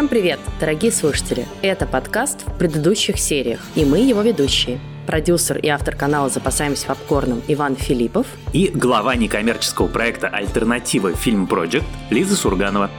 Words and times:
Всем 0.00 0.08
привет, 0.08 0.40
дорогие 0.58 0.92
слушатели! 0.92 1.46
Это 1.60 1.84
подкаст 1.84 2.46
в 2.46 2.56
предыдущих 2.56 3.18
сериях, 3.18 3.60
и 3.74 3.84
мы 3.84 3.98
его 3.98 4.22
ведущие. 4.22 4.80
Продюсер 5.06 5.58
и 5.58 5.68
автор 5.68 5.94
канала 5.94 6.30
«Запасаемся 6.30 6.86
попкорном» 6.86 7.42
Иван 7.48 7.76
Филиппов 7.76 8.26
и 8.54 8.68
глава 8.68 9.14
некоммерческого 9.14 9.88
проекта 9.88 10.28
«Альтернатива 10.28 11.12
Фильм 11.12 11.44
Project» 11.44 11.84
Лиза 12.08 12.34
Сурганова. 12.34 12.90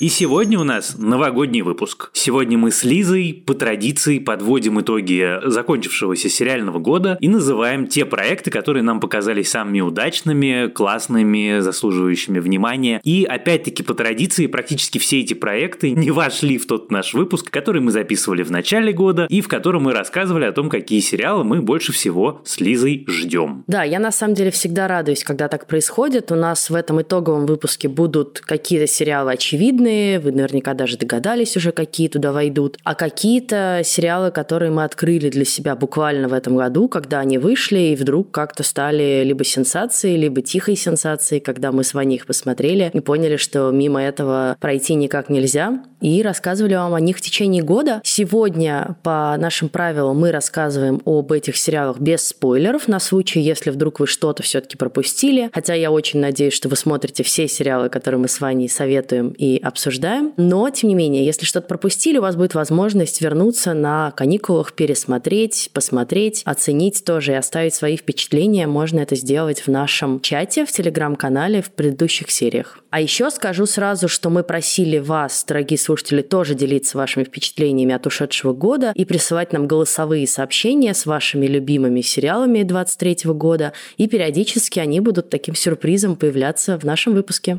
И 0.00 0.08
сегодня 0.10 0.60
у 0.60 0.62
нас 0.62 0.94
новогодний 0.96 1.62
выпуск. 1.62 2.10
Сегодня 2.12 2.56
мы 2.56 2.70
с 2.70 2.84
Лизой 2.84 3.42
по 3.44 3.52
традиции 3.52 4.20
подводим 4.20 4.80
итоги 4.80 5.40
закончившегося 5.44 6.28
сериального 6.28 6.78
года 6.78 7.18
и 7.20 7.26
называем 7.26 7.88
те 7.88 8.04
проекты, 8.04 8.52
которые 8.52 8.84
нам 8.84 9.00
показались 9.00 9.50
самыми 9.50 9.80
удачными, 9.80 10.68
классными, 10.68 11.58
заслуживающими 11.58 12.38
внимания. 12.38 13.00
И 13.02 13.24
опять-таки 13.24 13.82
по 13.82 13.92
традиции 13.92 14.46
практически 14.46 14.98
все 14.98 15.18
эти 15.18 15.34
проекты 15.34 15.90
не 15.90 16.12
вошли 16.12 16.58
в 16.58 16.68
тот 16.68 16.92
наш 16.92 17.12
выпуск, 17.12 17.50
который 17.50 17.80
мы 17.80 17.90
записывали 17.90 18.44
в 18.44 18.52
начале 18.52 18.92
года 18.92 19.26
и 19.28 19.40
в 19.40 19.48
котором 19.48 19.82
мы 19.82 19.92
рассказывали 19.92 20.44
о 20.44 20.52
том, 20.52 20.70
какие 20.70 21.00
сериалы 21.00 21.42
мы 21.42 21.60
больше 21.60 21.90
всего 21.90 22.40
с 22.44 22.60
Лизой 22.60 23.04
ждем. 23.08 23.64
Да, 23.66 23.82
я 23.82 23.98
на 23.98 24.12
самом 24.12 24.34
деле 24.34 24.52
всегда 24.52 24.86
радуюсь, 24.86 25.24
когда 25.24 25.48
так 25.48 25.66
происходит. 25.66 26.30
У 26.30 26.36
нас 26.36 26.70
в 26.70 26.76
этом 26.76 27.02
итоговом 27.02 27.46
выпуске 27.46 27.88
будут 27.88 28.38
какие-то 28.38 28.86
сериалы 28.86 29.32
очевидные, 29.32 29.87
длинные, 29.88 30.18
вы 30.18 30.32
наверняка 30.32 30.74
даже 30.74 30.96
догадались 30.96 31.56
уже, 31.56 31.72
какие 31.72 32.08
туда 32.08 32.32
войдут, 32.32 32.78
а 32.84 32.94
какие-то 32.94 33.82
сериалы, 33.84 34.30
которые 34.30 34.70
мы 34.70 34.84
открыли 34.84 35.30
для 35.30 35.44
себя 35.44 35.74
буквально 35.74 36.28
в 36.28 36.32
этом 36.32 36.56
году, 36.56 36.88
когда 36.88 37.20
они 37.20 37.38
вышли 37.38 37.78
и 37.78 37.96
вдруг 37.96 38.30
как-то 38.30 38.62
стали 38.62 39.22
либо 39.24 39.44
сенсацией, 39.44 40.16
либо 40.16 40.42
тихой 40.42 40.76
сенсацией, 40.76 41.40
когда 41.40 41.72
мы 41.72 41.84
с 41.84 41.94
вами 41.94 42.14
их 42.14 42.26
посмотрели 42.26 42.90
и 42.92 43.00
поняли, 43.00 43.36
что 43.36 43.70
мимо 43.70 44.02
этого 44.02 44.56
пройти 44.60 44.94
никак 44.94 45.30
нельзя, 45.30 45.82
и 46.00 46.22
рассказывали 46.22 46.74
вам 46.74 46.94
о 46.94 47.00
них 47.00 47.16
в 47.16 47.20
течение 47.20 47.62
года. 47.62 48.00
Сегодня 48.04 48.96
по 49.02 49.36
нашим 49.38 49.68
правилам 49.68 50.18
мы 50.18 50.30
рассказываем 50.30 51.00
об 51.04 51.32
этих 51.32 51.56
сериалах 51.56 51.98
без 51.98 52.28
спойлеров 52.28 52.88
на 52.88 53.00
случай, 53.00 53.40
если 53.40 53.70
вдруг 53.70 54.00
вы 54.00 54.06
что-то 54.06 54.42
все-таки 54.42 54.76
пропустили. 54.76 55.50
Хотя 55.52 55.74
я 55.74 55.90
очень 55.90 56.20
надеюсь, 56.20 56.54
что 56.54 56.68
вы 56.68 56.76
смотрите 56.76 57.22
все 57.22 57.48
сериалы, 57.48 57.88
которые 57.88 58.20
мы 58.20 58.28
с 58.28 58.40
вами 58.40 58.68
советуем 58.68 59.30
и 59.30 59.58
обсуждаем 59.58 59.77
обсуждаем. 59.78 60.32
Но, 60.36 60.68
тем 60.70 60.88
не 60.88 60.96
менее, 60.96 61.24
если 61.24 61.46
что-то 61.46 61.68
пропустили, 61.68 62.18
у 62.18 62.22
вас 62.22 62.34
будет 62.34 62.54
возможность 62.54 63.20
вернуться 63.20 63.74
на 63.74 64.10
каникулах, 64.10 64.72
пересмотреть, 64.72 65.70
посмотреть, 65.72 66.42
оценить 66.44 67.04
тоже 67.04 67.32
и 67.32 67.36
оставить 67.36 67.74
свои 67.74 67.96
впечатления. 67.96 68.66
Можно 68.66 68.98
это 69.00 69.14
сделать 69.14 69.60
в 69.60 69.68
нашем 69.68 70.20
чате, 70.20 70.66
в 70.66 70.72
телеграм-канале 70.72 71.62
в 71.62 71.70
предыдущих 71.70 72.32
сериях. 72.32 72.80
А 72.90 73.00
еще 73.00 73.30
скажу 73.30 73.66
сразу, 73.66 74.08
что 74.08 74.30
мы 74.30 74.42
просили 74.42 74.98
вас, 74.98 75.44
дорогие 75.46 75.78
слушатели, 75.78 76.22
тоже 76.22 76.54
делиться 76.54 76.98
вашими 76.98 77.22
впечатлениями 77.22 77.94
от 77.94 78.04
ушедшего 78.06 78.52
года 78.52 78.92
и 78.96 79.04
присылать 79.04 79.52
нам 79.52 79.68
голосовые 79.68 80.26
сообщения 80.26 80.92
с 80.92 81.06
вашими 81.06 81.46
любимыми 81.46 82.00
сериалами 82.00 82.64
23 82.64 83.30
года, 83.32 83.72
и 83.96 84.08
периодически 84.08 84.80
они 84.80 84.98
будут 84.98 85.30
таким 85.30 85.54
сюрпризом 85.54 86.16
появляться 86.16 86.78
в 86.78 86.84
нашем 86.84 87.14
выпуске. 87.14 87.58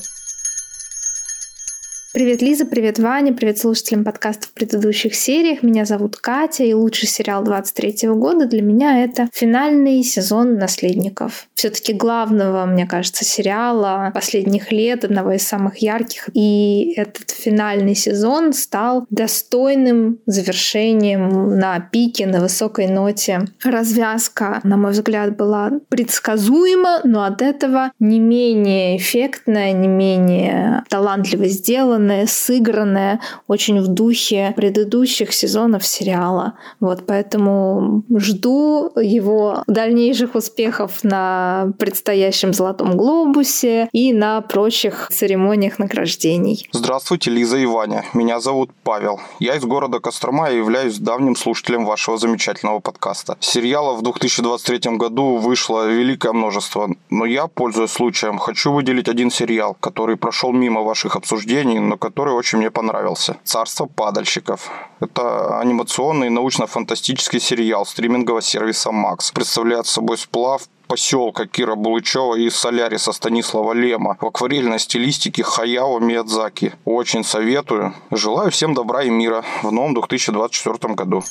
Привет, 2.11 2.41
Лиза, 2.41 2.65
привет, 2.65 2.97
Ваня, 2.97 3.35
привет 3.35 3.59
слушателям 3.59 4.03
подкаста 4.03 4.47
в 4.47 4.53
предыдущих 4.53 5.13
сериях. 5.13 5.61
Меня 5.61 5.85
зовут 5.85 6.17
Катя, 6.17 6.63
и 6.63 6.73
лучший 6.73 7.07
сериал 7.07 7.43
23 7.43 8.09
года 8.15 8.47
для 8.47 8.63
меня 8.63 9.03
это 9.03 9.29
финальный 9.31 10.01
сезон 10.01 10.55
«Наследников». 10.55 11.47
все 11.53 11.69
таки 11.69 11.93
главного, 11.93 12.65
мне 12.65 12.87
кажется, 12.87 13.25
сериала 13.25 14.09
последних 14.11 14.71
лет, 14.71 15.03
одного 15.03 15.33
из 15.33 15.47
самых 15.47 15.83
ярких. 15.83 16.29
И 16.33 16.93
этот 16.95 17.29
финальный 17.29 17.93
сезон 17.93 18.53
стал 18.53 19.05
достойным 19.11 20.17
завершением 20.25 21.59
на 21.59 21.79
пике, 21.79 22.25
на 22.25 22.39
высокой 22.39 22.87
ноте. 22.87 23.41
Развязка, 23.63 24.61
на 24.63 24.77
мой 24.77 24.93
взгляд, 24.93 25.37
была 25.37 25.73
предсказуема, 25.89 27.01
но 27.03 27.23
от 27.23 27.43
этого 27.43 27.91
не 27.99 28.19
менее 28.19 28.97
эффектная, 28.97 29.73
не 29.73 29.87
менее 29.87 30.85
талантливо 30.89 31.45
сделана 31.45 31.98
сделанное, 31.99 32.27
сыгранное 32.27 33.19
очень 33.47 33.81
в 33.81 33.87
духе 33.87 34.53
предыдущих 34.55 35.33
сезонов 35.33 35.85
сериала. 35.85 36.53
Вот 36.79 37.05
поэтому 37.05 38.03
жду 38.15 38.91
его 38.95 39.63
дальнейших 39.67 40.35
успехов 40.35 41.03
на 41.03 41.73
предстоящем 41.77 42.53
Золотом 42.53 42.95
Глобусе 42.95 43.89
и 43.91 44.13
на 44.13 44.41
прочих 44.41 45.09
церемониях 45.11 45.79
награждений. 45.79 46.67
Здравствуйте, 46.71 47.31
Лиза 47.31 47.57
и 47.57 47.65
Ваня. 47.65 48.05
Меня 48.13 48.39
зовут 48.39 48.71
Павел. 48.83 49.19
Я 49.39 49.55
из 49.55 49.63
города 49.63 49.99
Кострома 49.99 50.49
и 50.49 50.57
являюсь 50.57 50.97
давним 50.97 51.35
слушателем 51.35 51.85
вашего 51.85 52.17
замечательного 52.17 52.79
подкаста. 52.79 53.37
Сериалов 53.39 53.99
в 53.99 54.03
2023 54.03 54.97
году 54.97 55.37
вышло 55.37 55.87
великое 55.87 56.33
множество, 56.33 56.89
но 57.09 57.25
я, 57.25 57.47
пользуясь 57.47 57.91
случаем, 57.91 58.37
хочу 58.37 58.71
выделить 58.71 59.09
один 59.09 59.31
сериал, 59.31 59.75
который 59.79 60.15
прошел 60.15 60.51
мимо 60.53 60.81
ваших 60.81 61.15
обсуждений, 61.15 61.79
но 61.89 61.97
который 61.97 62.35
очень 62.35 62.59
мне 62.59 62.69
понравился. 62.69 63.37
«Царство 63.43 63.85
падальщиков». 63.87 64.69
Это 64.99 65.59
анимационный 65.59 66.29
научно-фантастический 66.29 67.39
сериал 67.39 67.85
стримингового 67.85 68.41
сервиса 68.41 68.91
Max. 68.91 69.33
Представляет 69.33 69.87
собой 69.87 70.17
сплав 70.17 70.61
поселка 70.87 71.47
Кира 71.47 71.75
Булычева 71.75 72.35
и 72.35 72.49
Соляриса 72.51 73.11
Станислава 73.11 73.73
Лема 73.73 74.17
в 74.21 74.25
акварельной 74.25 74.79
стилистике 74.79 75.43
Хаяо 75.43 75.99
Миядзаки. 75.99 76.73
Очень 76.85 77.23
советую. 77.23 77.93
Желаю 78.11 78.51
всем 78.51 78.75
добра 78.75 79.03
и 79.03 79.09
мира 79.09 79.43
в 79.63 79.71
новом 79.71 79.95
2024 79.95 80.93
году. 80.93 81.23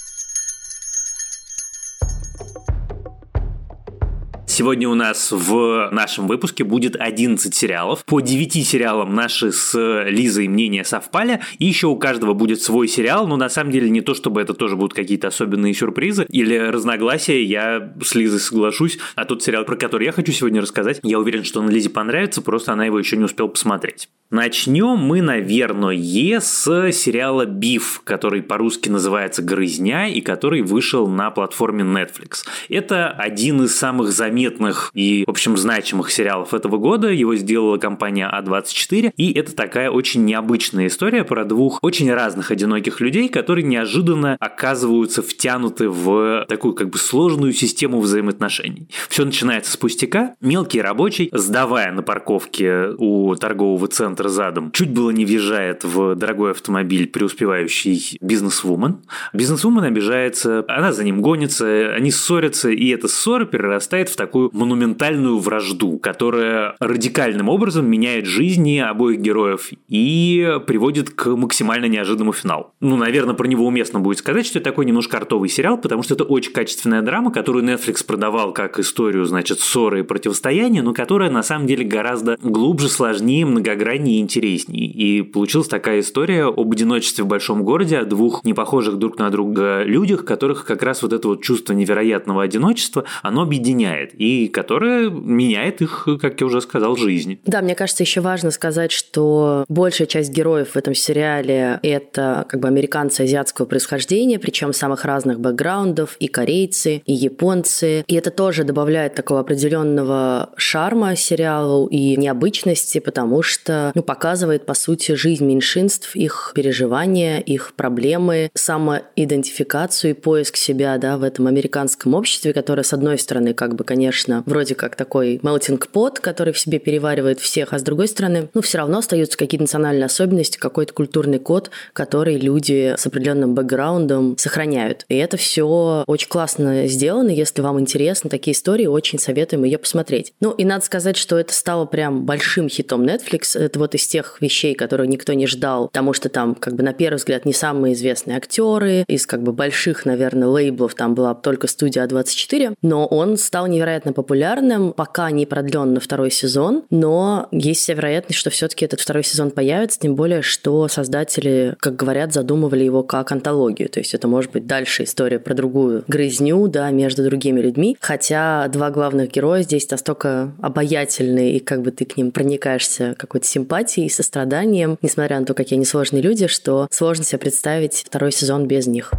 Сегодня 4.59 4.89
у 4.89 4.95
нас 4.97 5.31
в 5.31 5.89
нашем 5.93 6.27
выпуске 6.27 6.65
будет 6.65 6.97
11 6.97 7.55
сериалов. 7.55 8.05
По 8.05 8.19
9 8.19 8.67
сериалам 8.67 9.15
наши 9.15 9.53
с 9.53 10.03
Лизой 10.09 10.49
мнения 10.49 10.83
совпали. 10.83 11.39
И 11.61 11.67
еще 11.67 11.87
у 11.87 11.95
каждого 11.95 12.35
будет 12.35 12.61
свой 12.61 12.89
сериал, 12.89 13.29
но 13.29 13.37
на 13.37 13.51
самом 13.51 13.71
деле 13.71 13.89
не 13.89 14.01
то, 14.01 14.15
чтобы 14.15 14.41
это 14.41 14.55
тоже 14.55 14.75
будут 14.75 14.95
какие-то 14.95 15.29
особенные 15.29 15.75
сюрпризы 15.75 16.27
или 16.29 16.57
разногласия. 16.57 17.41
Я 17.45 17.93
с 18.03 18.17
Лизой 18.17 18.41
соглашусь. 18.41 18.99
А 19.15 19.27
тот 19.27 19.45
сериал, 19.45 19.65
про 19.65 19.77
который 19.77 20.07
я 20.07 20.11
хочу 20.11 20.33
сегодня 20.33 20.61
рассказать, 20.61 20.99
я 21.05 21.21
уверен, 21.21 21.45
что 21.45 21.61
он 21.61 21.71
Лизе 21.71 21.91
понравится, 21.91 22.43
просто 22.43 22.73
она 22.73 22.85
его 22.85 22.99
еще 22.99 23.17
не 23.17 23.27
успела 23.27 23.47
посмотреть. 23.47 24.09
Начнем 24.31 24.97
мы, 24.99 25.23
наверное, 25.23 26.41
с 26.41 26.93
сериала 26.93 27.47
«Биф», 27.47 28.03
который 28.03 28.43
по-русски 28.43 28.89
называется 28.89 29.41
«Грызня» 29.41 30.09
и 30.09 30.21
который 30.21 30.63
вышел 30.63 31.07
на 31.07 31.31
платформе 31.31 31.85
Netflix. 31.85 32.45
Это 32.69 33.09
один 33.09 33.63
из 33.63 33.75
самых 33.75 34.11
заметных 34.11 34.48
и, 34.95 35.25
в 35.27 35.31
общем, 35.31 35.57
значимых 35.57 36.11
сериалов 36.11 36.55
этого 36.55 36.79
года. 36.79 37.09
Его 37.09 37.37
сделала 37.37 37.79
компания 37.79 38.31
А24, 38.33 39.13
и 39.17 39.33
это 39.33 39.55
такая 39.55 39.91
очень 39.91 40.25
необычная 40.25 40.89
история 40.89 41.25
про 41.25 41.45
двух 41.45 41.79
очень 41.83 42.13
разных 42.13 42.51
одиноких 42.51 43.01
людей, 43.01 43.29
которые 43.29 43.65
неожиданно 43.65 44.37
оказываются 44.41 45.23
втянуты 45.23 45.89
в 45.89 46.45
такую 46.49 46.75
как 46.75 46.91
бы 46.91 46.99
сложную 46.99 47.53
систему 47.53 48.01
взаимоотношений. 48.01 48.89
Все 49.09 49.25
начинается 49.25 49.73
с 49.73 49.77
пустяка. 49.77 50.35
Мелкий 50.41 50.81
рабочий, 50.81 51.31
сдавая 51.33 51.93
на 51.93 52.03
парковке 52.03 52.91
у 52.99 53.35
торгового 53.37 53.87
центра 53.89 54.09
центр 54.09 54.29
задом, 54.29 54.73
чуть 54.73 54.91
было 54.91 55.11
не 55.11 55.25
въезжает 55.25 55.85
в 55.85 56.15
дорогой 56.15 56.53
автомобиль 56.53 57.09
преуспевающий 57.09 58.17
бизнесвумен. 58.23 59.03
Бизнесвумен 59.35 59.85
обижается, 59.85 60.65
она 60.67 60.93
за 60.93 61.05
ним 61.05 61.21
гонится, 61.21 61.93
они 61.95 62.11
ссорятся, 62.11 62.71
и 62.71 62.89
эта 62.89 63.07
ссора 63.07 63.45
перерастает 63.45 64.09
в 64.09 64.17
такую 64.17 64.38
монументальную 64.53 65.39
вражду, 65.39 65.99
которая 65.99 66.75
радикальным 66.81 67.49
образом 67.49 67.87
меняет 67.91 68.27
жизни 68.27 68.79
обоих 68.79 69.21
героев 69.21 69.71
и 69.89 70.59
приводит 70.67 71.11
к 71.11 71.37
максимально 71.37 71.87
неожиданному 71.87 72.33
финалу. 72.33 72.73
Ну, 72.81 72.97
наверное, 72.97 73.35
про 73.35 73.47
него 73.47 73.67
уместно 73.67 74.01
будет 74.01 74.19
сказать, 74.19 74.47
что 74.47 74.59
это 74.59 74.71
такой 74.71 74.87
немножко 74.87 75.17
артовый 75.17 75.49
сериал, 75.49 75.79
потому 75.79 76.03
что 76.03 76.15
это 76.15 76.25
очень 76.25 76.53
качественная 76.53 77.03
драма, 77.03 77.33
которую 77.33 77.65
Netflix 77.65 78.05
продавал 78.07 78.53
как 78.53 78.79
историю, 78.79 79.25
значит, 79.25 79.61
ссоры 79.61 80.01
и 80.01 80.03
противостояния, 80.03 80.83
но 80.83 80.93
которая 80.93 81.31
на 81.31 81.43
самом 81.43 81.67
деле 81.67 81.85
гораздо 81.85 82.37
глубже, 82.43 82.89
сложнее, 82.89 83.47
многограннее 83.47 84.19
и 84.19 84.21
интересней. 84.21 84.87
И 84.87 85.23
получилась 85.23 85.69
такая 85.69 86.01
история 86.01 86.45
об 86.45 86.71
одиночестве 86.71 87.25
в 87.25 87.27
большом 87.27 87.63
городе, 87.63 87.99
о 87.99 88.05
двух 88.05 88.45
непохожих 88.45 88.97
друг 88.97 89.19
на 89.19 89.31
друга 89.31 89.83
людях, 89.85 90.25
которых 90.25 90.65
как 90.65 90.83
раз 90.83 91.03
вот 91.03 91.13
это 91.13 91.29
вот 91.29 91.43
чувство 91.43 91.73
невероятного 91.73 92.43
одиночества, 92.43 93.05
оно 93.23 93.43
объединяет. 93.43 94.18
И 94.19 94.49
которая 94.49 95.09
меняет 95.09 95.81
их, 95.81 96.09
как 96.21 96.41
я 96.41 96.47
уже 96.47 96.61
сказал, 96.61 96.97
жизнь. 96.97 97.39
Да, 97.47 97.63
мне 97.63 97.75
кажется, 97.75 98.03
еще 98.03 98.21
важно 98.21 98.51
сказать, 98.51 98.91
что 98.91 99.65
большая 99.69 100.09
часть 100.09 100.33
героев 100.33 100.71
в 100.71 100.77
этом 100.77 100.95
сериале– 100.95 101.79
это 101.83 102.45
как 102.49 102.61
бы 102.61 102.69
американцы 102.69 103.23
азиатского 103.23 103.67
происхождения, 103.67 104.39
причем 104.39 104.73
самых 104.73 105.05
разных 105.05 105.39
бэкграундов, 105.39 106.17
и 106.19 106.27
корейцы, 106.27 107.03
и 107.07 107.13
японцы. 107.13 108.05
И 108.07 108.15
это 108.17 108.31
тоже 108.31 108.65
добавляет 108.65 109.15
такого 109.15 109.41
определенного 109.41 110.51
шарма 110.57 111.15
сериалу 111.15 111.87
и 111.87 112.17
необычности, 112.17 112.99
потому 112.99 113.43
что 113.43 113.93
ну, 113.95 114.03
показывает, 114.03 114.67
по 114.67 114.75
сути, 114.75 115.13
жизнь 115.13 115.47
меньшинств, 115.47 116.17
их 116.17 116.53
переживания, 116.57 117.39
их 117.39 117.75
проблемы, 117.77 118.51
самоидентификацию 118.55 120.11
и 120.11 120.15
поиск 120.15 120.57
себя 120.57 120.99
да, 120.99 121.19
в 121.19 121.23
этом 121.23 121.47
американском 121.47 122.15
обществе, 122.15 122.53
которое, 122.53 122.83
с 122.83 122.93
одной 122.93 123.19
стороны, 123.19 123.55
как 123.55 123.77
бы, 123.77 123.85
конечно, 123.85 124.08
вроде 124.47 124.75
как 124.75 124.97
такой 124.97 125.37
melting 125.37 125.83
pot, 125.93 126.21
который 126.21 126.53
в 126.53 126.59
себе 126.59 126.79
переваривает 126.79 127.41
всех, 127.41 127.73
а 127.73 127.79
с 127.79 127.83
другой 127.83 128.09
стороны, 128.09 128.49
ну, 128.55 128.61
все 128.61 128.79
равно 128.79 128.99
остаются 128.99 129.37
какие-то 129.37 129.65
национальные 129.65 130.07
особенности, 130.07 130.59
какой-то 130.59 130.93
культурный 130.93 131.39
код, 131.39 131.71
который 131.93 132.37
люди 132.37 132.95
с 132.97 133.07
определенным 133.07 133.55
бэкграундом 133.55 134.37
сохраняют. 134.39 135.05
И 135.09 135.17
это 135.17 135.37
все 135.37 136.05
очень 136.07 136.29
классно 136.29 136.87
сделано. 136.87 137.31
Если 137.31 137.61
вам 137.63 137.81
интересны 137.81 138.31
такие 138.31 138.55
истории, 138.55 138.87
очень 138.87 139.19
советуем 139.19 139.65
ее 139.65 139.79
посмотреть. 139.79 140.33
Ну, 140.41 140.53
и 140.53 140.65
надо 140.65 140.85
сказать, 140.85 141.17
что 141.17 141.39
это 141.39 141.53
стало 141.53 141.87
прям 141.87 142.25
большим 142.25 142.69
хитом 142.69 143.05
Netflix. 143.05 143.59
Это 143.59 143.79
вот 143.79 143.95
из 143.95 144.07
тех 144.07 144.39
вещей, 144.41 144.75
которые 144.75 145.09
никто 145.09 145.33
не 145.33 145.47
ждал, 145.47 145.89
потому 145.89 146.13
что 146.13 146.29
там, 146.29 146.55
как 146.55 146.75
бы, 146.75 146.83
на 146.83 146.93
первый 146.93 147.17
взгляд, 147.17 147.45
не 147.45 147.53
самые 147.53 147.95
известные 147.95 148.37
актеры. 148.37 149.05
Из, 149.09 149.27
как 149.27 149.43
бы, 149.43 149.53
больших, 149.53 150.05
наверное, 150.05 150.49
лейблов 150.49 150.95
там 150.95 151.15
была 151.15 151.35
только 151.35 151.67
студия 151.67 152.07
А24. 152.07 152.75
Но 152.83 153.07
он 153.07 153.37
стал 153.37 153.67
невероятно 153.67 153.98
популярным, 154.05 154.93
пока 154.93 155.31
не 155.31 155.47
продлен 155.47 155.95
на 155.95 156.01
второй 156.01 156.31
сезон. 156.31 156.85
Но 156.91 157.49
есть 157.51 157.83
вся 157.83 157.95
вероятность, 157.95 158.39
что 158.39 158.51
все-таки 158.51 158.85
этот 158.85 159.01
второй 159.01 159.25
сезон 159.25 159.51
появится, 159.51 160.01
тем 160.01 160.15
более, 160.15 160.43
что 160.43 160.89
создатели, 160.89 161.77
как 161.81 161.97
говорят, 161.97 162.33
задумывали 162.33 162.85
его 162.85 163.03
как 163.03 163.33
антологию. 163.33 163.89
То 163.89 164.01
есть 164.01 164.15
это 164.15 164.29
может 164.29 164.53
быть 164.53 164.67
дальше 164.67 165.05
история 165.05 165.39
про 165.39 165.55
другую 165.55 166.05
грызню, 166.09 166.69
да, 166.69 166.91
между 166.91 167.25
другими 167.25 167.61
людьми. 167.61 167.97
Хотя 168.01 168.69
два 168.69 168.91
главных 168.91 169.31
героя 169.31 169.63
здесь 169.63 169.91
настолько 169.91 170.53
обаятельные, 170.61 171.57
и 171.57 171.61
как 171.61 171.83
бы 171.83 171.91
ты 171.91 172.05
к 172.05 172.17
ним 172.17 172.31
проникаешься 172.31 173.15
какой-то 173.19 173.47
симпатией 173.47 174.07
и 174.07 174.11
состраданием, 174.11 174.99
несмотря 175.03 175.41
на 175.41 175.47
то, 175.47 175.55
какие 175.55 175.77
они 175.77 175.85
сложные 175.85 176.23
люди, 176.23 176.47
что 176.47 176.89
сложно 176.91 177.25
себе 177.25 177.39
представить 177.39 178.05
второй 178.07 178.33
сезон 178.33 178.67
без 178.67 178.87
них. 178.87 179.13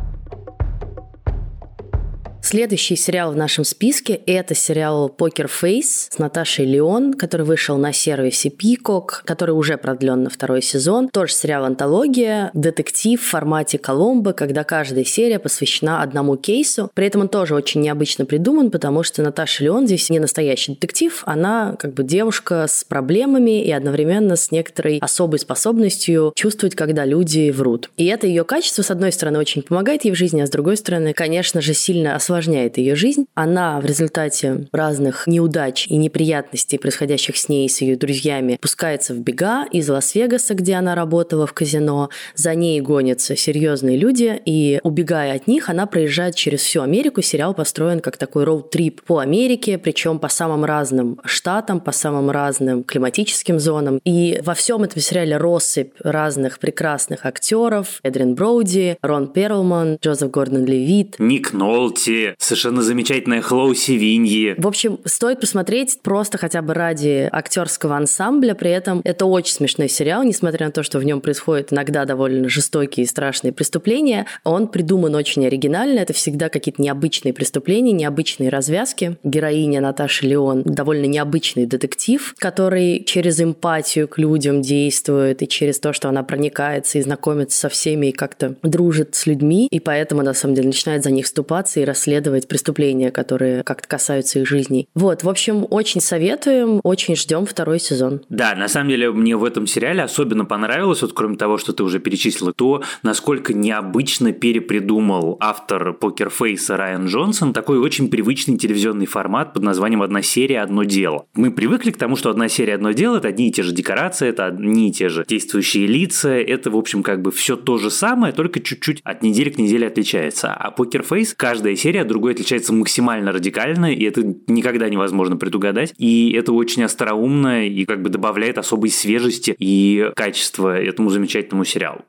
Следующий 2.51 2.95
сериал 2.95 3.31
в 3.31 3.35
нашем 3.35 3.63
списке– 3.63 4.21
это 4.25 4.55
сериал 4.55 5.07
«Покер 5.07 5.47
Фейс» 5.47 6.07
с 6.09 6.17
Наташей 6.17 6.65
Леон, 6.65 7.13
который 7.13 7.45
вышел 7.45 7.77
на 7.77 7.93
сервисе 7.93 8.49
Peacock, 8.49 9.21
который 9.23 9.51
уже 9.51 9.77
продлен 9.77 10.23
на 10.23 10.31
второй 10.31 10.63
сезон. 10.63 11.09
Тоже 11.09 11.33
сериал 11.33 11.65
«Антология», 11.65 12.49
детектив 12.55 13.21
в 13.21 13.23
формате 13.23 13.77
Коломбо, 13.77 14.33
когда 14.33 14.63
каждая 14.63 15.03
серия 15.03 15.37
посвящена 15.37 16.01
одному 16.01 16.37
кейсу. 16.37 16.89
При 16.95 17.05
этом 17.05 17.21
он 17.21 17.27
тоже 17.29 17.53
очень 17.53 17.81
необычно 17.81 18.25
придуман, 18.25 18.71
потому 18.71 19.03
что 19.03 19.21
Наташа 19.21 19.65
Леон 19.65 19.85
здесь 19.85 20.09
не 20.09 20.17
настоящий 20.17 20.71
детектив, 20.71 21.21
она 21.27 21.75
как 21.77 21.93
бы 21.93 22.03
девушка 22.03 22.65
с 22.67 22.83
проблемами 22.83 23.63
и 23.63 23.71
одновременно 23.71 24.35
с 24.35 24.49
некоторой 24.49 24.97
особой 24.97 25.37
способностью 25.37 26.31
чувствовать, 26.33 26.73
когда 26.73 27.05
люди 27.05 27.51
врут. 27.51 27.91
И 27.97 28.07
это 28.07 28.25
ее 28.25 28.43
качество, 28.43 28.81
с 28.81 28.89
одной 28.89 29.11
стороны, 29.11 29.37
очень 29.37 29.61
помогает 29.61 30.03
ей 30.03 30.11
в 30.13 30.15
жизни, 30.15 30.41
а 30.41 30.47
с 30.47 30.49
другой 30.49 30.77
стороны, 30.77 31.13
конечно 31.13 31.61
же, 31.61 31.75
сильно 31.75 32.15
осложняет 32.39 32.77
ее 32.77 32.95
жизнь. 32.95 33.27
Она 33.35 33.79
в 33.79 33.85
результате 33.85 34.67
разных 34.71 35.27
неудач 35.27 35.87
и 35.87 35.97
неприятностей, 35.97 36.77
происходящих 36.77 37.37
с 37.37 37.49
ней 37.49 37.65
и 37.65 37.69
с 37.69 37.81
ее 37.81 37.97
друзьями, 37.97 38.57
пускается 38.61 39.13
в 39.13 39.19
бега 39.19 39.65
из 39.71 39.89
Лас-Вегаса, 39.89 40.53
где 40.53 40.75
она 40.75 40.95
работала 40.95 41.45
в 41.45 41.53
казино. 41.53 42.09
За 42.35 42.55
ней 42.55 42.79
гонятся 42.81 43.35
серьезные 43.35 43.97
люди, 43.97 44.41
и 44.45 44.79
убегая 44.83 45.35
от 45.35 45.47
них, 45.47 45.69
она 45.69 45.85
проезжает 45.85 46.35
через 46.35 46.61
всю 46.61 46.81
Америку. 46.81 47.21
Сериал 47.21 47.53
построен 47.53 47.99
как 47.99 48.17
такой 48.17 48.45
роуд-трип 48.45 49.01
по 49.05 49.19
Америке, 49.19 49.77
причем 49.77 50.19
по 50.19 50.29
самым 50.29 50.63
разным 50.65 51.19
штатам, 51.25 51.81
по 51.81 51.91
самым 51.91 52.31
разным 52.31 52.83
климатическим 52.83 53.59
зонам. 53.59 53.99
И 54.05 54.39
во 54.43 54.53
всем 54.53 54.83
этом 54.83 55.01
сериале 55.01 55.37
россыпь 55.37 55.93
разных 55.99 56.59
прекрасных 56.59 57.25
актеров. 57.25 57.99
Эдрин 58.03 58.35
Броуди, 58.35 58.97
Рон 59.01 59.27
Перлман, 59.27 59.97
Джозеф 60.01 60.31
Гордон 60.31 60.65
Левит. 60.65 61.15
Ник 61.19 61.53
Нолти, 61.53 62.28
совершенно 62.37 62.81
замечательная 62.81 63.41
Хлоу 63.41 63.73
Севиньи. 63.73 64.55
В 64.57 64.67
общем, 64.67 64.99
стоит 65.05 65.39
посмотреть 65.39 65.99
просто 66.01 66.37
хотя 66.37 66.61
бы 66.61 66.73
ради 66.73 67.29
актерского 67.31 67.97
ансамбля. 67.97 68.53
При 68.53 68.71
этом 68.71 69.01
это 69.03 69.25
очень 69.25 69.53
смешной 69.53 69.89
сериал, 69.89 70.23
несмотря 70.23 70.67
на 70.67 70.71
то, 70.71 70.83
что 70.83 70.99
в 70.99 71.03
нем 71.03 71.21
происходят 71.21 71.73
иногда 71.73 72.05
довольно 72.05 72.49
жестокие 72.49 73.05
и 73.05 73.07
страшные 73.07 73.51
преступления. 73.51 74.25
Он 74.43 74.67
придуман 74.67 75.15
очень 75.15 75.45
оригинально. 75.45 75.99
Это 75.99 76.13
всегда 76.13 76.49
какие-то 76.49 76.81
необычные 76.81 77.33
преступления, 77.33 77.91
необычные 77.91 78.49
развязки. 78.49 79.17
Героиня 79.23 79.81
Наташи 79.81 80.25
Леон 80.25 80.63
довольно 80.63 81.05
необычный 81.05 81.65
детектив, 81.65 82.35
который 82.37 83.03
через 83.03 83.39
эмпатию 83.41 84.07
к 84.07 84.17
людям 84.17 84.61
действует 84.61 85.41
и 85.41 85.47
через 85.47 85.79
то, 85.79 85.93
что 85.93 86.09
она 86.09 86.23
проникается 86.23 86.99
и 86.99 87.01
знакомится 87.01 87.59
со 87.59 87.69
всеми 87.69 88.07
и 88.07 88.11
как-то 88.11 88.55
дружит 88.63 89.15
с 89.15 89.25
людьми, 89.25 89.67
и 89.71 89.79
поэтому, 89.79 90.21
на 90.21 90.33
самом 90.33 90.55
деле, 90.55 90.67
начинает 90.67 91.03
за 91.03 91.11
них 91.11 91.25
вступаться 91.25 91.79
и 91.79 91.85
расследовать 91.85 92.18
расследовать 92.19 92.47
преступления, 92.47 93.11
которые 93.11 93.63
как-то 93.63 93.87
касаются 93.87 94.39
их 94.39 94.47
жизней. 94.47 94.87
Вот, 94.93 95.23
в 95.23 95.29
общем, 95.29 95.65
очень 95.69 96.01
советуем, 96.01 96.81
очень 96.83 97.15
ждем 97.15 97.45
второй 97.45 97.79
сезон. 97.79 98.21
Да, 98.29 98.55
на 98.55 98.67
самом 98.67 98.89
деле 98.89 99.11
мне 99.11 99.35
в 99.35 99.43
этом 99.43 99.67
сериале 99.67 100.03
особенно 100.03 100.45
понравилось, 100.45 101.01
вот 101.01 101.13
кроме 101.13 101.37
того, 101.37 101.57
что 101.57 101.73
ты 101.73 101.83
уже 101.83 101.99
перечислила, 101.99 102.53
то, 102.53 102.83
насколько 103.03 103.53
необычно 103.53 104.33
перепридумал 104.33 105.37
автор 105.39 105.93
покерфейса 105.93 106.77
Райан 106.77 107.07
Джонсон 107.07 107.53
такой 107.53 107.79
очень 107.79 108.09
привычный 108.09 108.57
телевизионный 108.57 109.05
формат 109.05 109.53
под 109.53 109.63
названием 109.63 110.01
«Одна 110.01 110.21
серия, 110.21 110.61
одно 110.61 110.83
дело». 110.83 111.25
Мы 111.35 111.51
привыкли 111.51 111.91
к 111.91 111.97
тому, 111.97 112.15
что 112.15 112.29
одна 112.29 112.49
серия, 112.49 112.75
одно 112.75 112.91
дело– 112.91 113.17
это 113.17 113.29
одни 113.29 113.47
и 113.47 113.51
те 113.51 113.63
же 113.63 113.73
декорации, 113.73 114.27
это 114.27 114.47
одни 114.47 114.89
и 114.89 114.91
те 114.91 115.09
же 115.09 115.25
действующие 115.27 115.87
лица, 115.87 116.29
это, 116.29 116.69
в 116.69 116.75
общем, 116.75 117.03
как 117.03 117.21
бы 117.21 117.31
все 117.31 117.55
то 117.55 117.77
же 117.77 117.89
самое, 117.89 118.33
только 118.33 118.59
чуть-чуть 118.59 119.01
от 119.03 119.23
недели 119.23 119.49
к 119.49 119.57
неделе 119.57 119.87
отличается. 119.87 120.53
А 120.53 120.71
покерфейс, 120.71 121.33
каждая 121.33 121.75
серия 121.75 122.03
другой 122.09 122.33
отличается 122.33 122.73
максимально 122.73 123.31
радикально, 123.31 123.93
и 123.93 124.03
это 124.03 124.35
никогда 124.47 124.89
невозможно 124.89 125.37
предугадать. 125.37 125.93
И 125.97 126.33
это 126.33 126.51
очень 126.51 126.83
остроумно 126.83 127.65
и 127.65 127.85
как 127.85 128.01
бы 128.01 128.09
добавляет 128.09 128.57
особой 128.57 128.89
свежести 128.89 129.55
и 129.57 130.11
качества 130.15 130.77
этому 130.77 131.09
замечательному 131.09 131.63
сериалу. 131.63 132.01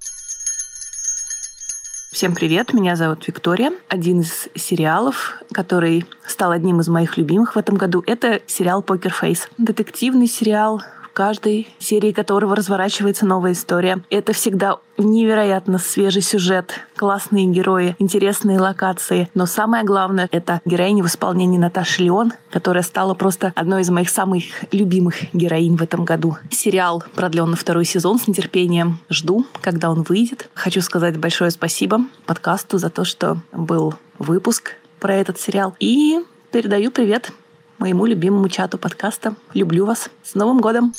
Всем 2.13 2.35
привет, 2.35 2.75
меня 2.75 2.97
зовут 2.97 3.27
Виктория. 3.29 3.73
Один 3.89 4.21
из 4.21 4.49
сериалов, 4.57 5.39
который 5.53 6.05
стал 6.27 6.51
одним 6.51 6.81
из 6.81 6.89
моих 6.89 7.17
любимых 7.17 7.55
в 7.55 7.59
этом 7.59 7.77
году, 7.77 8.03
это 8.05 8.43
сериал 8.49 8.83
«Покер 8.83 9.13
Фейс». 9.13 9.49
Детективный 9.59 10.27
сериал, 10.27 10.83
каждой 11.21 11.69
серии 11.79 12.13
которого 12.13 12.57
разворачивается 12.57 13.27
новая 13.27 13.53
история. 13.53 14.03
Это 14.09 14.33
всегда 14.33 14.79
невероятно 14.97 15.77
свежий 15.77 16.23
сюжет, 16.23 16.81
классные 16.97 17.45
герои, 17.45 17.95
интересные 17.99 18.59
локации. 18.59 19.29
Но 19.35 19.45
самое 19.45 19.85
главное— 19.85 20.31
это 20.33 20.63
героиня 20.65 21.05
в 21.05 21.09
исполнении 21.09 21.59
Наташи 21.59 22.05
Леон, 22.05 22.33
которая 22.51 22.83
стала 22.83 23.13
просто 23.13 23.53
одной 23.55 23.83
из 23.83 23.91
моих 23.91 24.09
самых 24.09 24.45
любимых 24.73 25.17
героинь 25.35 25.77
в 25.77 25.83
этом 25.83 26.07
году. 26.07 26.39
Сериал 26.51 27.05
продлен 27.15 27.51
на 27.51 27.57
второй 27.57 27.85
сезон 27.85 28.19
с 28.19 28.27
нетерпением. 28.27 28.99
Жду, 29.11 29.45
когда 29.61 29.91
он 29.91 30.05
выйдет. 30.05 30.49
Хочу 30.55 30.81
сказать 30.81 31.19
большое 31.19 31.51
спасибо 31.51 32.01
подкасту 32.25 32.79
за 32.79 32.89
то, 32.89 33.05
что 33.05 33.37
был 33.53 33.93
выпуск 34.19 34.73
про 35.01 35.17
этот 35.17 35.39
сериал. 35.39 35.77
И 35.81 36.19
передаю 36.51 36.91
привет 36.91 37.31
моему 37.77 38.07
любимому 38.07 38.49
чату 38.49 38.79
подкаста. 38.79 39.35
Люблю 39.53 39.85
вас. 39.85 40.09
С 40.23 40.35
Новым 40.35 40.63
годом! 40.63 40.95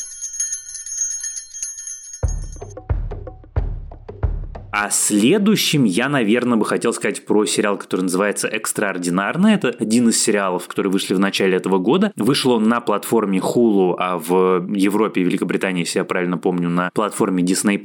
А 4.72 4.90
следующим 4.90 5.84
я, 5.84 6.08
наверное, 6.08 6.58
бы 6.58 6.66
хотел 6.66 6.94
сказать 6.94 7.26
про 7.26 7.46
сериал, 7.46 7.78
который 7.78 8.02
называется 8.02 8.48
«Экстраординарно». 8.48 9.48
Это 9.48 9.76
один 9.78 10.08
из 10.08 10.22
сериалов, 10.22 10.68
которые 10.70 10.92
вышли 10.94 11.14
в 11.14 11.20
начале 11.20 11.58
этого 11.58 11.78
года. 11.78 12.14
Вышел 12.16 12.52
он 12.52 12.70
на 12.70 12.80
платформе 12.80 13.40
Hulu, 13.40 13.96
а 13.98 14.18
в 14.18 14.66
Европе 14.74 15.22
и 15.22 15.24
Великобритании, 15.26 15.82
если 15.82 16.00
я 16.00 16.06
правильно 16.06 16.38
помню, 16.38 16.70
на 16.70 16.90
платформе 16.94 17.44
Disney+. 17.44 17.82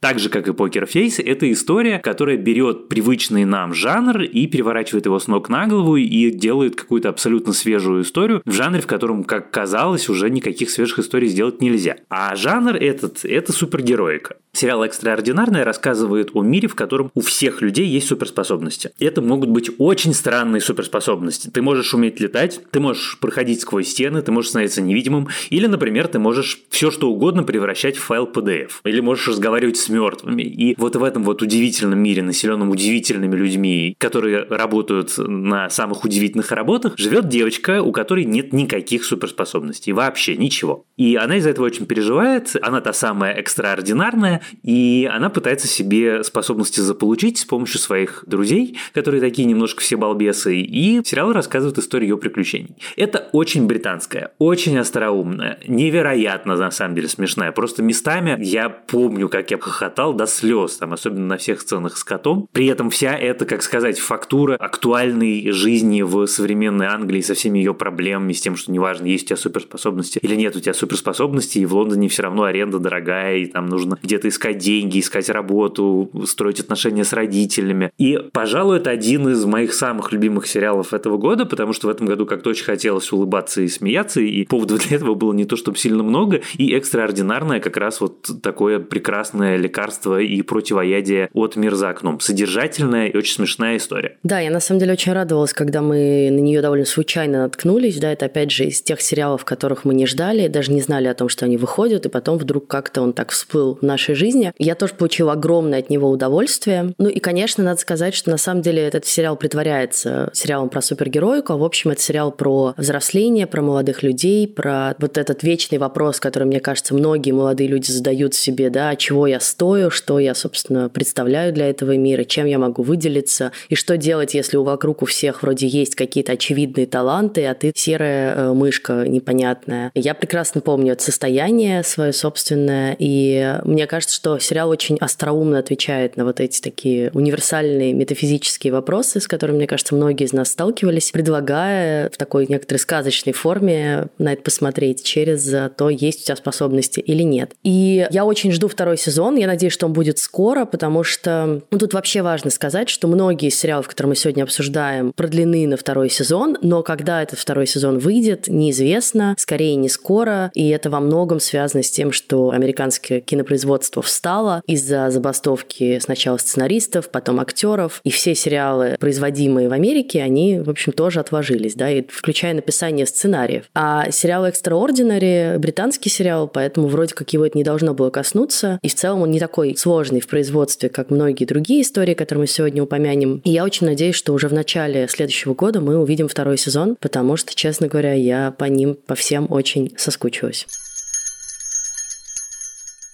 Так 0.00 0.18
же, 0.18 0.28
как 0.28 0.46
и 0.48 0.50
Poker 0.50 0.86
Face, 0.86 1.22
это 1.24 1.50
история, 1.50 2.00
которая 2.00 2.36
берет 2.36 2.88
привычный 2.88 3.46
нам 3.46 3.72
жанр 3.72 4.20
и 4.20 4.46
переворачивает 4.46 5.06
его 5.06 5.18
с 5.18 5.28
ног 5.28 5.48
на 5.48 5.66
голову 5.66 5.96
и 5.96 6.30
делает 6.30 6.76
какую-то 6.76 7.08
абсолютно 7.08 7.54
свежую 7.54 8.02
историю 8.02 8.42
в 8.44 8.52
жанре, 8.52 8.82
в 8.82 8.86
котором, 8.86 9.24
как 9.24 9.50
казалось, 9.50 10.10
уже 10.10 10.28
никаких 10.28 10.68
свежих 10.68 10.98
историй 10.98 11.28
сделать 11.28 11.62
нельзя. 11.62 11.96
А 12.10 12.36
жанр 12.36 12.76
этот– 12.76 13.20
это 13.24 13.52
супергероика. 13.52 14.36
Сериал 14.52 14.84
«Экстраординарное» 14.84 15.64
рассказывает 15.64 16.25
о 16.34 16.42
мире, 16.42 16.68
в 16.68 16.74
котором 16.74 17.10
у 17.14 17.20
всех 17.20 17.62
людей 17.62 17.86
есть 17.86 18.08
суперспособности. 18.08 18.90
Это 18.98 19.22
могут 19.22 19.50
быть 19.50 19.70
очень 19.78 20.14
странные 20.14 20.60
суперспособности. 20.60 21.48
Ты 21.48 21.62
можешь 21.62 21.94
уметь 21.94 22.20
летать, 22.20 22.60
ты 22.70 22.80
можешь 22.80 23.18
проходить 23.18 23.60
сквозь 23.60 23.88
стены, 23.88 24.22
ты 24.22 24.32
можешь 24.32 24.50
становиться 24.50 24.82
невидимым, 24.82 25.28
или, 25.50 25.66
например, 25.66 26.08
ты 26.08 26.18
можешь 26.18 26.60
все 26.70 26.90
что 26.90 27.10
угодно 27.10 27.42
превращать 27.42 27.96
в 27.96 28.02
файл 28.02 28.26
PDF, 28.26 28.70
или 28.84 29.00
можешь 29.00 29.28
разговаривать 29.28 29.76
с 29.76 29.88
мертвыми. 29.88 30.42
И 30.42 30.74
вот 30.78 30.96
в 30.96 31.02
этом 31.02 31.24
вот 31.24 31.42
удивительном 31.42 31.98
мире, 31.98 32.22
населенном 32.22 32.70
удивительными 32.70 33.36
людьми, 33.36 33.94
которые 33.98 34.44
работают 34.44 35.14
на 35.18 35.70
самых 35.70 36.04
удивительных 36.04 36.52
работах, 36.52 36.94
живет 36.96 37.28
девочка, 37.28 37.82
у 37.82 37.92
которой 37.92 38.24
нет 38.24 38.52
никаких 38.52 39.04
суперспособностей, 39.04 39.92
вообще 39.92 40.36
ничего. 40.36 40.84
И 40.96 41.16
она 41.16 41.36
из-за 41.36 41.50
этого 41.50 41.66
очень 41.66 41.86
переживает, 41.86 42.54
она 42.62 42.80
та 42.80 42.92
самая 42.92 43.34
экстраординарная, 43.34 44.42
и 44.62 45.08
она 45.10 45.30
пытается 45.30 45.68
себе 45.68 46.15
способности 46.22 46.80
заполучить 46.80 47.38
с 47.38 47.44
помощью 47.44 47.80
своих 47.80 48.24
друзей, 48.26 48.78
которые 48.92 49.20
такие 49.20 49.46
немножко 49.46 49.80
все 49.80 49.96
балбесы, 49.96 50.56
и 50.60 51.00
сериал 51.04 51.32
рассказывает 51.32 51.78
историю 51.78 52.10
ее 52.10 52.18
приключений. 52.18 52.76
Это 52.96 53.28
очень 53.32 53.66
британская, 53.66 54.32
очень 54.38 54.78
остроумная, 54.78 55.58
невероятно, 55.66 56.56
на 56.56 56.70
самом 56.70 56.94
деле, 56.94 57.08
смешная. 57.08 57.52
Просто 57.52 57.82
местами 57.82 58.36
я 58.40 58.68
помню, 58.68 59.28
как 59.28 59.50
я 59.50 59.58
хохотал 59.58 60.14
до 60.14 60.26
слез, 60.26 60.76
там, 60.76 60.92
особенно 60.92 61.26
на 61.26 61.36
всех 61.36 61.60
сценах 61.60 61.96
с 61.96 62.04
котом. 62.04 62.48
При 62.52 62.66
этом 62.66 62.90
вся 62.90 63.16
эта, 63.16 63.44
как 63.46 63.62
сказать, 63.62 63.98
фактура 63.98 64.56
актуальной 64.56 65.50
жизни 65.50 66.02
в 66.02 66.26
современной 66.26 66.86
Англии 66.86 67.20
со 67.20 67.34
всеми 67.34 67.58
ее 67.58 67.74
проблемами, 67.74 68.32
с 68.32 68.40
тем, 68.40 68.56
что 68.56 68.72
неважно, 68.72 69.06
есть 69.06 69.24
у 69.24 69.28
тебя 69.28 69.36
суперспособности 69.36 70.18
или 70.22 70.34
нет 70.34 70.56
у 70.56 70.60
тебя 70.60 70.74
суперспособностей, 70.74 71.62
и 71.62 71.66
в 71.66 71.74
Лондоне 71.74 72.08
все 72.08 72.22
равно 72.22 72.44
аренда 72.44 72.78
дорогая, 72.78 73.36
и 73.38 73.46
там 73.46 73.66
нужно 73.66 73.98
где-то 74.02 74.28
искать 74.28 74.58
деньги, 74.58 75.00
искать 75.00 75.28
работу, 75.28 76.05
строить 76.26 76.60
отношения 76.60 77.04
с 77.04 77.12
родителями. 77.12 77.90
И, 77.98 78.18
пожалуй, 78.32 78.78
это 78.78 78.90
один 78.90 79.28
из 79.28 79.44
моих 79.44 79.72
самых 79.74 80.12
любимых 80.12 80.46
сериалов 80.46 80.92
этого 80.94 81.16
года, 81.16 81.46
потому 81.46 81.72
что 81.72 81.88
в 81.88 81.90
этом 81.90 82.06
году 82.06 82.26
как-то 82.26 82.50
очень 82.50 82.64
хотелось 82.64 83.12
улыбаться 83.12 83.62
и 83.62 83.68
смеяться, 83.68 84.20
и 84.20 84.44
поводов 84.44 84.86
для 84.86 84.96
этого 84.96 85.14
было 85.14 85.32
не 85.32 85.44
то, 85.44 85.56
чтобы 85.56 85.78
сильно 85.78 86.02
много, 86.02 86.40
и 86.56 86.74
экстраординарное 86.74 87.60
как 87.60 87.76
раз 87.76 88.00
вот 88.00 88.28
такое 88.42 88.78
прекрасное 88.78 89.56
лекарство 89.56 90.20
и 90.20 90.42
противоядие 90.42 91.28
от 91.32 91.56
мир 91.56 91.74
за 91.74 91.90
окном. 91.90 92.20
Содержательная 92.20 93.08
и 93.08 93.16
очень 93.16 93.34
смешная 93.34 93.76
история. 93.76 94.18
Да, 94.22 94.40
я 94.40 94.50
на 94.50 94.60
самом 94.60 94.80
деле 94.80 94.92
очень 94.92 95.12
радовалась, 95.12 95.52
когда 95.52 95.82
мы 95.82 96.28
на 96.30 96.40
нее 96.40 96.60
довольно 96.62 96.84
случайно 96.84 97.42
наткнулись. 97.42 97.98
Да, 97.98 98.12
это 98.12 98.26
опять 98.26 98.50
же 98.50 98.66
из 98.66 98.82
тех 98.82 99.00
сериалов, 99.00 99.44
которых 99.44 99.84
мы 99.84 99.94
не 99.94 100.06
ждали, 100.06 100.48
даже 100.48 100.72
не 100.72 100.80
знали 100.80 101.08
о 101.08 101.14
том, 101.14 101.28
что 101.28 101.44
они 101.44 101.56
выходят, 101.56 102.06
и 102.06 102.08
потом 102.08 102.38
вдруг 102.38 102.66
как-то 102.66 103.02
он 103.02 103.12
так 103.12 103.30
всплыл 103.30 103.78
в 103.80 103.82
нашей 103.82 104.14
жизни. 104.14 104.52
Я 104.58 104.74
тоже 104.74 104.94
получила 104.94 105.32
огромное 105.32 105.78
от 105.78 105.90
него 105.90 105.95
удовольствие. 106.04 106.94
Ну 106.98 107.08
и, 107.08 107.18
конечно, 107.20 107.64
надо 107.64 107.80
сказать, 107.80 108.14
что 108.14 108.30
на 108.30 108.36
самом 108.36 108.62
деле 108.62 108.82
этот 108.82 109.06
сериал 109.06 109.36
притворяется 109.36 110.30
сериалом 110.32 110.68
про 110.68 110.80
супергероику, 110.80 111.52
а 111.52 111.56
в 111.56 111.64
общем 111.64 111.90
это 111.90 112.00
сериал 112.00 112.32
про 112.32 112.74
взросление, 112.76 113.46
про 113.46 113.62
молодых 113.62 114.02
людей, 114.02 114.46
про 114.46 114.94
вот 114.98 115.18
этот 115.18 115.42
вечный 115.42 115.78
вопрос, 115.78 116.20
который, 116.20 116.44
мне 116.44 116.60
кажется, 116.60 116.94
многие 116.94 117.32
молодые 117.32 117.68
люди 117.68 117.90
задают 117.90 118.34
себе, 118.34 118.70
да, 118.70 118.94
чего 118.96 119.26
я 119.26 119.40
стою, 119.40 119.90
что 119.90 120.18
я, 120.18 120.34
собственно, 120.34 120.88
представляю 120.88 121.52
для 121.52 121.68
этого 121.68 121.96
мира, 121.96 122.24
чем 122.24 122.46
я 122.46 122.58
могу 122.58 122.82
выделиться, 122.82 123.52
и 123.68 123.74
что 123.74 123.96
делать, 123.96 124.34
если 124.34 124.56
у 124.56 124.64
вокруг 124.64 125.02
у 125.02 125.06
всех 125.06 125.42
вроде 125.42 125.66
есть 125.66 125.94
какие-то 125.94 126.32
очевидные 126.32 126.86
таланты, 126.86 127.46
а 127.46 127.54
ты 127.54 127.72
серая 127.74 128.34
э, 128.34 128.52
мышка 128.52 129.06
непонятная. 129.06 129.90
Я 129.94 130.14
прекрасно 130.14 130.60
помню 130.60 130.92
это 130.92 131.02
состояние 131.02 131.82
свое 131.82 132.12
собственное, 132.12 132.96
и 132.98 133.58
мне 133.64 133.86
кажется, 133.86 134.14
что 134.14 134.38
сериал 134.38 134.70
очень 134.70 134.96
остроумно 134.98 135.58
отвечает 135.58 135.85
на 136.16 136.24
вот 136.24 136.40
эти 136.40 136.60
такие 136.60 137.10
универсальные 137.14 137.92
метафизические 137.92 138.72
вопросы, 138.72 139.20
с 139.20 139.28
которыми, 139.28 139.58
мне 139.58 139.66
кажется, 139.66 139.94
многие 139.94 140.24
из 140.24 140.32
нас 140.32 140.50
сталкивались, 140.50 141.10
предлагая 141.10 142.10
в 142.10 142.16
такой 142.16 142.46
некоторой 142.48 142.78
сказочной 142.78 143.32
форме 143.32 144.08
на 144.18 144.32
это 144.32 144.42
посмотреть 144.42 145.04
через 145.04 145.54
то, 145.76 145.90
есть 145.90 146.22
у 146.22 146.24
тебя 146.24 146.36
способности 146.36 147.00
или 147.00 147.22
нет. 147.22 147.52
И 147.62 148.06
я 148.10 148.24
очень 148.24 148.52
жду 148.52 148.68
второй 148.68 148.98
сезон, 148.98 149.36
я 149.36 149.46
надеюсь, 149.46 149.72
что 149.72 149.86
он 149.86 149.92
будет 149.92 150.18
скоро, 150.18 150.64
потому 150.64 151.04
что 151.04 151.62
ну, 151.70 151.78
тут 151.78 151.94
вообще 151.94 152.22
важно 152.22 152.50
сказать, 152.50 152.88
что 152.88 153.08
многие 153.08 153.48
из 153.48 153.58
сериалов, 153.58 153.88
которые 153.88 154.10
мы 154.10 154.16
сегодня 154.16 154.42
обсуждаем, 154.42 155.12
продлены 155.12 155.66
на 155.66 155.76
второй 155.76 156.10
сезон, 156.10 156.56
но 156.62 156.82
когда 156.82 157.22
этот 157.22 157.38
второй 157.38 157.66
сезон 157.66 157.98
выйдет, 157.98 158.48
неизвестно, 158.48 159.34
скорее 159.38 159.76
не 159.76 159.88
скоро, 159.88 160.50
и 160.54 160.68
это 160.68 160.90
во 160.90 161.00
многом 161.00 161.40
связано 161.40 161.82
с 161.82 161.90
тем, 161.90 162.12
что 162.12 162.50
американское 162.50 163.20
кинопроизводство 163.20 164.02
встало 164.02 164.62
из-за 164.66 165.10
забастовки 165.10 165.75
сначала 166.00 166.36
сценаристов, 166.36 167.10
потом 167.10 167.40
актеров, 167.40 168.00
и 168.04 168.10
все 168.10 168.34
сериалы, 168.34 168.96
производимые 168.98 169.68
в 169.68 169.72
Америке, 169.72 170.22
они, 170.22 170.58
в 170.58 170.70
общем, 170.70 170.92
тоже 170.92 171.20
отложились, 171.20 171.74
да, 171.74 171.90
и 171.90 172.04
включая 172.06 172.54
написание 172.54 173.06
сценариев. 173.06 173.64
А 173.74 174.10
сериал 174.10 174.46
Extraordinary 174.46 175.58
британский 175.58 176.10
сериал, 176.10 176.48
поэтому 176.48 176.88
вроде 176.88 177.14
как 177.14 177.32
его 177.32 177.46
это 177.46 177.56
не 177.58 177.64
должно 177.64 177.94
было 177.94 178.10
коснуться, 178.10 178.78
и 178.82 178.88
в 178.88 178.94
целом 178.94 179.22
он 179.22 179.30
не 179.30 179.40
такой 179.40 179.76
сложный 179.76 180.20
в 180.20 180.28
производстве, 180.28 180.88
как 180.88 181.10
многие 181.10 181.44
другие 181.44 181.82
истории, 181.82 182.14
которые 182.14 182.42
мы 182.42 182.46
сегодня 182.46 182.82
упомянем. 182.82 183.40
И 183.44 183.50
я 183.50 183.64
очень 183.64 183.86
надеюсь, 183.86 184.16
что 184.16 184.32
уже 184.32 184.48
в 184.48 184.52
начале 184.52 185.08
следующего 185.08 185.54
года 185.54 185.80
мы 185.80 185.98
увидим 185.98 186.28
второй 186.28 186.58
сезон, 186.58 186.96
потому 187.00 187.36
что, 187.36 187.54
честно 187.54 187.88
говоря, 187.88 188.12
я 188.12 188.54
по 188.56 188.64
ним, 188.64 188.96
по 189.06 189.14
всем 189.14 189.46
очень 189.50 189.92
соскучилась. 189.96 190.66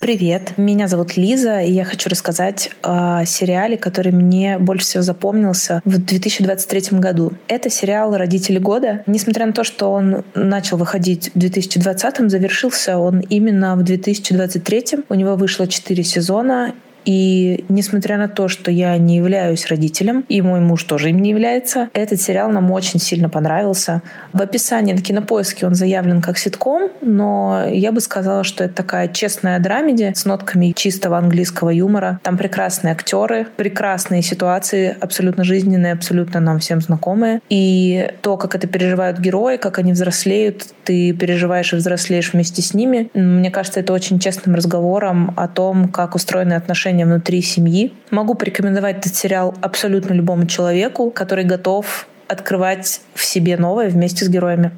Привет, 0.03 0.55
меня 0.57 0.89
зовут 0.89 1.17
Лиза, 1.17 1.61
и 1.61 1.71
я 1.71 1.85
хочу 1.85 2.11
рассказать 2.11 2.71
о 2.83 3.25
сериале, 3.25 3.79
который 3.79 4.11
мне 4.11 4.59
больше 4.59 4.85
всего 4.85 5.03
запомнился 5.05 5.81
в 5.85 5.97
2023 5.97 6.99
году. 6.99 7.35
Это 7.47 7.71
сериал 7.71 8.17
«Родители 8.17 8.59
года». 8.59 9.05
Несмотря 9.07 9.47
на 9.47 9.53
то, 9.53 9.63
что 9.63 9.93
он 9.93 10.25
начал 10.35 10.77
выходить 10.77 11.31
в 11.33 11.39
2020, 11.39 12.29
завершился 12.29 12.99
он 12.99 13.21
именно 13.21 13.77
в 13.77 13.85
2023. 13.85 15.05
У 15.09 15.15
него 15.15 15.37
вышло 15.37 15.69
4 15.69 16.03
сезона, 16.03 16.75
и 17.05 17.65
несмотря 17.69 18.19
на 18.19 18.29
то, 18.29 18.49
что 18.49 18.71
я 18.71 18.97
не 18.99 19.17
являюсь 19.17 19.67
родителем, 19.67 20.25
и 20.29 20.43
мой 20.43 20.61
муж 20.61 20.85
тоже 20.85 21.11
им 21.11 21.21
не 21.21 21.31
является, 21.31 21.89
этот 21.93 22.21
сериал 22.21 22.51
нам 22.51 22.71
очень 22.71 23.01
сильно 23.01 23.29
понравился. 23.29 24.03
В 24.33 24.41
описании 24.41 24.93
на 24.93 25.01
кинопоиске 25.01 25.67
он 25.67 25.75
заявлен 25.75 26.21
как 26.21 26.39
ситком, 26.39 26.91
но 27.01 27.65
я 27.69 27.93
бы 27.93 28.01
сказала, 28.01 28.45
что 28.45 28.65
это 28.65 28.75
такая 28.75 29.09
честная 29.09 29.59
драмеди 29.59 30.13
с 30.15 30.25
нотками 30.25 30.73
чистого 30.75 31.19
английского 31.19 31.71
юмора. 31.71 32.21
Там 32.23 32.37
прекрасные 32.37 32.93
актеры, 32.93 33.47
прекрасные 33.57 34.23
ситуации, 34.23 34.97
абсолютно 35.01 35.45
жизненные, 35.45 35.93
абсолютно 35.93 36.41
нам 36.41 36.59
всем 36.59 36.81
знакомые. 36.81 37.41
И 37.49 38.11
то, 38.21 38.37
как 38.37 38.55
это 38.55 38.67
переживают 38.67 39.19
герои, 39.19 39.57
как 39.57 39.79
они 39.79 39.93
взрослеют, 39.93 40.67
ты 40.85 41.13
переживаешь 41.13 41.73
и 41.73 41.77
взрослеешь 41.77 42.33
вместе 42.33 42.63
с 42.63 42.75
ними. 42.75 43.11
Мне 43.15 43.51
кажется, 43.51 43.81
это 43.81 43.93
очень 43.93 44.19
честным 44.19 44.55
разговором 44.55 45.33
о 45.37 45.49
том, 45.49 45.89
как 45.89 46.15
устроены 46.15 46.55
отношения 46.55 46.92
отношения 46.93 47.07
внутри 47.07 47.43
семьи. 47.43 47.93
Могу 48.11 48.35
порекомендовать 48.35 48.99
этот 48.99 49.15
сериал 49.15 49.55
абсолютно 49.63 50.13
любому 50.15 50.47
человеку, 50.47 51.11
который 51.11 51.45
готов 51.45 52.07
открывать 52.29 53.01
в 53.15 53.25
себе 53.25 53.57
новое 53.57 53.89
вместе 53.89 54.25
с 54.25 54.29
героями. 54.29 54.71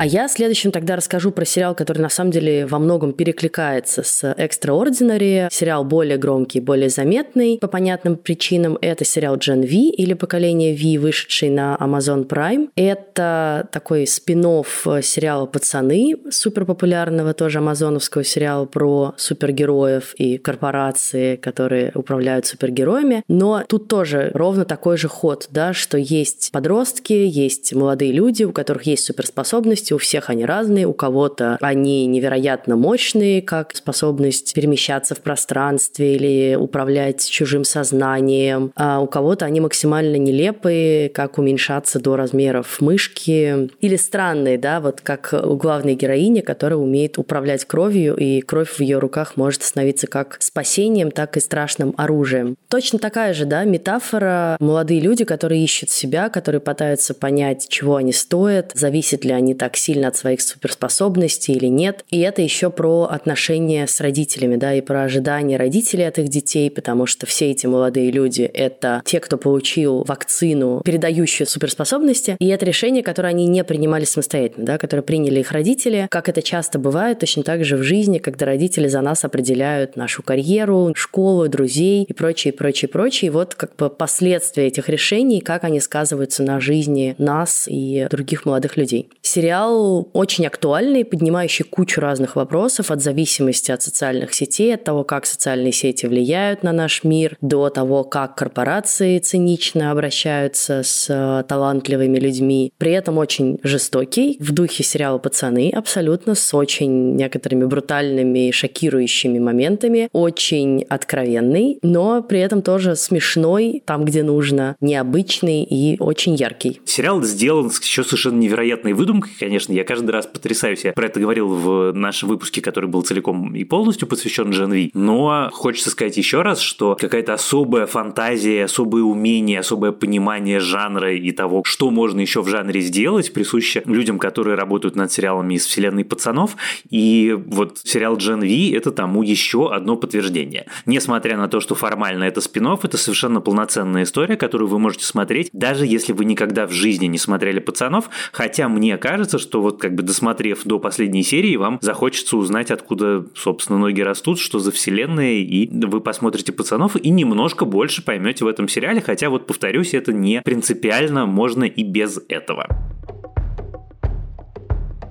А 0.00 0.06
я 0.06 0.28
следующим 0.28 0.72
тогда 0.72 0.96
расскажу 0.96 1.30
про 1.30 1.44
сериал, 1.44 1.74
который 1.74 1.98
на 1.98 2.08
самом 2.08 2.30
деле 2.30 2.64
во 2.64 2.78
многом 2.78 3.12
перекликается 3.12 4.02
с 4.02 4.24
Extraordinary. 4.32 5.48
Сериал 5.50 5.84
более 5.84 6.16
громкий, 6.16 6.60
более 6.60 6.88
заметный 6.88 7.58
по 7.60 7.66
понятным 7.66 8.16
причинам. 8.16 8.78
Это 8.80 9.04
сериал 9.04 9.36
Gen 9.36 9.60
V 9.60 9.68
или 9.68 10.14
Поколение 10.14 10.74
V, 10.74 11.02
вышедший 11.02 11.50
на 11.50 11.76
Amazon 11.78 12.26
Prime. 12.26 12.70
Это 12.76 13.68
такой 13.72 14.06
спин 14.06 14.40
сериала 14.40 15.44
«Пацаны», 15.44 16.16
супер 16.30 16.64
популярного 16.64 17.34
тоже 17.34 17.58
амазоновского 17.58 18.24
сериала 18.24 18.64
про 18.64 19.12
супергероев 19.18 20.14
и 20.14 20.38
корпорации, 20.38 21.36
которые 21.36 21.92
управляют 21.94 22.46
супергероями. 22.46 23.22
Но 23.28 23.64
тут 23.68 23.88
тоже 23.88 24.30
ровно 24.32 24.64
такой 24.64 24.96
же 24.96 25.08
ход, 25.08 25.48
да, 25.50 25.74
что 25.74 25.98
есть 25.98 26.48
подростки, 26.52 27.12
есть 27.12 27.74
молодые 27.74 28.12
люди, 28.12 28.44
у 28.44 28.52
которых 28.52 28.84
есть 28.84 29.04
суперспособности, 29.04 29.89
способности, 29.90 29.94
у 29.94 29.98
всех 29.98 30.30
они 30.30 30.44
разные, 30.44 30.86
у 30.86 30.92
кого-то 30.92 31.58
они 31.60 32.06
невероятно 32.06 32.76
мощные, 32.76 33.42
как 33.42 33.74
способность 33.74 34.54
перемещаться 34.54 35.14
в 35.14 35.20
пространстве 35.20 36.16
или 36.16 36.56
управлять 36.56 37.28
чужим 37.28 37.64
сознанием, 37.64 38.72
а 38.76 39.00
у 39.00 39.06
кого-то 39.06 39.44
они 39.46 39.60
максимально 39.60 40.16
нелепые, 40.16 41.08
как 41.08 41.38
уменьшаться 41.38 42.00
до 42.00 42.16
размеров 42.16 42.80
мышки, 42.80 43.70
или 43.80 43.96
странные, 43.96 44.58
да, 44.58 44.80
вот 44.80 45.00
как 45.00 45.32
у 45.32 45.56
главной 45.56 45.94
героини, 45.94 46.40
которая 46.40 46.78
умеет 46.78 47.18
управлять 47.18 47.64
кровью, 47.64 48.16
и 48.16 48.40
кровь 48.40 48.70
в 48.70 48.80
ее 48.80 48.98
руках 48.98 49.36
может 49.36 49.62
становиться 49.62 50.06
как 50.06 50.36
спасением, 50.40 51.10
так 51.10 51.36
и 51.36 51.40
страшным 51.40 51.94
оружием. 51.96 52.56
Точно 52.68 52.98
такая 52.98 53.34
же, 53.34 53.44
да, 53.44 53.64
метафора 53.64 54.56
молодые 54.60 55.00
люди, 55.00 55.24
которые 55.24 55.62
ищут 55.62 55.90
себя, 55.90 56.28
которые 56.28 56.60
пытаются 56.60 57.14
понять, 57.14 57.66
чего 57.68 57.96
они 57.96 58.12
стоят, 58.12 58.72
зависят 58.74 59.24
ли 59.24 59.32
они 59.32 59.54
так 59.54 59.76
сильно 59.80 60.08
от 60.08 60.16
своих 60.16 60.40
суперспособностей 60.40 61.54
или 61.54 61.66
нет. 61.66 62.04
И 62.10 62.20
это 62.20 62.42
еще 62.42 62.70
про 62.70 63.04
отношения 63.04 63.86
с 63.86 64.00
родителями, 64.00 64.56
да, 64.56 64.74
и 64.74 64.80
про 64.80 65.02
ожидания 65.04 65.56
родителей 65.56 66.04
от 66.04 66.18
их 66.18 66.28
детей, 66.28 66.70
потому 66.70 67.06
что 67.06 67.26
все 67.26 67.50
эти 67.50 67.66
молодые 67.66 68.10
люди— 68.10 68.42
это 68.54 69.02
те, 69.04 69.20
кто 69.20 69.38
получил 69.38 70.04
вакцину, 70.06 70.82
передающую 70.84 71.46
суперспособности, 71.46 72.36
и 72.38 72.48
это 72.48 72.64
решение, 72.64 73.02
которое 73.02 73.28
они 73.28 73.46
не 73.46 73.64
принимали 73.64 74.04
самостоятельно, 74.04 74.66
да, 74.66 74.78
которое 74.78 75.02
приняли 75.02 75.40
их 75.40 75.52
родители, 75.52 76.06
как 76.10 76.28
это 76.28 76.42
часто 76.42 76.78
бывает, 76.78 77.18
точно 77.20 77.42
так 77.42 77.64
же 77.64 77.76
в 77.76 77.82
жизни, 77.82 78.18
когда 78.18 78.46
родители 78.46 78.88
за 78.88 79.00
нас 79.00 79.24
определяют 79.24 79.96
нашу 79.96 80.22
карьеру, 80.22 80.92
школу, 80.94 81.48
друзей 81.48 82.04
и 82.04 82.12
прочее, 82.12 82.52
прочее, 82.52 82.88
прочее. 82.88 83.28
И 83.28 83.30
вот 83.30 83.54
как 83.54 83.76
бы 83.76 83.88
последствия 83.90 84.66
этих 84.66 84.88
решений, 84.88 85.40
как 85.40 85.64
они 85.64 85.80
сказываются 85.80 86.42
на 86.42 86.60
жизни 86.60 87.14
нас 87.18 87.66
и 87.68 88.06
других 88.10 88.44
молодых 88.44 88.76
людей. 88.76 89.08
Сериал 89.22 89.69
очень 89.70 90.46
актуальный, 90.46 91.04
поднимающий 91.04 91.64
кучу 91.64 92.00
разных 92.00 92.36
вопросов 92.36 92.90
от 92.90 93.02
зависимости 93.02 93.70
от 93.70 93.82
социальных 93.82 94.34
сетей, 94.34 94.74
от 94.74 94.84
того, 94.84 95.04
как 95.04 95.26
социальные 95.26 95.72
сети 95.72 96.06
влияют 96.06 96.62
на 96.62 96.72
наш 96.72 97.04
мир, 97.04 97.36
до 97.40 97.68
того, 97.70 98.04
как 98.04 98.36
корпорации 98.36 99.18
цинично 99.18 99.90
обращаются 99.90 100.82
с 100.82 101.44
талантливыми 101.48 102.18
людьми. 102.18 102.72
При 102.78 102.92
этом 102.92 103.18
очень 103.18 103.58
жестокий, 103.62 104.36
в 104.40 104.52
духе 104.52 104.82
сериала 104.82 105.18
«Пацаны», 105.18 105.70
абсолютно 105.74 106.34
с 106.34 106.54
очень 106.54 107.14
некоторыми 107.14 107.64
брутальными, 107.64 108.50
шокирующими 108.50 109.38
моментами, 109.38 110.08
очень 110.12 110.84
откровенный, 110.88 111.78
но 111.82 112.22
при 112.22 112.40
этом 112.40 112.62
тоже 112.62 112.96
смешной, 112.96 113.82
там, 113.84 114.04
где 114.04 114.22
нужно, 114.22 114.76
необычный 114.80 115.62
и 115.62 115.96
очень 116.00 116.34
яркий. 116.34 116.80
Сериал 116.84 117.22
сделан 117.22 117.70
еще 117.82 118.04
совершенно 118.04 118.38
невероятной 118.38 118.92
выдумкой, 118.92 119.32
конечно. 119.38 119.59
Я 119.68 119.84
каждый 119.84 120.10
раз 120.10 120.26
потрясаюсь. 120.26 120.84
Я 120.84 120.92
про 120.92 121.06
это 121.06 121.20
говорил 121.20 121.48
в 121.48 121.92
нашем 121.92 122.28
выпуске, 122.28 122.60
который 122.60 122.88
был 122.88 123.02
целиком 123.02 123.54
и 123.54 123.64
полностью 123.64 124.08
посвящен 124.08 124.50
Джен 124.50 124.72
Ви. 124.72 124.90
Но 124.94 125.50
хочется 125.52 125.90
сказать 125.90 126.16
еще 126.16 126.42
раз, 126.42 126.60
что 126.60 126.96
какая-то 126.98 127.34
особая 127.34 127.86
фантазия, 127.86 128.64
особое 128.64 129.02
умение, 129.02 129.60
особое 129.60 129.92
понимание 129.92 130.60
жанра 130.60 131.14
и 131.14 131.32
того, 131.32 131.62
что 131.64 131.90
можно 131.90 132.20
еще 132.20 132.42
в 132.42 132.48
жанре 132.48 132.80
сделать, 132.80 133.32
присуще 133.32 133.82
людям, 133.84 134.18
которые 134.18 134.56
работают 134.56 134.96
над 134.96 135.10
сериалами 135.10 135.54
из 135.54 135.66
вселенной 135.66 136.04
пацанов. 136.04 136.56
И 136.88 137.36
вот 137.46 137.78
сериал 137.84 138.16
Джен 138.16 138.40
Ви– 138.40 138.70
это 138.76 138.92
тому 138.92 139.22
еще 139.22 139.72
одно 139.72 139.96
подтверждение. 139.96 140.66
Несмотря 140.86 141.36
на 141.36 141.48
то, 141.48 141.60
что 141.60 141.74
формально 141.74 142.24
это 142.24 142.40
спин 142.40 142.60
это 142.60 142.96
совершенно 142.96 143.40
полноценная 143.40 144.02
история, 144.02 144.36
которую 144.36 144.68
вы 144.68 144.78
можете 144.78 145.04
смотреть, 145.04 145.48
даже 145.52 145.86
если 145.86 146.12
вы 146.12 146.24
никогда 146.24 146.66
в 146.66 146.72
жизни 146.72 147.06
не 147.06 147.18
смотрели 147.18 147.58
пацанов. 147.58 148.10
Хотя 148.32 148.68
мне 148.68 148.96
кажется, 148.98 149.38
что 149.40 149.60
вот 149.60 149.80
как 149.80 149.94
бы 149.94 150.02
досмотрев 150.02 150.62
до 150.64 150.78
последней 150.78 151.22
серии, 151.22 151.56
вам 151.56 151.78
захочется 151.80 152.36
узнать, 152.36 152.70
откуда, 152.70 153.26
собственно, 153.34 153.78
ноги 153.78 154.00
растут, 154.00 154.38
что 154.38 154.58
за 154.58 154.70
вселенная, 154.70 155.34
и 155.34 155.68
вы 155.86 156.00
посмотрите 156.00 156.52
пацанов 156.52 156.96
и 156.96 157.10
немножко 157.10 157.64
больше 157.64 158.04
поймете 158.04 158.44
в 158.44 158.48
этом 158.48 158.68
сериале. 158.68 159.00
Хотя 159.00 159.30
вот 159.30 159.46
повторюсь, 159.46 159.94
это 159.94 160.12
не 160.12 160.42
принципиально, 160.42 161.26
можно 161.26 161.64
и 161.64 161.82
без 161.82 162.20
этого. 162.28 162.66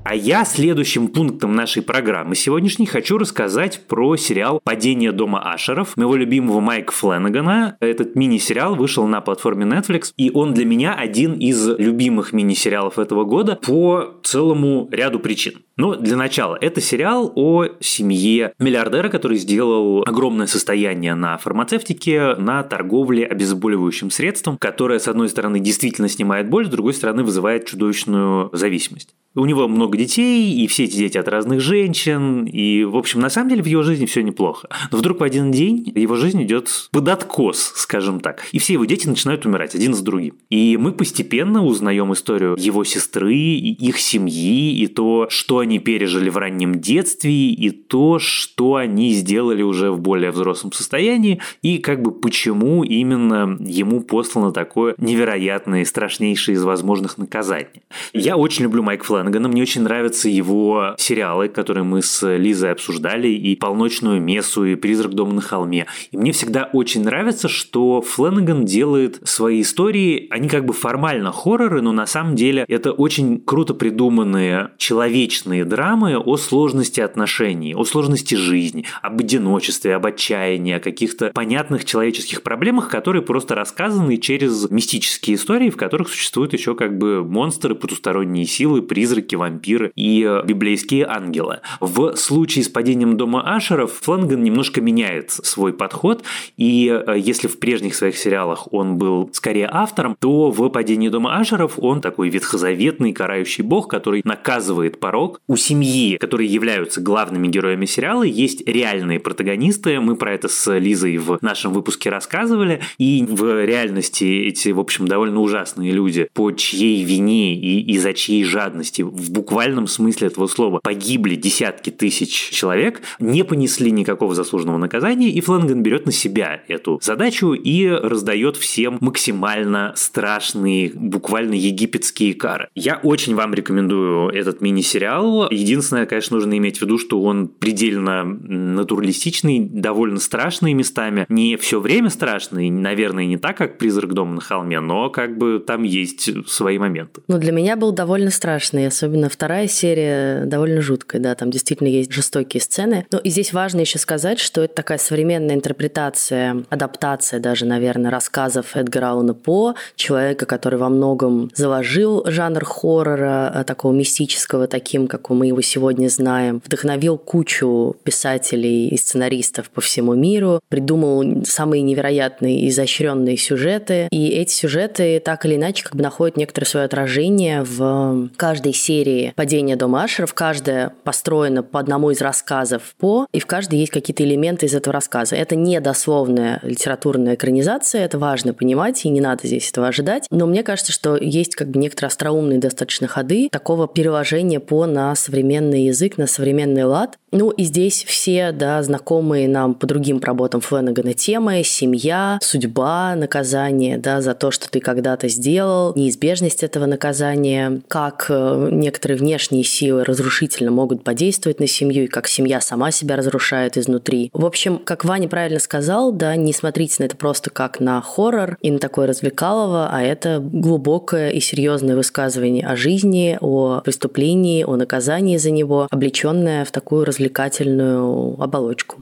А 0.10 0.16
я 0.16 0.44
следующим 0.44 1.08
пунктом 1.08 1.56
нашей 1.56 1.84
программы 1.84 2.34
сегодняшней 2.34 2.88
хочу 2.88 3.20
рассказать 3.20 3.86
про 3.88 4.16
сериал 4.16 4.60
«Падение 4.64 5.12
дома 5.12 5.54
Ашеров» 5.54 5.96
моего 5.98 6.16
любимого 6.16 6.60
Майка 6.62 6.92
Фленнегана. 6.92 7.78
Этот 7.80 8.16
мини-сериал 8.16 8.74
вышел 8.74 9.06
на 9.06 9.22
платформе 9.22 9.68
Netflix, 9.68 10.12
и 10.18 10.32
он 10.34 10.56
для 10.56 10.66
меня 10.66 10.96
один 10.96 11.34
из 11.34 11.64
любимых 11.78 12.34
мини-сериалов 12.34 12.98
этого 12.98 13.24
года 13.24 13.60
по 13.62 14.16
целому 14.24 14.90
ряду 14.92 15.20
причин. 15.20 15.62
Но 15.80 15.96
для 15.96 16.18
начала, 16.18 16.58
это 16.60 16.82
сериал 16.82 17.32
о 17.36 17.68
семье 17.80 18.52
миллиардера, 18.60 19.08
который 19.08 19.38
сделал 19.38 20.04
огромное 20.06 20.46
состояние 20.46 21.16
на 21.16 21.38
фармацевтике, 21.38 22.36
на 22.36 22.64
торговле 22.64 23.26
обезболивающим 23.26 24.12
средством, 24.12 24.58
которое, 24.58 25.00
с 25.00 25.08
одной 25.08 25.30
стороны, 25.30 25.62
действительно 25.62 26.10
снимает 26.10 26.50
боль, 26.50 26.66
с 26.66 26.70
другой 26.70 26.94
стороны, 26.94 27.24
вызывает 27.24 27.66
чудовищную 27.66 28.50
зависимость. 28.52 29.16
У 29.36 29.46
него 29.46 29.68
много 29.68 29.96
детей, 29.96 30.52
и 30.54 30.68
все 30.68 30.86
эти 30.86 30.98
дети 30.98 31.18
от 31.18 31.28
разных 31.28 31.62
женщин, 31.62 32.46
и, 32.46 32.84
в 32.84 32.98
общем, 32.98 33.20
на 33.22 33.30
самом 33.30 33.50
деле 33.50 33.62
в 33.62 33.68
его 33.68 33.84
жизни 33.84 34.08
все 34.08 34.22
неплохо. 34.22 34.68
Но 34.92 34.98
вдруг 34.98 35.20
в 35.20 35.24
один 35.24 35.52
день 35.52 35.90
его 35.96 36.16
жизнь 36.16 36.44
идет 36.44 36.90
под 36.92 37.08
откос, 37.08 37.74
скажем 37.76 38.20
так, 38.22 38.44
и 38.52 38.60
все 38.60 38.74
его 38.74 38.86
дети 38.86 39.08
начинают 39.08 39.46
умирать 39.46 39.76
один 39.76 39.94
с 39.94 40.02
другим. 40.02 40.36
И 40.50 40.78
мы 40.78 40.92
постепенно 40.92 41.64
узнаем 41.64 42.12
историю 42.12 42.56
его 42.58 42.84
сестры, 42.84 43.36
и 43.36 43.72
их 43.74 44.00
семьи, 44.00 44.74
и 44.82 44.88
то, 44.88 45.28
что 45.30 45.60
они 45.60 45.69
пережили 45.78 46.30
в 46.30 46.38
раннем 46.38 46.80
детстве, 46.80 47.52
и 47.52 47.70
то, 47.70 48.18
что 48.18 48.76
они 48.76 49.12
сделали 49.12 49.62
уже 49.62 49.92
в 49.92 50.00
более 50.00 50.32
взрослом 50.32 50.72
состоянии, 50.72 51.40
и 51.62 51.78
как 51.78 52.02
бы 52.02 52.12
почему 52.12 52.84
именно 52.84 53.58
ему 53.60 54.02
послано 54.02 54.52
такое 54.52 54.96
невероятное 54.98 55.82
и 55.82 55.86
страшнейшее 55.86 56.56
из 56.56 56.64
возможных 56.64 57.20
наказаний. 57.20 57.84
Я 58.14 58.38
очень 58.38 58.64
люблю 58.64 58.82
Майк 58.82 59.04
Флэнагана, 59.04 59.48
мне 59.48 59.62
очень 59.62 59.84
нравятся 59.84 60.30
его 60.30 60.96
сериалы, 60.98 61.50
которые 61.50 61.84
мы 61.84 62.02
с 62.02 62.28
Лизой 62.36 62.72
обсуждали, 62.72 63.28
и 63.28 63.56
«Полночную 63.56 64.22
мессу», 64.22 64.66
и 64.66 64.76
«Призрак 64.76 65.14
дома 65.14 65.34
на 65.34 65.42
холме». 65.42 65.86
И 66.12 66.18
мне 66.18 66.32
всегда 66.32 66.70
очень 66.74 67.04
нравится, 67.04 67.48
что 67.48 68.02
Флэнаган 68.02 68.66
делает 68.66 69.20
свои 69.28 69.62
истории, 69.62 70.28
они 70.30 70.48
как 70.48 70.66
бы 70.66 70.74
формально 70.74 71.32
хорроры, 71.32 71.82
но 71.82 71.92
на 71.92 72.06
самом 72.06 72.36
деле 72.36 72.66
это 72.68 72.92
очень 72.92 73.40
круто 73.40 73.74
придуманные 73.74 74.72
человечные 74.78 75.59
драмы 75.66 76.18
о 76.18 76.38
сложности 76.38 77.02
отношений, 77.02 77.76
о 77.76 77.84
сложности 77.86 78.36
жизни, 78.36 78.86
об 79.02 79.20
одиночестве, 79.20 79.96
об 79.96 80.06
отчаянии, 80.06 80.74
о 80.74 80.80
каких-то 80.80 81.32
понятных 81.34 81.86
человеческих 81.86 82.42
проблемах, 82.44 82.90
которые 82.90 83.22
просто 83.22 83.56
рассказаны 83.56 84.18
через 84.18 84.70
мистические 84.70 85.36
истории, 85.36 85.70
в 85.70 85.78
которых 85.78 86.10
существуют 86.10 86.54
еще 86.54 86.76
как 86.76 86.98
бы 86.98 87.24
монстры, 87.24 87.76
потусторонние 87.76 88.46
силы, 88.46 88.82
призраки, 88.82 89.36
вампиры 89.36 89.92
и 89.96 90.24
э, 90.24 90.46
библейские 90.46 91.06
ангелы. 91.06 91.60
В 91.80 92.16
случае 92.16 92.64
с 92.64 92.70
падением 92.70 93.18
дома 93.18 93.56
Ашеров 93.56 93.94
Фланган 94.02 94.44
немножко 94.44 94.82
меняет 94.82 95.32
свой 95.32 95.74
подход, 95.74 96.24
и 96.58 96.88
э, 96.90 97.16
если 97.18 97.48
в 97.48 97.60
прежних 97.60 97.96
своих 97.96 98.18
сериалах 98.18 98.72
он 98.74 98.98
был 98.98 99.30
скорее 99.34 99.70
автором, 99.72 100.16
то 100.20 100.52
в 100.52 100.70
падении 100.70 101.10
дома 101.10 101.38
Ашеров 101.38 101.74
он 101.78 102.02
такой 102.02 102.30
ветхозаветный 102.30 103.14
карающий 103.14 103.64
бог, 103.64 103.88
который 103.88 104.22
наказывает 104.24 105.00
порог. 105.00 105.42
У 105.50 105.56
семьи, 105.56 106.18
которые 106.18 106.48
являются 106.48 107.02
главными 107.02 107.48
героями 107.48 107.88
сериала, 107.88 108.22
есть 108.22 108.62
реальные 108.68 109.20
протагонисты. 109.20 110.00
Мы 110.00 110.16
про 110.16 110.36
это 110.36 110.48
с 110.48 110.78
Лизой 110.78 111.18
в 111.18 111.40
нашем 111.42 111.74
выпуске 111.74 112.12
рассказывали. 112.12 112.82
И 113.00 113.26
в 113.28 113.66
реальности 113.66 114.26
эти, 114.26 114.70
в 114.70 114.80
общем, 114.80 115.08
довольно 115.08 115.40
ужасные 115.40 115.92
люди, 115.92 116.30
по 116.36 116.52
чьей 116.52 117.04
вине 117.04 117.56
и 117.56 117.82
из-за 117.96 118.14
чьей 118.14 118.44
жадности 118.44 119.02
в 119.02 119.32
буквальном 119.32 119.88
смысле 119.88 120.28
этого 120.28 120.46
слова 120.46 120.82
погибли 120.84 121.34
десятки 121.34 121.90
тысяч 121.90 122.52
человек, 122.52 123.02
не 123.20 123.44
понесли 123.44 123.90
никакого 123.90 124.36
заслуженного 124.36 124.78
наказания, 124.78 125.32
и 125.32 125.42
Фланган 125.42 125.82
берет 125.82 126.06
на 126.06 126.12
себя 126.12 126.62
эту 126.68 127.00
задачу 127.02 127.54
и 127.54 127.88
раздает 127.88 128.56
всем 128.56 129.00
максимально 129.02 129.94
страшные, 129.96 130.92
буквально 130.94 131.56
египетские 131.56 132.36
кары. 132.36 132.68
Я 132.76 133.00
очень 133.02 133.34
вам 133.34 133.56
рекомендую 133.56 134.30
этот 134.30 134.62
мини-сериал. 134.62 135.29
Единственное, 135.52 136.06
конечно, 136.06 136.36
нужно 136.36 136.58
иметь 136.58 136.78
в 136.78 136.82
виду, 136.82 136.98
что 136.98 137.22
он 137.22 137.48
предельно 137.48 138.24
натуралистичный, 138.24 139.60
довольно 139.60 140.20
страшный 140.20 140.74
местами. 140.74 141.26
Не 141.30 141.58
все 141.58 141.80
время 141.80 142.10
страшный, 142.10 142.70
наверное, 142.70 143.26
не 143.26 143.38
так, 143.38 143.58
как 143.58 143.78
«Призрак 143.78 144.14
дома 144.14 144.36
на 144.36 144.42
холме», 144.42 144.80
но 144.80 145.10
как 145.10 145.38
бы 145.38 145.64
там 145.66 145.84
есть 145.84 146.30
свои 146.50 146.78
моменты. 146.78 147.22
Ну, 147.28 147.38
для 147.38 147.52
меня 147.52 147.76
был 147.76 147.92
довольно 147.92 148.32
страшный, 148.32 148.88
особенно 148.88 149.30
вторая 149.30 149.68
серия 149.68 150.46
довольно 150.46 150.82
жуткая, 150.82 151.22
да, 151.22 151.36
там 151.36 151.52
действительно 151.52 151.88
есть 151.88 152.12
жестокие 152.12 152.62
сцены. 152.62 153.06
Но 153.12 153.20
и 153.20 153.30
здесь 153.30 153.54
важно 153.54 153.82
еще 153.82 154.00
сказать, 154.00 154.40
что 154.40 154.62
это 154.62 154.76
такая 154.76 154.98
современная 154.98 155.56
интерпретация, 155.56 156.64
адаптация 156.70 157.40
даже, 157.40 157.66
наверное, 157.66 158.12
рассказов 158.12 158.76
Эдгара 158.76 159.12
Алана 159.12 159.34
По, 159.34 159.76
человека, 159.96 160.46
который 160.46 160.80
во 160.80 160.90
многом 160.90 161.52
заложил 161.54 162.24
жанр 162.26 162.64
хоррора, 162.66 163.52
э, 163.54 163.64
такого 163.64 163.94
мистического, 163.94 164.68
таким, 164.68 165.08
как 165.08 165.19
как 165.20 165.30
мы 165.36 165.48
его 165.48 165.62
сегодня 165.62 166.08
знаем, 166.10 166.62
вдохновил 166.66 167.18
кучу 167.18 167.96
писателей 168.04 168.88
и 168.88 168.98
сценаристов 168.98 169.70
по 169.70 169.82
всему 169.82 170.16
миру, 170.16 170.60
придумал 170.70 171.46
самые 171.46 171.82
невероятные 171.82 172.62
и 172.62 172.70
изощренные 172.70 173.38
сюжеты, 173.38 174.08
и 174.12 174.30
эти 174.30 174.52
сюжеты 174.52 175.20
так 175.20 175.46
или 175.46 175.56
иначе 175.56 175.84
как 175.84 175.96
бы 175.96 176.04
находят 176.04 176.38
некоторое 176.38 176.66
свое 176.66 176.86
отражение 176.86 177.64
в 177.64 178.30
каждой 178.38 178.74
серии 178.74 179.34
«Падение 179.36 179.76
дома 179.76 180.04
Ашеров». 180.04 180.34
Каждая 180.34 180.94
построена 181.04 181.64
по 181.64 181.80
одному 181.80 182.12
из 182.12 182.22
рассказов 182.22 182.96
По, 182.98 183.28
и 183.34 183.40
в 183.40 183.46
каждой 183.46 183.80
есть 183.80 183.92
какие-то 183.92 184.24
элементы 184.24 184.66
из 184.66 184.74
этого 184.74 184.94
рассказа. 184.94 185.36
Это 185.36 185.56
не 185.56 185.80
дословная 185.80 186.60
литературная 186.64 187.36
экранизация, 187.36 188.06
это 188.06 188.18
важно 188.18 188.54
понимать, 188.54 189.06
и 189.06 189.10
не 189.10 189.22
надо 189.22 189.48
здесь 189.48 189.70
этого 189.70 189.88
ожидать. 189.88 190.28
Но 190.32 190.46
мне 190.46 190.64
кажется, 190.64 190.92
что 190.92 191.18
есть 191.18 191.56
как 191.56 191.70
бы 191.70 191.80
некоторые 191.80 192.08
остроумные 192.08 192.60
достаточно 192.60 193.08
ходы 193.08 193.50
такого 193.52 193.88
переложения 193.88 194.60
По 194.60 194.86
на 194.86 195.09
современный 195.16 195.86
язык, 195.86 196.18
на 196.18 196.28
современный 196.28 196.84
лад. 196.84 197.18
Ну 197.32 197.52
и 197.52 197.64
здесь 197.64 198.04
все, 198.06 198.52
да, 198.52 198.82
знакомые 198.82 199.48
нам 199.48 199.76
по 199.76 199.86
другим 199.86 200.20
работам 200.20 200.62
Фленагана 200.62 201.14
темы, 201.14 201.62
семья, 201.64 202.40
судьба, 202.42 203.16
наказание, 203.16 203.98
да, 203.98 204.22
за 204.22 204.34
то, 204.34 204.50
что 204.50 204.70
ты 204.70 204.80
когда-то 204.80 205.28
сделал, 205.28 205.94
неизбежность 205.96 206.64
этого 206.64 206.86
наказания, 206.88 207.82
как 207.88 208.26
э, 208.30 208.70
некоторые 208.72 209.18
внешние 209.18 209.64
силы 209.64 210.04
разрушительно 210.04 210.72
могут 210.72 211.04
подействовать 211.04 211.60
на 211.60 211.68
семью, 211.68 212.06
и 212.06 212.08
как 212.08 212.28
семья 212.28 212.62
сама 212.62 212.92
себя 212.92 213.16
разрушает 213.16 213.78
изнутри. 213.78 214.32
В 214.34 214.46
общем, 214.46 214.80
как 214.80 215.06
Ваня 215.06 215.28
правильно 215.28 215.60
сказал, 215.60 216.12
да, 216.12 216.36
не 216.36 216.54
смотрите 216.54 216.96
на 217.00 217.06
это 217.06 217.16
просто 217.16 217.52
как 217.52 217.80
на 217.80 218.02
хоррор 218.02 218.58
и 218.62 218.72
на 218.72 218.80
такое 218.80 219.08
развлекалово, 219.08 219.90
а 219.92 220.02
это 220.02 220.40
глубокое 220.42 221.30
и 221.30 221.40
серьезное 221.40 221.96
высказывание 221.96 222.66
о 222.66 222.76
жизни, 222.76 223.38
о 223.40 223.82
преступлении, 223.82 224.64
о 224.64 224.76
наказании 224.76 224.99
за 225.38 225.52
него, 225.52 225.88
облеченное 225.90 226.66
в 226.66 226.72
такую 226.72 227.06
развлекательную 227.06 228.42
оболочку. 228.42 229.00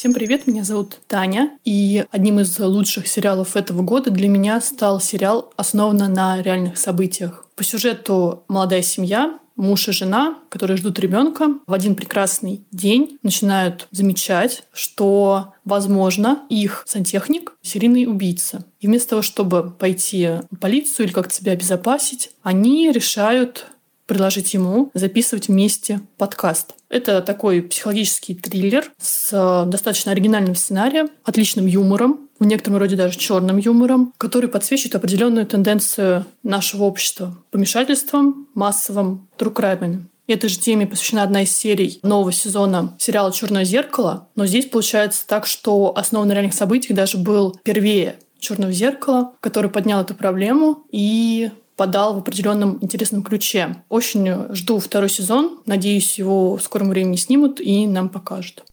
Всем 0.00 0.14
привет, 0.14 0.46
меня 0.46 0.64
зовут 0.64 0.96
Таня, 1.08 1.58
и 1.62 2.06
одним 2.10 2.40
из 2.40 2.58
лучших 2.58 3.06
сериалов 3.06 3.54
этого 3.54 3.82
года 3.82 4.10
для 4.10 4.28
меня 4.28 4.58
стал 4.62 4.98
сериал, 4.98 5.52
основанный 5.56 6.08
на 6.08 6.40
реальных 6.40 6.78
событиях. 6.78 7.44
По 7.54 7.64
сюжету 7.64 8.42
молодая 8.48 8.80
семья, 8.80 9.38
муж 9.56 9.88
и 9.88 9.92
жена, 9.92 10.38
которые 10.48 10.78
ждут 10.78 10.98
ребенка, 10.98 11.48
в 11.66 11.74
один 11.74 11.96
прекрасный 11.96 12.64
день 12.72 13.18
начинают 13.22 13.88
замечать, 13.90 14.64
что, 14.72 15.52
возможно, 15.66 16.44
их 16.48 16.84
сантехник— 16.86 17.52
серийный 17.60 18.06
убийца. 18.06 18.64
И 18.80 18.86
вместо 18.86 19.10
того, 19.10 19.22
чтобы 19.22 19.70
пойти 19.70 20.30
в 20.50 20.56
полицию 20.56 21.06
или 21.06 21.12
как-то 21.12 21.34
себя 21.34 21.52
обезопасить, 21.52 22.30
они 22.42 22.90
решают 22.90 23.66
предложить 24.10 24.54
ему 24.54 24.90
записывать 24.92 25.46
вместе 25.46 26.00
подкаст. 26.18 26.74
Это 26.88 27.22
такой 27.22 27.62
психологический 27.62 28.34
триллер 28.34 28.90
с 28.98 29.28
э, 29.32 29.70
достаточно 29.70 30.10
оригинальным 30.10 30.56
сценарием, 30.56 31.10
отличным 31.22 31.66
юмором, 31.66 32.28
в 32.40 32.44
некотором 32.44 32.78
роде 32.78 32.96
даже 32.96 33.16
черным 33.16 33.56
юмором, 33.58 34.12
который 34.18 34.50
подсвечивает 34.50 34.96
определенную 34.96 35.46
тенденцию 35.46 36.26
нашего 36.42 36.84
общества– 36.84 37.38
помешательством, 37.52 38.48
массовым 38.54 39.28
трукраймами. 39.36 40.08
Этой 40.26 40.50
же 40.50 40.58
теме 40.58 40.88
посвящена 40.88 41.22
одна 41.22 41.42
из 41.44 41.56
серий 41.56 42.00
нового 42.02 42.32
сезона 42.32 42.96
сериала 42.98 43.30
«Черное 43.30 43.64
зеркало». 43.64 44.26
Но 44.34 44.44
здесь 44.44 44.66
получается 44.66 45.24
так, 45.24 45.46
что 45.46 45.96
основа 45.96 46.24
на 46.24 46.32
реальных 46.32 46.54
событиях 46.54 46.96
даже 46.96 47.16
был 47.16 47.56
первее 47.62 48.16
«Черного 48.40 48.72
зеркала», 48.72 49.34
который 49.38 49.70
поднял 49.70 50.00
эту 50.00 50.16
проблему 50.16 50.84
и 50.90 51.52
подал 51.80 52.12
в 52.12 52.18
определенном 52.18 52.76
интересном 52.82 53.22
ключе. 53.22 53.76
Очень 53.88 54.54
жду 54.54 54.78
второй 54.80 55.08
сезон. 55.08 55.60
Надеюсь, 55.64 56.18
его 56.18 56.58
в 56.58 56.62
скором 56.62 56.90
времени 56.90 57.16
снимут 57.16 57.58
и 57.58 57.86
нам 57.86 58.10
покажут. 58.10 58.64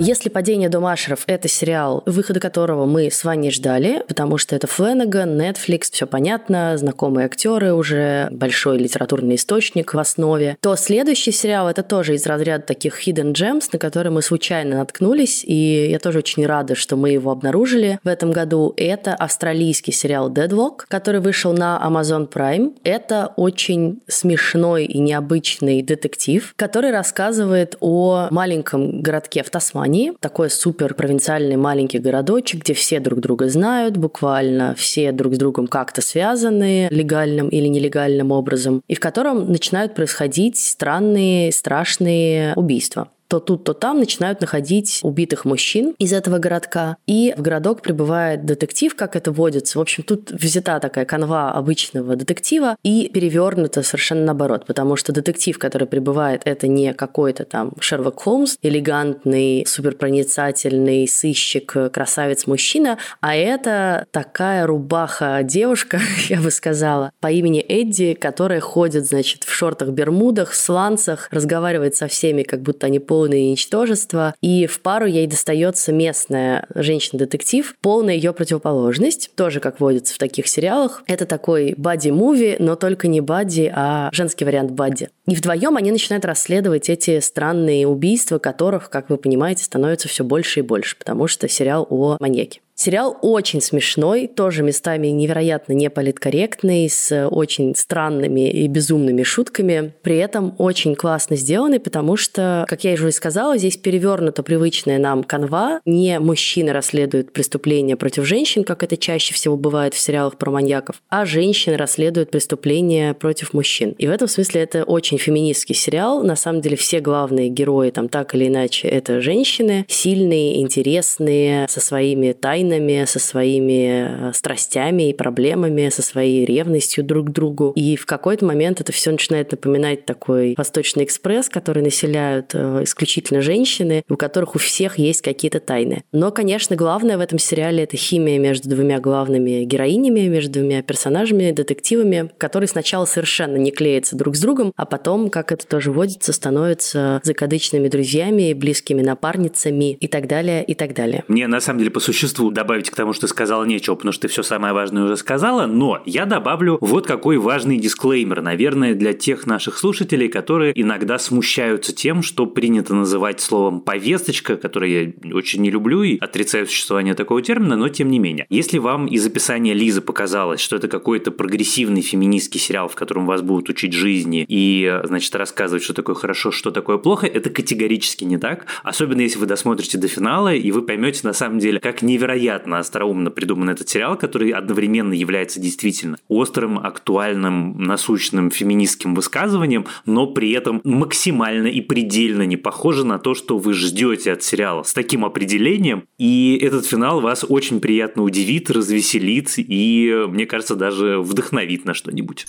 Если 0.00 0.28
«Падение 0.28 0.68
дома 0.68 0.92
Ашеров»— 0.92 1.24
это 1.26 1.48
сериал, 1.48 2.04
выхода 2.06 2.38
которого 2.38 2.86
мы 2.86 3.10
с 3.10 3.24
вами 3.24 3.50
ждали, 3.50 4.04
потому 4.06 4.38
что 4.38 4.54
это 4.54 4.68
Фленнеган, 4.68 5.40
Netflix, 5.40 5.88
все 5.90 6.06
понятно, 6.06 6.78
знакомые 6.78 7.26
актеры 7.26 7.72
уже, 7.72 8.28
большой 8.30 8.78
литературный 8.78 9.34
источник 9.34 9.94
в 9.94 9.98
основе, 9.98 10.56
то 10.60 10.76
следующий 10.76 11.32
сериал— 11.32 11.68
это 11.70 11.82
тоже 11.82 12.14
из 12.14 12.24
разряда 12.26 12.64
таких 12.64 13.08
hidden 13.08 13.32
gems, 13.32 13.70
на 13.72 13.80
которые 13.80 14.12
мы 14.12 14.22
случайно 14.22 14.76
наткнулись, 14.76 15.42
и 15.44 15.88
я 15.90 15.98
тоже 15.98 16.20
очень 16.20 16.46
рада, 16.46 16.76
что 16.76 16.94
мы 16.94 17.10
его 17.10 17.32
обнаружили 17.32 17.98
в 18.04 18.08
этом 18.08 18.30
году. 18.30 18.74
Это 18.76 19.16
австралийский 19.16 19.90
сериал 19.90 20.30
Deadlock, 20.30 20.82
который 20.86 21.20
вышел 21.20 21.52
на 21.52 21.82
Amazon 21.84 22.30
Prime. 22.30 22.76
Это 22.84 23.32
очень 23.34 24.00
смешной 24.06 24.84
и 24.84 25.00
необычный 25.00 25.82
детектив, 25.82 26.54
который 26.54 26.92
рассказывает 26.92 27.76
о 27.80 28.28
маленьком 28.30 29.02
городке 29.02 29.42
в 29.42 29.50
Тасмании, 29.50 29.87
Германии. 29.88 30.12
Такой 30.20 30.50
супер 30.50 30.94
провинциальный 30.94 31.56
маленький 31.56 31.98
городочек, 31.98 32.62
где 32.62 32.74
все 32.74 33.00
друг 33.00 33.20
друга 33.20 33.48
знают, 33.48 33.96
буквально 33.96 34.74
все 34.74 35.12
друг 35.12 35.34
с 35.34 35.38
другом 35.38 35.66
как-то 35.66 36.02
связаны 36.02 36.88
легальным 36.90 37.48
или 37.48 37.66
нелегальным 37.68 38.30
образом, 38.30 38.82
и 38.86 38.94
в 38.94 39.00
котором 39.00 39.50
начинают 39.50 39.94
происходить 39.94 40.58
странные, 40.58 41.52
страшные 41.52 42.54
убийства 42.54 43.08
то 43.28 43.40
тут, 43.40 43.64
то 43.64 43.74
там 43.74 43.98
начинают 43.98 44.40
находить 44.40 45.00
убитых 45.02 45.44
мужчин 45.44 45.94
из 45.98 46.12
этого 46.12 46.38
городка. 46.38 46.96
И 47.06 47.34
в 47.36 47.42
городок 47.42 47.82
прибывает 47.82 48.44
детектив, 48.44 48.96
как 48.96 49.16
это 49.16 49.30
водится. 49.30 49.78
В 49.78 49.82
общем, 49.82 50.02
тут 50.02 50.30
взята 50.30 50.80
такая 50.80 51.04
канва 51.04 51.52
обычного 51.52 52.16
детектива 52.16 52.76
и 52.82 53.10
перевернута 53.12 53.82
совершенно 53.82 54.24
наоборот, 54.24 54.64
потому 54.66 54.96
что 54.96 55.12
детектив, 55.12 55.58
который 55.58 55.86
прибывает, 55.86 56.42
это 56.44 56.66
не 56.66 56.94
какой-то 56.94 57.44
там 57.44 57.72
Шерлок 57.80 58.20
Холмс, 58.20 58.56
элегантный, 58.62 59.64
суперпроницательный 59.66 61.06
сыщик, 61.06 61.76
красавец-мужчина, 61.92 62.98
а 63.20 63.36
это 63.36 64.06
такая 64.10 64.66
рубаха-девушка, 64.66 66.00
я 66.28 66.40
бы 66.40 66.50
сказала, 66.50 67.12
по 67.20 67.30
имени 67.30 67.60
Эдди, 67.60 68.14
которая 68.14 68.60
ходит, 68.60 69.06
значит, 69.06 69.44
в 69.44 69.52
шортах-бермудах, 69.52 70.54
сланцах, 70.54 71.28
разговаривает 71.30 71.94
со 71.94 72.08
всеми, 72.08 72.42
как 72.42 72.62
будто 72.62 72.86
они 72.86 72.98
пол 72.98 73.17
полное 73.18 73.50
ничтожество, 73.50 74.32
и 74.40 74.66
в 74.66 74.80
пару 74.80 75.06
ей 75.06 75.26
достается 75.26 75.92
местная 75.92 76.66
женщина-детектив, 76.72 77.74
полная 77.80 78.14
ее 78.14 78.32
противоположность, 78.32 79.32
тоже 79.34 79.58
как 79.58 79.80
водится 79.80 80.14
в 80.14 80.18
таких 80.18 80.46
сериалах. 80.46 81.02
Это 81.08 81.26
такой 81.26 81.74
бади-муви, 81.76 82.58
но 82.60 82.76
только 82.76 83.08
не 83.08 83.20
бади, 83.20 83.72
а 83.74 84.08
женский 84.12 84.44
вариант 84.44 84.70
бади. 84.70 85.08
И 85.26 85.34
вдвоем 85.34 85.76
они 85.76 85.90
начинают 85.90 86.24
расследовать 86.24 86.88
эти 86.88 87.18
странные 87.18 87.88
убийства, 87.88 88.38
которых, 88.38 88.88
как 88.88 89.10
вы 89.10 89.16
понимаете, 89.16 89.64
становится 89.64 90.06
все 90.06 90.22
больше 90.22 90.60
и 90.60 90.62
больше, 90.62 90.96
потому 90.96 91.26
что 91.26 91.48
сериал 91.48 91.88
о 91.90 92.18
маньяке. 92.20 92.60
Сериал 92.80 93.18
очень 93.22 93.60
смешной, 93.60 94.28
тоже 94.28 94.62
местами 94.62 95.08
невероятно 95.08 95.72
неполиткорректный, 95.72 96.88
с 96.88 97.26
очень 97.26 97.74
странными 97.74 98.48
и 98.48 98.68
безумными 98.68 99.24
шутками. 99.24 99.94
При 100.02 100.16
этом 100.18 100.54
очень 100.58 100.94
классно 100.94 101.34
сделанный, 101.34 101.80
потому 101.80 102.16
что, 102.16 102.64
как 102.68 102.84
я 102.84 102.92
уже 102.92 103.10
сказала, 103.10 103.58
здесь 103.58 103.76
перевернута 103.76 104.44
привычная 104.44 105.00
нам 105.00 105.24
канва. 105.24 105.80
Не 105.86 106.20
мужчины 106.20 106.72
расследуют 106.72 107.32
преступления 107.32 107.96
против 107.96 108.24
женщин, 108.24 108.62
как 108.62 108.84
это 108.84 108.96
чаще 108.96 109.34
всего 109.34 109.56
бывает 109.56 109.94
в 109.94 109.98
сериалах 109.98 110.38
про 110.38 110.52
маньяков, 110.52 111.02
а 111.08 111.26
женщины 111.26 111.76
расследуют 111.76 112.30
преступления 112.30 113.12
против 113.12 113.54
мужчин. 113.54 113.96
И 113.98 114.06
в 114.06 114.10
этом 114.12 114.28
смысле 114.28 114.62
это 114.62 114.84
очень 114.84 115.18
феминистский 115.18 115.74
сериал. 115.74 116.22
На 116.22 116.36
самом 116.36 116.60
деле 116.60 116.76
все 116.76 117.00
главные 117.00 117.48
герои 117.48 117.90
там 117.90 118.08
так 118.08 118.36
или 118.36 118.46
иначе 118.46 118.86
это 118.86 119.20
женщины, 119.20 119.84
сильные, 119.88 120.60
интересные, 120.60 121.66
со 121.68 121.80
своими 121.80 122.30
тайнами 122.30 122.67
тайнами, 122.68 123.04
со 123.06 123.18
своими 123.18 124.28
э, 124.28 124.32
страстями 124.32 125.10
и 125.10 125.12
проблемами, 125.12 125.88
со 125.88 126.02
своей 126.02 126.44
ревностью 126.44 127.04
друг 127.04 127.28
к 127.28 127.30
другу. 127.30 127.72
И 127.74 127.96
в 127.96 128.06
какой-то 128.06 128.44
момент 128.44 128.80
это 128.80 128.92
все 128.92 129.10
начинает 129.10 129.50
напоминать 129.50 130.04
такой 130.04 130.54
Восточный 130.56 131.04
экспресс, 131.04 131.48
который 131.48 131.82
населяют 131.82 132.50
э, 132.54 132.82
исключительно 132.84 133.42
женщины, 133.42 134.02
у 134.08 134.16
которых 134.16 134.54
у 134.54 134.58
всех 134.58 134.98
есть 134.98 135.22
какие-то 135.22 135.60
тайны. 135.60 136.02
Но, 136.12 136.30
конечно, 136.30 136.76
главное 136.76 137.16
в 137.16 137.20
этом 137.20 137.38
сериале 137.38 137.84
это 137.84 137.96
химия 137.96 138.38
между 138.38 138.68
двумя 138.68 139.00
главными 139.00 139.64
героинями, 139.64 140.20
между 140.28 140.60
двумя 140.60 140.82
персонажами, 140.82 141.50
детективами, 141.50 142.30
которые 142.38 142.68
сначала 142.68 143.04
совершенно 143.04 143.56
не 143.56 143.70
клеятся 143.70 144.16
друг 144.16 144.36
с 144.36 144.40
другом, 144.40 144.72
а 144.76 144.86
потом, 144.86 145.30
как 145.30 145.52
это 145.52 145.66
тоже 145.66 145.90
водится, 145.90 146.32
становятся 146.32 147.20
закадычными 147.24 147.88
друзьями, 147.88 148.52
близкими 148.52 149.02
напарницами 149.02 149.92
и 149.94 150.06
так 150.06 150.26
далее, 150.26 150.64
и 150.64 150.74
так 150.74 150.94
далее. 150.94 151.24
Мне 151.28 151.46
на 151.46 151.60
самом 151.60 151.78
деле 151.78 151.90
по 151.90 152.00
существу 152.00 152.50
добавить 152.58 152.90
к 152.90 152.96
тому, 152.96 153.12
что 153.12 153.28
ты 153.28 153.28
сказала 153.28 153.64
нечего, 153.64 153.94
потому 153.94 154.10
что 154.10 154.22
ты 154.22 154.28
все 154.28 154.42
самое 154.42 154.74
важное 154.74 155.04
уже 155.04 155.16
сказала, 155.16 155.66
но 155.66 156.02
я 156.06 156.26
добавлю 156.26 156.76
вот 156.80 157.06
какой 157.06 157.38
важный 157.38 157.78
дисклеймер, 157.78 158.42
наверное, 158.42 158.96
для 158.96 159.12
тех 159.12 159.46
наших 159.46 159.78
слушателей, 159.78 160.28
которые 160.28 160.72
иногда 160.74 161.20
смущаются 161.20 161.94
тем, 161.94 162.20
что 162.24 162.46
принято 162.46 162.94
называть 162.94 163.40
словом 163.40 163.80
«повесточка», 163.80 164.56
которое 164.56 165.14
я 165.22 165.34
очень 165.36 165.62
не 165.62 165.70
люблю 165.70 166.02
и 166.02 166.18
отрицаю 166.18 166.66
существование 166.66 167.14
такого 167.14 167.40
термина, 167.42 167.76
но 167.76 167.88
тем 167.90 168.10
не 168.10 168.18
менее. 168.18 168.46
Если 168.50 168.78
вам 168.78 169.06
из 169.06 169.24
описания 169.24 169.72
Лизы 169.72 170.00
показалось, 170.00 170.60
что 170.60 170.74
это 170.74 170.88
какой-то 170.88 171.30
прогрессивный 171.30 172.00
феминистский 172.00 172.58
сериал, 172.58 172.88
в 172.88 172.96
котором 172.96 173.26
вас 173.26 173.40
будут 173.40 173.68
учить 173.68 173.92
жизни 173.92 174.44
и, 174.48 175.00
значит, 175.04 175.32
рассказывать, 175.36 175.84
что 175.84 175.94
такое 175.94 176.16
хорошо, 176.16 176.50
что 176.50 176.72
такое 176.72 176.98
плохо, 176.98 177.28
это 177.28 177.50
категорически 177.50 178.24
не 178.24 178.36
так. 178.36 178.66
Особенно 178.82 179.20
если 179.20 179.38
вы 179.38 179.46
досмотрите 179.46 179.96
до 179.96 180.08
финала, 180.08 180.52
и 180.52 180.72
вы 180.72 180.82
поймете 180.82 181.20
на 181.22 181.32
самом 181.32 181.60
деле, 181.60 181.78
как 181.78 182.02
невероятно 182.02 182.47
остроумно 182.50 183.30
придуман 183.30 183.70
этот 183.70 183.88
сериал, 183.88 184.16
который 184.16 184.50
одновременно 184.50 185.12
является 185.12 185.60
действительно 185.60 186.18
острым, 186.28 186.78
актуальным, 186.78 187.82
насущным 187.82 188.50
феминистским 188.50 189.14
высказыванием, 189.14 189.86
но 190.06 190.26
при 190.26 190.52
этом 190.52 190.80
максимально 190.84 191.68
и 191.68 191.80
предельно 191.80 192.42
не 192.42 192.56
похоже 192.56 193.04
на 193.04 193.18
то, 193.18 193.34
что 193.34 193.58
вы 193.58 193.74
ждете 193.74 194.32
от 194.32 194.42
сериала 194.42 194.82
с 194.82 194.92
таким 194.92 195.24
определением. 195.24 196.04
И 196.18 196.58
этот 196.60 196.86
финал 196.86 197.20
вас 197.20 197.44
очень 197.48 197.80
приятно 197.80 198.22
удивит, 198.22 198.70
развеселит 198.70 199.54
и, 199.56 200.26
мне 200.28 200.46
кажется, 200.46 200.74
даже 200.74 201.18
вдохновит 201.20 201.84
на 201.84 201.94
что-нибудь. 201.94 202.46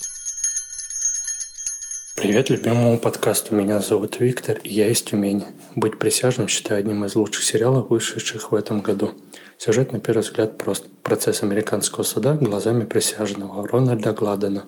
Привет 2.16 2.50
любимому 2.50 2.98
подкасту. 2.98 3.54
Меня 3.54 3.80
зовут 3.80 4.20
Виктор, 4.20 4.58
и 4.62 4.68
я 4.68 4.88
из 4.88 5.00
Тюмени. 5.00 5.46
«Быть 5.74 5.98
присяжным» 5.98 6.48
считаю 6.48 6.80
одним 6.80 7.04
из 7.06 7.14
лучших 7.14 7.42
сериалов, 7.42 7.88
вышедших 7.88 8.52
в 8.52 8.54
этом 8.54 8.82
году. 8.82 9.12
Сюжет, 9.62 9.92
на 9.92 10.00
первый 10.00 10.22
взгляд, 10.22 10.56
прост. 10.56 10.86
Процесс 11.02 11.42
американского 11.42 12.02
суда 12.02 12.32
глазами 12.32 12.86
присяжного 12.86 13.68
Рональда 13.68 14.14
Гладена. 14.14 14.64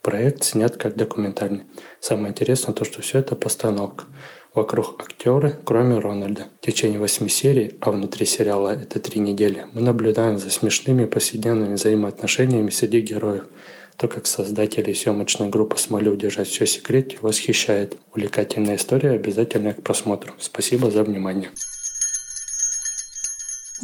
Проект 0.00 0.42
снят 0.42 0.76
как 0.76 0.96
документальный. 0.96 1.62
Самое 2.00 2.30
интересное 2.30 2.74
то, 2.74 2.84
что 2.84 3.02
все 3.02 3.20
это 3.20 3.36
постановка. 3.36 4.06
Вокруг 4.52 5.00
актеры, 5.00 5.60
кроме 5.64 6.00
Рональда. 6.00 6.48
В 6.60 6.66
течение 6.66 6.98
восьми 6.98 7.28
серий, 7.28 7.76
а 7.80 7.92
внутри 7.92 8.26
сериала 8.26 8.70
это 8.70 8.98
три 8.98 9.20
недели, 9.20 9.66
мы 9.74 9.80
наблюдаем 9.80 10.38
за 10.38 10.50
смешными 10.50 11.04
повседневными 11.04 11.74
взаимоотношениями 11.74 12.70
среди 12.70 13.00
героев– 13.00 13.44
то, 13.96 14.08
как 14.08 14.26
создатели 14.26 14.92
съемочной 14.92 15.48
группы 15.48 15.78
смогли 15.78 16.10
удержать 16.10 16.48
все 16.48 16.66
секрете, 16.66 17.18
восхищает. 17.20 17.96
Увлекательная 18.10 18.74
история, 18.74 19.10
обязательно 19.10 19.74
к 19.74 19.82
просмотру. 19.82 20.32
Спасибо 20.40 20.90
за 20.90 21.04
внимание. 21.04 21.50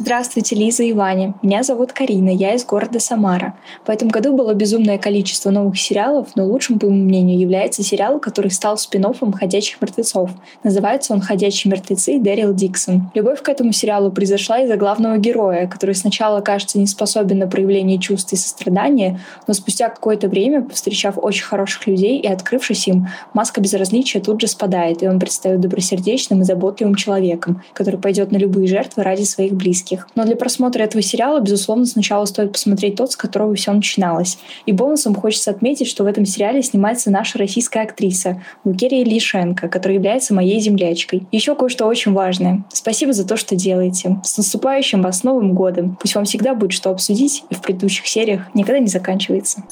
Здравствуйте, 0.01 0.55
Лиза 0.55 0.83
и 0.83 0.93
Ваня. 0.93 1.33
Меня 1.41 1.61
зовут 1.61 1.91
Карина, 1.91 2.29
я 2.29 2.55
из 2.55 2.63
города 2.63 3.01
Самара. 3.01 3.55
В 3.85 3.89
этом 3.89 4.07
году 4.07 4.31
было 4.31 4.53
безумное 4.53 4.97
количество 4.97 5.49
новых 5.49 5.77
сериалов, 5.77 6.29
но 6.35 6.45
лучшим, 6.45 6.79
по 6.79 6.85
моему 6.85 7.03
мнению, 7.03 7.37
является 7.37 7.83
сериал, 7.83 8.17
который 8.21 8.49
стал 8.49 8.77
спин 8.77 9.05
«Ходячих 9.33 9.81
мертвецов». 9.81 10.29
Называется 10.63 11.13
он 11.13 11.19
«Ходячие 11.19 11.69
мертвецы» 11.69 12.17
Дэрил 12.17 12.53
Диксон. 12.53 13.11
Любовь 13.13 13.41
к 13.41 13.49
этому 13.49 13.73
сериалу 13.73 14.09
произошла 14.09 14.61
из-за 14.61 14.77
главного 14.77 15.17
героя, 15.17 15.67
который 15.67 15.95
сначала 15.95 16.39
кажется 16.39 16.79
не 16.79 16.87
способен 16.87 17.39
на 17.39 17.47
проявление 17.47 17.99
чувств 17.99 18.31
и 18.31 18.37
сострадания, 18.37 19.19
но 19.47 19.53
спустя 19.53 19.89
какое-то 19.89 20.29
время, 20.29 20.61
повстречав 20.61 21.17
очень 21.17 21.43
хороших 21.43 21.87
людей 21.87 22.19
и 22.19 22.27
открывшись 22.27 22.87
им, 22.87 23.09
маска 23.33 23.59
безразличия 23.59 24.21
тут 24.21 24.39
же 24.39 24.47
спадает, 24.47 25.03
и 25.03 25.09
он 25.09 25.19
предстает 25.19 25.59
добросердечным 25.59 26.39
и 26.39 26.45
заботливым 26.45 26.95
человеком, 26.95 27.63
который 27.73 27.99
пойдет 27.99 28.31
на 28.31 28.37
любые 28.37 28.69
жертвы 28.69 29.03
ради 29.03 29.23
своих 29.23 29.51
близких 29.51 29.88
близких. 29.89 30.07
Но 30.15 30.25
для 30.25 30.35
просмотра 30.35 30.83
этого 30.83 31.01
сериала, 31.01 31.39
безусловно, 31.39 31.85
сначала 31.85 32.25
стоит 32.25 32.51
посмотреть 32.53 32.95
тот, 32.95 33.11
с 33.11 33.15
которого 33.15 33.55
все 33.55 33.71
начиналось. 33.71 34.37
И 34.65 34.71
бонусом 34.71 35.15
хочется 35.15 35.51
отметить, 35.51 35.87
что 35.87 36.03
в 36.03 36.07
этом 36.07 36.25
сериале 36.25 36.61
снимается 36.61 37.11
наша 37.11 37.37
российская 37.37 37.81
актриса 37.81 38.41
Лукерия 38.63 39.03
Лишенко, 39.03 39.67
которая 39.67 39.97
является 39.97 40.33
моей 40.33 40.59
землячкой. 40.59 41.27
Еще 41.31 41.55
кое-что 41.55 41.85
очень 41.85 42.13
важное. 42.13 42.63
Спасибо 42.71 43.13
за 43.13 43.27
то, 43.27 43.37
что 43.37 43.55
делаете. 43.55 44.19
С 44.23 44.37
наступающим 44.37 45.01
вас 45.01 45.23
Новым 45.23 45.53
годом. 45.53 45.97
Пусть 45.99 46.15
вам 46.15 46.25
всегда 46.25 46.53
будет 46.53 46.71
что 46.71 46.89
обсудить, 46.89 47.43
и 47.49 47.55
в 47.55 47.61
предыдущих 47.61 48.07
сериях 48.07 48.43
никогда 48.53 48.79
не 48.79 48.87
заканчивается. 48.87 49.63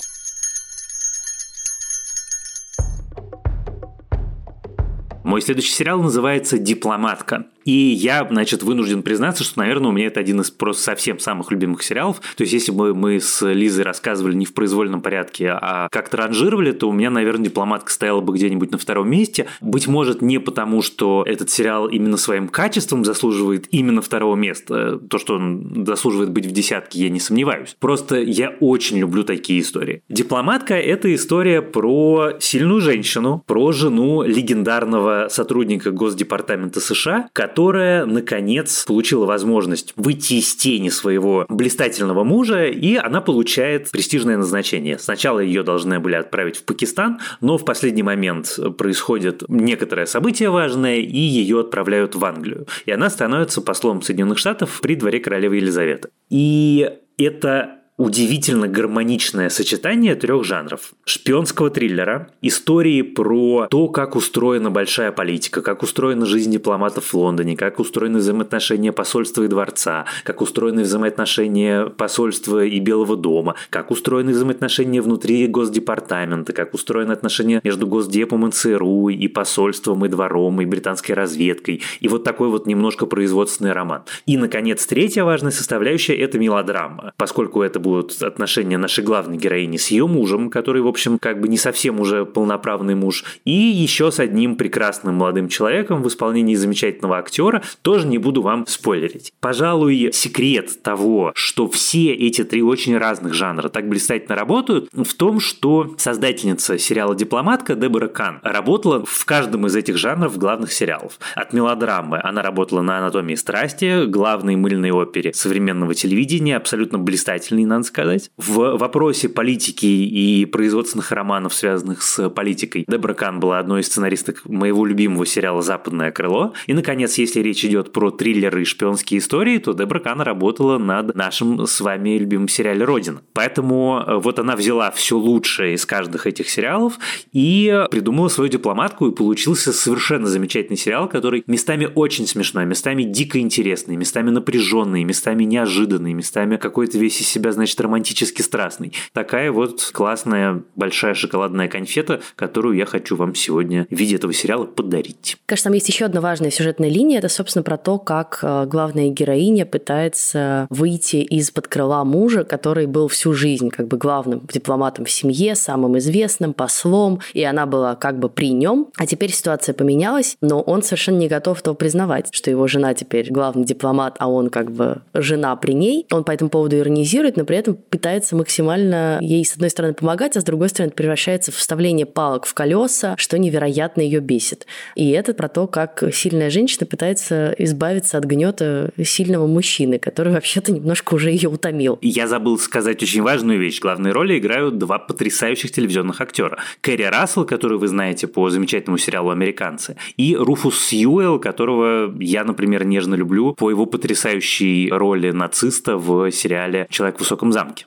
Мой 5.24 5.42
следующий 5.42 5.74
сериал 5.74 6.00
называется 6.00 6.58
«Дипломатка». 6.58 7.46
И 7.68 7.72
я, 7.72 8.26
значит, 8.26 8.64
вынужден 8.64 9.04
признаться, 9.04 9.44
что, 9.44 9.60
наверное, 9.60 9.90
у 9.90 9.92
меня 9.92 10.08
это 10.08 10.22
один 10.22 10.40
из 10.40 10.50
просто 10.50 10.84
совсем 10.84 11.20
самых 11.20 11.52
любимых 11.52 11.84
сериалов. 11.84 12.22
То 12.38 12.44
есть, 12.44 12.54
если 12.54 12.72
бы 12.72 12.96
мы 12.96 13.20
с 13.20 13.46
Лизой 13.46 13.84
рассказывали 13.84 14.36
не 14.36 14.46
в 14.46 14.54
произвольном 14.54 15.02
порядке, 15.02 15.50
а 15.50 15.90
как-то 15.92 16.16
ранжировали, 16.16 16.72
то 16.72 16.88
у 16.88 16.94
меня, 16.94 17.10
наверное, 17.10 17.44
дипломатка 17.44 17.92
стояла 17.92 18.22
бы 18.22 18.34
где-нибудь 18.34 18.72
на 18.72 18.78
втором 18.78 19.10
месте. 19.10 19.48
Быть 19.60 19.86
может, 19.86 20.22
не 20.22 20.40
потому, 20.40 20.82
что 20.82 21.26
этот 21.28 21.50
сериал 21.50 21.90
именно 21.90 22.16
своим 22.16 22.48
качеством 22.48 23.04
заслуживает 23.04 23.68
именно 23.72 24.02
второго 24.02 24.38
места. 24.38 24.98
То, 24.98 25.18
что 25.18 25.36
он 25.36 25.84
заслуживает 25.86 26.32
быть 26.32 26.46
в 26.46 26.52
десятке, 26.52 27.02
я 27.02 27.10
не 27.10 27.20
сомневаюсь. 27.20 27.76
Просто 27.82 28.22
я 28.22 28.56
очень 28.62 28.98
люблю 28.98 29.26
такие 29.26 29.60
истории. 29.60 30.04
Дипломатка– 30.08 30.74
это 30.76 31.14
история 31.14 31.62
про 31.62 32.32
сильную 32.40 32.80
женщину, 32.80 33.44
про 33.46 33.74
жену 33.74 34.24
легендарного 34.24 35.28
сотрудника 35.30 35.92
Госдепартамента 35.92 36.80
США, 36.80 37.28
которая, 37.34 37.57
наконец, 38.06 38.86
получила 38.86 39.26
возможность 39.26 39.94
выйти 39.96 40.36
из 40.36 40.56
тени 40.56 40.90
своего 40.90 41.46
блистательного 41.50 42.24
мужа, 42.24 42.68
и 42.68 42.96
она 42.96 43.20
получает 43.20 43.90
престижное 43.90 44.38
назначение. 44.38 45.00
Сначала 45.00 45.40
ее 45.40 45.64
должны 45.64 46.00
были 46.00 46.16
отправить 46.16 46.58
в 46.58 46.64
Пакистан, 46.64 47.20
но 47.42 47.58
в 47.58 47.66
последний 47.66 48.04
момент 48.04 48.60
происходит 48.78 49.44
некоторое 49.48 50.06
событие 50.06 50.50
важное, 50.50 50.98
и 50.98 51.18
ее 51.18 51.62
отправляют 51.62 52.16
в 52.16 52.24
Англию. 52.24 52.68
И 52.86 52.92
она 52.92 53.10
становится 53.10 53.62
послом 53.62 54.02
Соединенных 54.02 54.38
Штатов 54.38 54.80
при 54.82 54.96
дворе 54.96 55.20
королевы 55.20 55.58
Елизаветы. 55.58 56.10
И 56.30 56.92
это 57.18 57.77
удивительно 57.98 58.68
гармоничное 58.68 59.50
сочетание 59.50 60.16
трех 60.16 60.44
жанров. 60.44 60.94
Шпионского 61.06 61.72
триллера, 61.72 62.30
истории 62.42 63.02
про 63.02 63.68
то, 63.70 63.88
как 63.88 64.16
устроена 64.16 64.70
большая 64.70 65.12
политика, 65.12 65.62
как 65.64 65.82
устроена 65.82 66.26
жизнь 66.26 66.52
дипломатов 66.52 67.12
в 67.12 67.18
Лондоне, 67.18 67.58
как 67.58 67.80
устроены 67.80 68.20
взаимоотношения 68.20 68.92
посольства 68.92 69.44
и 69.44 69.48
дворца, 69.48 70.06
как 70.24 70.42
устроены 70.42 70.84
взаимоотношения 70.84 71.88
посольства 71.88 72.64
и 72.64 72.80
Белого 72.80 73.18
дома, 73.18 73.56
как 73.72 73.90
устроены 73.90 74.32
взаимоотношения 74.32 75.02
внутри 75.02 75.48
Госдепартамента, 75.48 76.54
как 76.54 76.76
устроены 76.76 77.12
отношения 77.12 77.62
между 77.64 77.88
Госдепом 77.88 78.48
и 78.48 78.52
ЦРУ, 78.52 79.10
и 79.10 79.28
посольством, 79.28 80.06
и 80.06 80.10
двором, 80.10 80.62
и 80.62 80.66
британской 80.66 81.16
разведкой. 81.16 81.82
И 82.00 82.08
вот 82.08 82.24
такой 82.24 82.50
вот 82.50 82.68
немножко 82.68 83.08
производственный 83.08 83.72
роман. 83.72 84.04
И, 84.28 84.38
наконец, 84.38 84.86
третья 84.86 85.24
важная 85.24 85.52
составляющая– 85.52 86.16
это 86.18 86.38
мелодрама, 86.38 87.14
поскольку 87.18 87.64
это 87.64 87.80
будут 87.88 88.22
отношения 88.22 88.78
нашей 88.78 89.04
главной 89.04 89.38
героини 89.38 89.78
с 89.78 89.88
ее 89.88 90.08
мужем, 90.08 90.50
который, 90.50 90.82
в 90.82 90.88
общем, 90.88 91.18
как 91.20 91.40
бы 91.40 91.48
не 91.48 91.58
совсем 91.58 92.00
уже 92.02 92.26
полноправный 92.26 92.96
муж, 92.96 93.24
и 93.46 93.52
еще 93.52 94.12
с 94.12 94.20
одним 94.20 94.58
прекрасным 94.58 95.16
молодым 95.16 95.48
человеком 95.48 96.04
в 96.04 96.08
исполнении 96.08 96.56
замечательного 96.56 97.18
актера, 97.18 97.64
тоже 97.82 98.08
не 98.08 98.18
буду 98.18 98.42
вам 98.42 98.68
спойлерить. 98.68 99.32
Пожалуй, 99.40 100.12
секрет 100.14 100.84
того, 100.84 101.32
что 101.34 101.70
все 101.70 102.14
эти 102.14 102.44
три 102.44 102.62
очень 102.62 102.98
разных 102.98 103.34
жанра 103.34 103.70
так 103.70 103.88
блистательно 103.88 104.36
работают, 104.36 104.90
в 104.92 105.14
том, 105.14 105.40
что 105.40 105.96
создательница 105.98 106.78
сериала 106.78 107.16
«Дипломатка» 107.16 107.76
Дебора 107.76 108.08
Кан 108.08 108.40
работала 108.44 109.06
в 109.06 109.26
каждом 109.26 109.66
из 109.68 109.76
этих 109.76 109.98
жанров 109.98 110.38
главных 110.38 110.74
сериалов. 110.74 111.20
От 111.36 111.54
мелодрамы 111.54 112.20
она 112.22 112.42
работала 112.42 112.82
на 112.82 112.98
«Анатомии 112.98 113.36
страсти», 113.36 114.06
главной 114.06 114.58
мыльной 114.58 114.92
опере 114.92 115.34
современного 115.34 115.94
телевидения, 115.94 116.58
абсолютно 116.58 117.00
блистательной, 117.00 117.66
на 117.66 117.77
надо 117.78 117.88
сказать. 117.88 118.32
В 118.38 118.78
вопросе 118.78 119.30
политики 119.30 119.86
и 119.86 120.46
производственных 120.46 121.12
романов, 121.12 121.54
связанных 121.54 122.02
с 122.02 122.30
политикой, 122.30 122.86
Дебра 122.88 123.14
Кан 123.14 123.40
была 123.40 123.60
одной 123.60 123.82
из 123.82 123.88
сценаристок 123.88 124.46
моего 124.46 124.86
любимого 124.86 125.26
сериала 125.26 125.62
«Западное 125.62 126.12
крыло». 126.12 126.54
И, 126.66 126.74
наконец, 126.74 127.18
если 127.18 127.42
речь 127.42 127.64
идет 127.66 127.94
про 127.94 128.12
триллеры 128.12 128.62
и 128.62 128.66
шпионские 128.66 129.20
истории, 129.20 129.58
то 129.58 129.74
Дебра 129.74 130.00
Кан 130.00 130.22
работала 130.22 130.78
над 130.78 131.16
нашим 131.16 131.66
с 131.66 131.82
вами 131.82 132.18
любимым 132.18 132.48
сериале 132.48 132.84
«Родина». 132.84 133.22
Поэтому 133.34 134.04
э, 134.06 134.16
вот 134.18 134.40
она 134.40 134.56
взяла 134.56 134.92
все 134.92 135.18
лучшее 135.18 135.76
из 135.76 135.86
каждых 135.86 136.28
этих 136.28 136.50
сериалов 136.50 136.98
и 137.34 137.86
придумала 137.92 138.30
свою 138.30 138.50
дипломатку, 138.50 139.08
и 139.08 139.16
получился 139.16 139.72
совершенно 139.74 140.28
замечательный 140.28 140.78
сериал, 140.78 141.08
который 141.08 141.44
местами 141.48 141.90
очень 141.94 142.28
смешной, 142.28 142.66
местами 142.66 143.04
дико 143.04 143.40
интересный, 143.40 143.96
местами 143.96 144.30
напряженный, 144.30 145.04
местами 145.04 145.44
неожиданный, 145.44 146.14
местами 146.14 146.58
какой-то 146.58 146.98
весь 146.98 147.22
из 147.22 147.28
себя, 147.28 147.52
значит, 147.52 147.67
значит 147.68 147.82
романтически 147.82 148.42
страстный. 148.42 148.94
Такая 149.12 149.52
вот 149.52 149.92
классная 149.94 150.64
большая 150.76 151.14
шоколадная 151.14 151.68
конфета, 151.68 152.22
которую 152.36 152.78
я 152.78 152.86
хочу 152.86 153.18
вам 153.18 153.36
сегодня 153.36 153.86
в 153.92 153.96
виде 153.96 154.16
этого 154.16 154.32
сериала 154.32 154.64
подарить. 154.66 155.36
Кажется, 155.46 155.66
там 155.66 155.74
есть 155.74 155.90
еще 155.90 156.06
одна 156.06 156.22
важная 156.22 156.50
сюжетная 156.50 156.90
линия. 156.90 157.18
Это, 157.20 157.28
собственно, 157.28 157.64
про 157.64 157.78
то, 157.78 158.00
как 158.00 158.40
э, 158.42 158.66
главная 158.68 159.10
героиня 159.10 159.66
пытается 159.66 160.68
выйти 160.70 161.18
из-под 161.18 161.68
крыла 161.68 162.06
мужа, 162.06 162.46
который 162.46 162.86
был 162.86 163.10
всю 163.10 163.34
жизнь 163.34 163.70
как 163.70 163.88
бы 163.88 163.98
главным 163.98 164.48
дипломатом 164.50 165.04
в 165.04 165.12
семье, 165.12 165.56
самым 165.56 165.98
известным, 165.98 166.54
послом, 166.54 167.20
и 167.34 167.44
она 167.44 167.66
была 167.66 167.96
как 167.96 168.18
бы 168.18 168.30
при 168.30 168.52
нем. 168.52 168.88
А 168.96 169.06
теперь 169.06 169.34
ситуация 169.34 169.74
поменялась, 169.74 170.38
но 170.40 170.62
он 170.62 170.84
совершенно 170.84 171.18
не 171.18 171.28
готов 171.28 171.60
этого 171.60 171.74
признавать, 171.74 172.30
что 172.32 172.50
его 172.50 172.68
жена 172.68 172.94
теперь 172.94 173.30
главный 173.30 173.66
дипломат, 173.66 174.16
а 174.20 174.30
он 174.30 174.50
как 174.50 174.72
бы 174.72 175.02
жена 175.14 175.54
при 175.58 175.74
ней. 175.74 176.06
Он 176.12 176.24
по 176.24 176.32
этому 176.32 176.50
поводу 176.50 176.78
иронизирует, 176.78 177.36
но 177.36 177.44
этом 177.58 177.76
пытается 177.76 178.36
максимально 178.36 179.20
ей, 179.22 179.44
с 179.46 179.54
одной 179.54 179.70
стороны, 179.70 179.94
помогать, 179.94 180.38
а 180.38 180.42
с 180.42 180.44
другой 180.44 180.70
стороны, 180.70 180.92
превращается 180.92 181.52
в 181.52 181.56
вставление 181.56 182.06
палок 182.06 182.46
в 182.46 182.54
колеса, 182.54 183.16
что 183.18 183.38
невероятно 183.38 184.02
ее 184.02 184.20
бесит. 184.20 184.66
И 184.96 185.10
это 185.12 185.34
про 185.34 185.48
то, 185.48 185.68
как 185.68 186.04
сильная 186.14 186.50
женщина 186.50 186.86
пытается 186.86 187.54
избавиться 187.58 188.18
от 188.18 188.26
гнета 188.26 188.92
сильного 189.04 189.48
мужчины, 189.48 190.00
который 190.00 190.34
вообще-то 190.34 190.72
немножко 190.72 191.16
уже 191.16 191.32
ее 191.32 191.50
утомил. 191.50 191.98
Я 192.02 192.28
забыл 192.28 192.58
сказать 192.60 193.02
очень 193.02 193.22
важную 193.22 193.60
вещь. 193.60 193.80
Главные 193.80 194.14
роли 194.14 194.38
играют 194.38 194.78
два 194.78 195.00
потрясающих 195.00 195.72
телевизионных 195.72 196.22
актера. 196.22 196.60
Кэрри 196.82 197.04
Рассел, 197.04 197.46
который 197.46 197.78
вы 197.78 197.88
знаете 197.88 198.28
по 198.28 198.50
замечательному 198.50 198.98
сериалу 198.98 199.30
«Американцы», 199.30 199.98
и 200.18 200.36
Руфус 200.36 200.84
Сьюэлл, 200.86 201.40
которого 201.40 202.14
я, 202.20 202.44
например, 202.44 202.86
нежно 202.86 203.16
люблю 203.16 203.54
по 203.54 203.70
его 203.70 203.86
потрясающей 203.86 204.90
роли 204.90 205.32
нациста 205.32 205.98
в 205.98 206.32
сериале 206.32 206.88
«Человек 206.90 207.18
в 207.18 207.20
высоком 207.20 207.47
замке». 207.52 207.86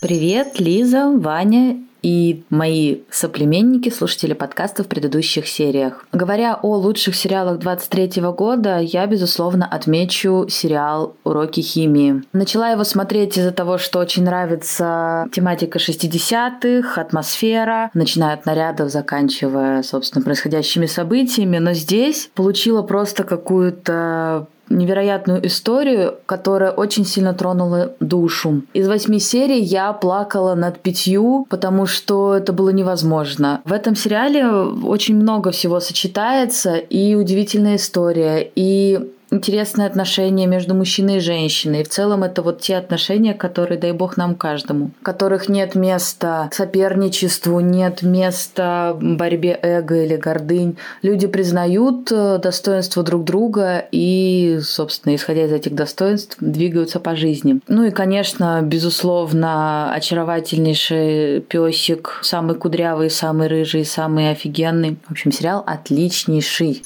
Привет, 0.00 0.58
Лиза, 0.58 1.12
Ваня 1.16 1.78
и 2.02 2.42
мои 2.50 2.98
соплеменники, 3.10 3.88
слушатели 3.88 4.32
подкаста 4.32 4.82
в 4.82 4.88
предыдущих 4.88 5.46
сериях. 5.46 6.04
Говоря 6.12 6.58
о 6.60 6.76
лучших 6.76 7.14
сериалах 7.14 7.58
23 7.58 8.20
года, 8.36 8.78
я, 8.80 9.06
безусловно, 9.06 9.66
отмечу 9.66 10.46
сериал 10.48 11.14
«Уроки 11.24 11.60
химии». 11.60 12.22
Начала 12.32 12.70
его 12.70 12.84
смотреть 12.84 13.38
из-за 13.38 13.52
того, 13.52 13.78
что 13.78 14.00
очень 14.00 14.24
нравится 14.24 15.28
тематика 15.32 15.78
60-х, 15.78 17.00
атмосфера, 17.00 17.90
начиная 17.94 18.34
от 18.34 18.46
нарядов, 18.46 18.90
заканчивая, 18.90 19.82
собственно, 19.82 20.24
происходящими 20.24 20.86
событиями, 20.86 21.58
но 21.58 21.72
здесь 21.72 22.30
получила 22.34 22.82
просто 22.82 23.22
какую-то 23.24 24.48
невероятную 24.76 25.46
историю, 25.46 26.16
которая 26.26 26.70
очень 26.70 27.04
сильно 27.04 27.34
тронула 27.34 27.92
душу. 28.00 28.62
Из 28.74 28.88
восьми 28.88 29.18
серий 29.18 29.60
я 29.60 29.92
плакала 29.92 30.54
над 30.54 30.78
пятью, 30.80 31.46
потому 31.50 31.86
что 31.86 32.34
это 32.34 32.52
было 32.52 32.70
невозможно. 32.70 33.60
В 33.64 33.72
этом 33.72 33.94
сериале 33.96 34.46
очень 34.48 35.16
много 35.16 35.50
всего 35.50 35.80
сочетается, 35.80 36.76
и 36.76 37.14
удивительная 37.14 37.76
история, 37.76 38.50
и 38.54 39.10
интересные 39.32 39.86
отношения 39.86 40.46
между 40.46 40.74
мужчиной 40.74 41.16
и 41.16 41.20
женщиной. 41.20 41.80
И 41.80 41.84
в 41.84 41.88
целом 41.88 42.22
это 42.22 42.42
вот 42.42 42.60
те 42.60 42.76
отношения, 42.76 43.34
которые, 43.34 43.78
дай 43.78 43.92
бог, 43.92 44.16
нам 44.16 44.34
каждому. 44.34 44.90
В 45.00 45.04
которых 45.04 45.48
нет 45.48 45.74
места 45.74 46.50
соперничеству, 46.52 47.58
нет 47.60 48.02
места 48.02 48.96
борьбе 49.00 49.58
эго 49.60 50.04
или 50.04 50.16
гордынь. 50.16 50.76
Люди 51.02 51.26
признают 51.26 52.12
э, 52.12 52.38
достоинство 52.38 53.02
друг 53.02 53.24
друга 53.24 53.84
и, 53.90 54.60
собственно, 54.62 55.14
исходя 55.14 55.46
из 55.46 55.52
этих 55.52 55.74
достоинств, 55.74 56.36
двигаются 56.40 57.00
по 57.00 57.16
жизни. 57.16 57.60
Ну 57.68 57.84
и, 57.84 57.90
конечно, 57.90 58.60
безусловно, 58.62 59.92
очаровательнейший 59.94 61.40
песик, 61.40 62.20
самый 62.22 62.56
кудрявый, 62.56 63.10
самый 63.10 63.48
рыжий, 63.48 63.84
самый 63.84 64.30
офигенный. 64.30 64.98
В 65.06 65.12
общем, 65.12 65.32
сериал 65.32 65.64
отличнейший. 65.66 66.82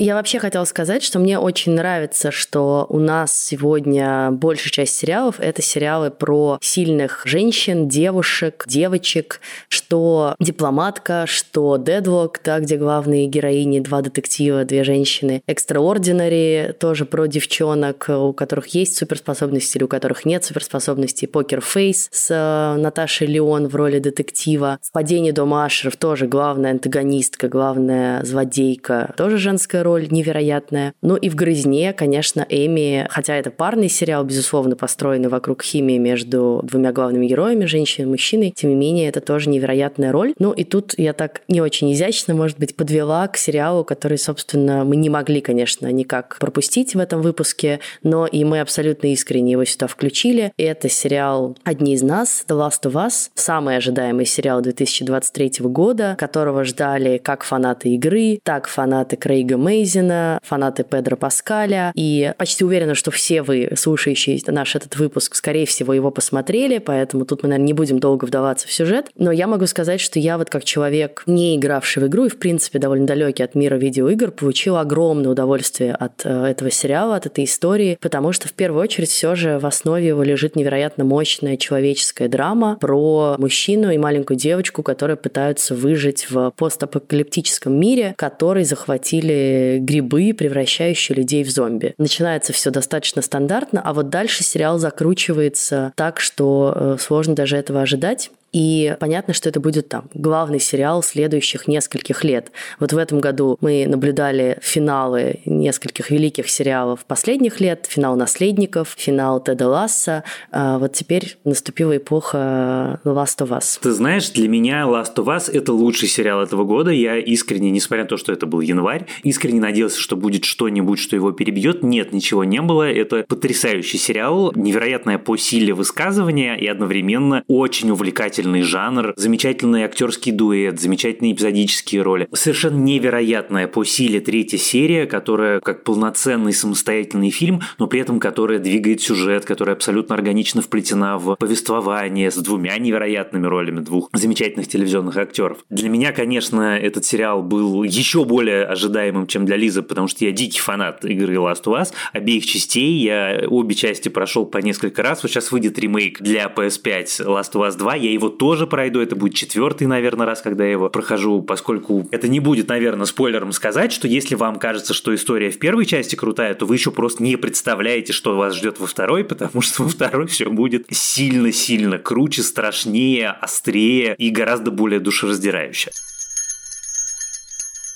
Я 0.00 0.14
вообще 0.14 0.38
хотела 0.38 0.64
сказать, 0.64 1.02
что 1.02 1.18
мне 1.18 1.38
очень 1.38 1.72
нравится, 1.72 2.30
что 2.30 2.86
у 2.88 2.98
нас 2.98 3.38
сегодня 3.38 4.30
большая 4.30 4.70
часть 4.72 4.96
сериалов— 4.96 5.34
это 5.38 5.60
сериалы 5.60 6.10
про 6.10 6.56
сильных 6.62 7.20
женщин, 7.26 7.86
девушек, 7.86 8.64
девочек, 8.66 9.42
что 9.68 10.36
«Дипломатка», 10.40 11.24
что 11.26 11.76
«Дедлок», 11.76 12.40
да, 12.42 12.60
где 12.60 12.78
главные 12.78 13.26
героини— 13.26 13.80
два 13.80 14.00
детектива, 14.00 14.64
две 14.64 14.84
женщины, 14.84 15.42
«Экстраординари» 15.46 16.74
тоже 16.80 17.04
про 17.04 17.26
девчонок, 17.26 18.06
у 18.08 18.32
которых 18.32 18.68
есть 18.68 18.96
суперспособности 18.96 19.76
или 19.76 19.84
у 19.84 19.88
которых 19.88 20.24
нет 20.24 20.42
суперспособностей, 20.42 21.28
«Покер 21.28 21.60
Фейс» 21.60 22.08
с 22.10 22.30
э, 22.30 22.80
Наташей 22.80 23.26
Леон 23.26 23.68
в 23.68 23.76
роли 23.76 23.98
детектива, 23.98 24.78
в 24.80 24.92
«Падении 24.92 25.32
дома 25.32 25.66
Ашеров» 25.66 25.96
тоже 25.96 26.26
главная 26.26 26.70
антагонистка, 26.70 27.48
главная 27.50 28.24
злодейка, 28.24 29.12
тоже 29.18 29.36
женская 29.36 29.82
роль, 29.82 29.89
роль 29.90 30.06
невероятная. 30.10 30.94
Ну 31.02 31.16
и 31.16 31.28
в 31.28 31.34
«Грызне», 31.34 31.92
конечно, 31.92 32.46
Эми, 32.48 33.06
хотя 33.10 33.34
это 33.34 33.50
парный 33.50 33.88
сериал, 33.88 34.24
безусловно, 34.24 34.76
построенный 34.76 35.28
вокруг 35.28 35.62
химии 35.62 35.98
между 35.98 36.60
двумя 36.62 36.92
главными 36.92 37.26
героями, 37.26 37.64
женщиной 37.64 38.06
и 38.06 38.08
мужчиной, 38.08 38.52
тем 38.54 38.70
не 38.70 38.76
менее, 38.76 39.08
это 39.08 39.20
тоже 39.20 39.50
невероятная 39.50 40.12
роль. 40.12 40.32
Ну 40.38 40.52
и 40.52 40.62
тут 40.62 40.94
я 40.96 41.12
так 41.12 41.42
не 41.48 41.60
очень 41.60 41.92
изящно, 41.92 42.34
может 42.34 42.58
быть, 42.58 42.76
подвела 42.76 43.26
к 43.26 43.36
сериалу, 43.36 43.82
который, 43.84 44.16
собственно, 44.16 44.84
мы 44.84 44.94
не 44.94 45.10
могли, 45.10 45.40
конечно, 45.40 45.90
никак 45.90 46.36
пропустить 46.38 46.94
в 46.94 46.98
этом 47.00 47.20
выпуске, 47.20 47.80
но 48.04 48.26
и 48.26 48.44
мы 48.44 48.60
абсолютно 48.60 49.08
искренне 49.08 49.52
его 49.52 49.64
сюда 49.64 49.88
включили. 49.88 50.52
И 50.56 50.62
это 50.62 50.88
сериал 50.88 51.56
«Одни 51.64 51.94
из 51.94 52.02
нас», 52.02 52.44
«The 52.48 52.56
Last 52.56 52.82
of 52.84 52.92
Us», 52.92 53.30
самый 53.34 53.76
ожидаемый 53.76 54.26
сериал 54.26 54.60
2023 54.60 55.52
года, 55.62 56.14
которого 56.16 56.62
ждали 56.64 57.18
как 57.18 57.42
фанаты 57.42 57.88
игры, 57.90 58.38
так 58.44 58.68
фанаты 58.68 59.16
Крейга 59.16 59.56
Мэй, 59.56 59.79
Мейзина, 59.80 60.40
фанаты 60.42 60.84
Педро 60.84 61.16
Паскаля. 61.16 61.92
И 61.94 62.32
почти 62.36 62.64
уверена, 62.64 62.94
что 62.94 63.10
все 63.10 63.42
вы, 63.42 63.72
слушающие 63.76 64.38
наш 64.46 64.76
этот 64.76 64.96
выпуск, 64.96 65.34
скорее 65.34 65.64
всего, 65.64 65.94
его 65.94 66.10
посмотрели, 66.10 66.78
поэтому 66.78 67.24
тут 67.24 67.42
мы, 67.42 67.48
наверное, 67.48 67.66
не 67.66 67.72
будем 67.72 67.98
долго 67.98 68.26
вдаваться 68.26 68.68
в 68.68 68.72
сюжет. 68.72 69.06
Но 69.16 69.32
я 69.32 69.46
могу 69.46 69.66
сказать, 69.66 70.00
что 70.00 70.18
я 70.18 70.36
вот 70.36 70.50
как 70.50 70.64
человек, 70.64 71.22
не 71.24 71.56
игравший 71.56 72.02
в 72.02 72.06
игру 72.08 72.26
и, 72.26 72.28
в 72.28 72.38
принципе, 72.38 72.78
довольно 72.78 73.06
далекий 73.06 73.42
от 73.42 73.54
мира 73.54 73.76
видеоигр, 73.76 74.32
получил 74.32 74.76
огромное 74.76 75.30
удовольствие 75.30 75.94
от 75.94 76.24
э, 76.24 76.44
этого 76.44 76.70
сериала, 76.70 77.16
от 77.16 77.24
этой 77.24 77.44
истории, 77.44 77.96
потому 78.02 78.32
что 78.32 78.48
в 78.48 78.52
первую 78.52 78.82
очередь 78.82 79.08
все 79.08 79.34
же 79.34 79.58
в 79.58 79.64
основе 79.64 80.08
его 80.08 80.22
лежит 80.22 80.56
невероятно 80.56 81.04
мощная 81.04 81.56
человеческая 81.56 82.28
драма 82.28 82.76
про 82.78 83.36
мужчину 83.38 83.90
и 83.90 83.96
маленькую 83.96 84.36
девочку, 84.36 84.82
которые 84.82 85.16
пытаются 85.16 85.74
выжить 85.74 86.30
в 86.30 86.52
постапокалиптическом 86.56 87.72
мире, 87.72 88.14
который 88.18 88.64
захватили 88.64 89.69
грибы, 89.78 90.34
превращающие 90.36 91.16
людей 91.16 91.44
в 91.44 91.50
зомби. 91.50 91.94
Начинается 91.98 92.52
все 92.52 92.70
достаточно 92.70 93.22
стандартно, 93.22 93.80
а 93.82 93.92
вот 93.92 94.08
дальше 94.08 94.42
сериал 94.42 94.78
закручивается 94.78 95.92
так, 95.96 96.20
что 96.20 96.72
э, 96.74 96.96
сложно 96.98 97.34
даже 97.34 97.56
этого 97.56 97.82
ожидать. 97.82 98.30
И 98.52 98.96
понятно, 98.98 99.32
что 99.32 99.48
это 99.48 99.60
будет 99.60 99.88
там 99.88 100.10
главный 100.14 100.58
сериал 100.58 101.02
следующих 101.02 101.68
нескольких 101.68 102.24
лет. 102.24 102.50
Вот 102.80 102.92
в 102.92 102.98
этом 102.98 103.20
году 103.20 103.56
мы 103.60 103.86
наблюдали 103.86 104.58
финалы 104.60 105.40
нескольких 105.44 106.10
великих 106.10 106.48
сериалов 106.50 107.04
последних 107.04 107.60
лет, 107.60 107.86
финал 107.88 108.16
«Наследников», 108.16 108.94
финал 108.96 109.42
Теда 109.42 109.68
Ласса. 109.68 110.24
А 110.50 110.78
вот 110.78 110.94
теперь 110.94 111.36
наступила 111.44 111.96
эпоха 111.96 113.00
Last 113.04 113.38
of 113.38 113.50
Us. 113.50 113.78
Ты 113.80 113.92
знаешь, 113.92 114.30
для 114.30 114.48
меня 114.48 114.82
Last 114.82 115.14
of 115.16 115.26
Us– 115.26 115.50
это 115.52 115.72
лучший 115.72 116.08
сериал 116.08 116.42
этого 116.42 116.64
года. 116.64 116.90
Я 116.90 117.18
искренне, 117.18 117.70
несмотря 117.70 118.02
на 118.02 118.08
то, 118.08 118.16
что 118.16 118.32
это 118.32 118.46
был 118.46 118.60
январь, 118.60 119.06
искренне 119.22 119.60
надеялся, 119.60 120.00
что 120.00 120.16
будет 120.16 120.44
что-нибудь, 120.44 120.98
что 120.98 121.14
его 121.14 121.30
перебьет. 121.30 121.82
Нет, 121.84 122.12
ничего 122.12 122.42
не 122.42 122.60
было. 122.62 122.90
Это 122.90 123.24
потрясающий 123.28 123.98
сериал, 123.98 124.52
невероятное 124.56 125.18
по 125.18 125.36
силе 125.36 125.72
высказывания 125.72 126.56
и 126.56 126.66
одновременно 126.66 127.44
очень 127.46 127.90
увлекательный 127.90 128.39
замечательный 128.40 128.62
жанр, 128.62 129.12
замечательный 129.16 129.84
актерский 129.84 130.32
дуэт, 130.32 130.80
замечательные 130.80 131.32
эпизодические 131.32 132.02
роли. 132.02 132.28
Совершенно 132.32 132.78
невероятная 132.78 133.68
по 133.68 133.84
силе 133.84 134.20
третья 134.20 134.56
серия, 134.56 135.06
которая 135.06 135.60
как 135.60 135.84
полноценный 135.84 136.52
самостоятельный 136.52 137.30
фильм, 137.30 137.60
но 137.78 137.86
при 137.86 138.00
этом 138.00 138.18
которая 138.18 138.58
двигает 138.58 139.02
сюжет, 139.02 139.44
которая 139.44 139.76
абсолютно 139.76 140.14
органично 140.14 140.62
вплетена 140.62 141.18
в 141.18 141.36
повествование 141.36 142.30
с 142.30 142.36
двумя 142.36 142.78
невероятными 142.78 143.46
ролями 143.46 143.80
двух 143.80 144.08
замечательных 144.12 144.68
телевизионных 144.68 145.16
актеров. 145.16 145.58
Для 145.68 145.88
меня, 145.88 146.12
конечно, 146.12 146.78
этот 146.78 147.04
сериал 147.04 147.42
был 147.42 147.82
еще 147.82 148.24
более 148.24 148.64
ожидаемым, 148.64 149.26
чем 149.26 149.44
для 149.44 149.56
Лизы, 149.56 149.82
потому 149.82 150.08
что 150.08 150.24
я 150.24 150.32
дикий 150.32 150.60
фанат 150.60 151.04
игры 151.04 151.34
Last 151.34 151.64
of 151.64 151.80
Us, 151.80 151.92
обеих 152.12 152.46
частей. 152.46 153.02
Я 153.02 153.42
обе 153.46 153.74
части 153.74 154.08
прошел 154.08 154.46
по 154.46 154.58
несколько 154.58 155.02
раз. 155.02 155.22
Вот 155.22 155.30
сейчас 155.30 155.52
выйдет 155.52 155.78
ремейк 155.78 156.20
для 156.20 156.46
PS5 156.46 157.26
Last 157.26 157.52
of 157.52 157.68
Us 157.68 157.76
2. 157.76 157.96
Я 157.96 158.12
его 158.12 158.29
тоже 158.30 158.66
пройду. 158.66 159.00
Это 159.00 159.16
будет 159.16 159.34
четвертый, 159.34 159.86
наверное, 159.86 160.26
раз, 160.26 160.40
когда 160.42 160.64
я 160.64 160.72
его 160.72 160.88
прохожу, 160.88 161.42
поскольку 161.42 162.08
это 162.10 162.28
не 162.28 162.40
будет, 162.40 162.68
наверное, 162.68 163.06
спойлером 163.06 163.52
сказать, 163.52 163.92
что 163.92 164.08
если 164.08 164.34
вам 164.34 164.58
кажется, 164.58 164.94
что 164.94 165.14
история 165.14 165.50
в 165.50 165.58
первой 165.58 165.86
части 165.86 166.16
крутая, 166.16 166.54
то 166.54 166.66
вы 166.66 166.76
еще 166.76 166.90
просто 166.90 167.22
не 167.22 167.36
представляете, 167.36 168.12
что 168.12 168.36
вас 168.36 168.56
ждет 168.56 168.80
во 168.80 168.86
второй, 168.86 169.24
потому 169.24 169.60
что 169.60 169.82
во 169.82 169.88
второй 169.88 170.26
все 170.26 170.48
будет 170.48 170.86
сильно-сильно 170.90 171.98
круче, 171.98 172.42
страшнее, 172.42 173.30
острее 173.30 174.14
и 174.16 174.30
гораздо 174.30 174.70
более 174.70 175.00
душераздирающе. 175.00 175.90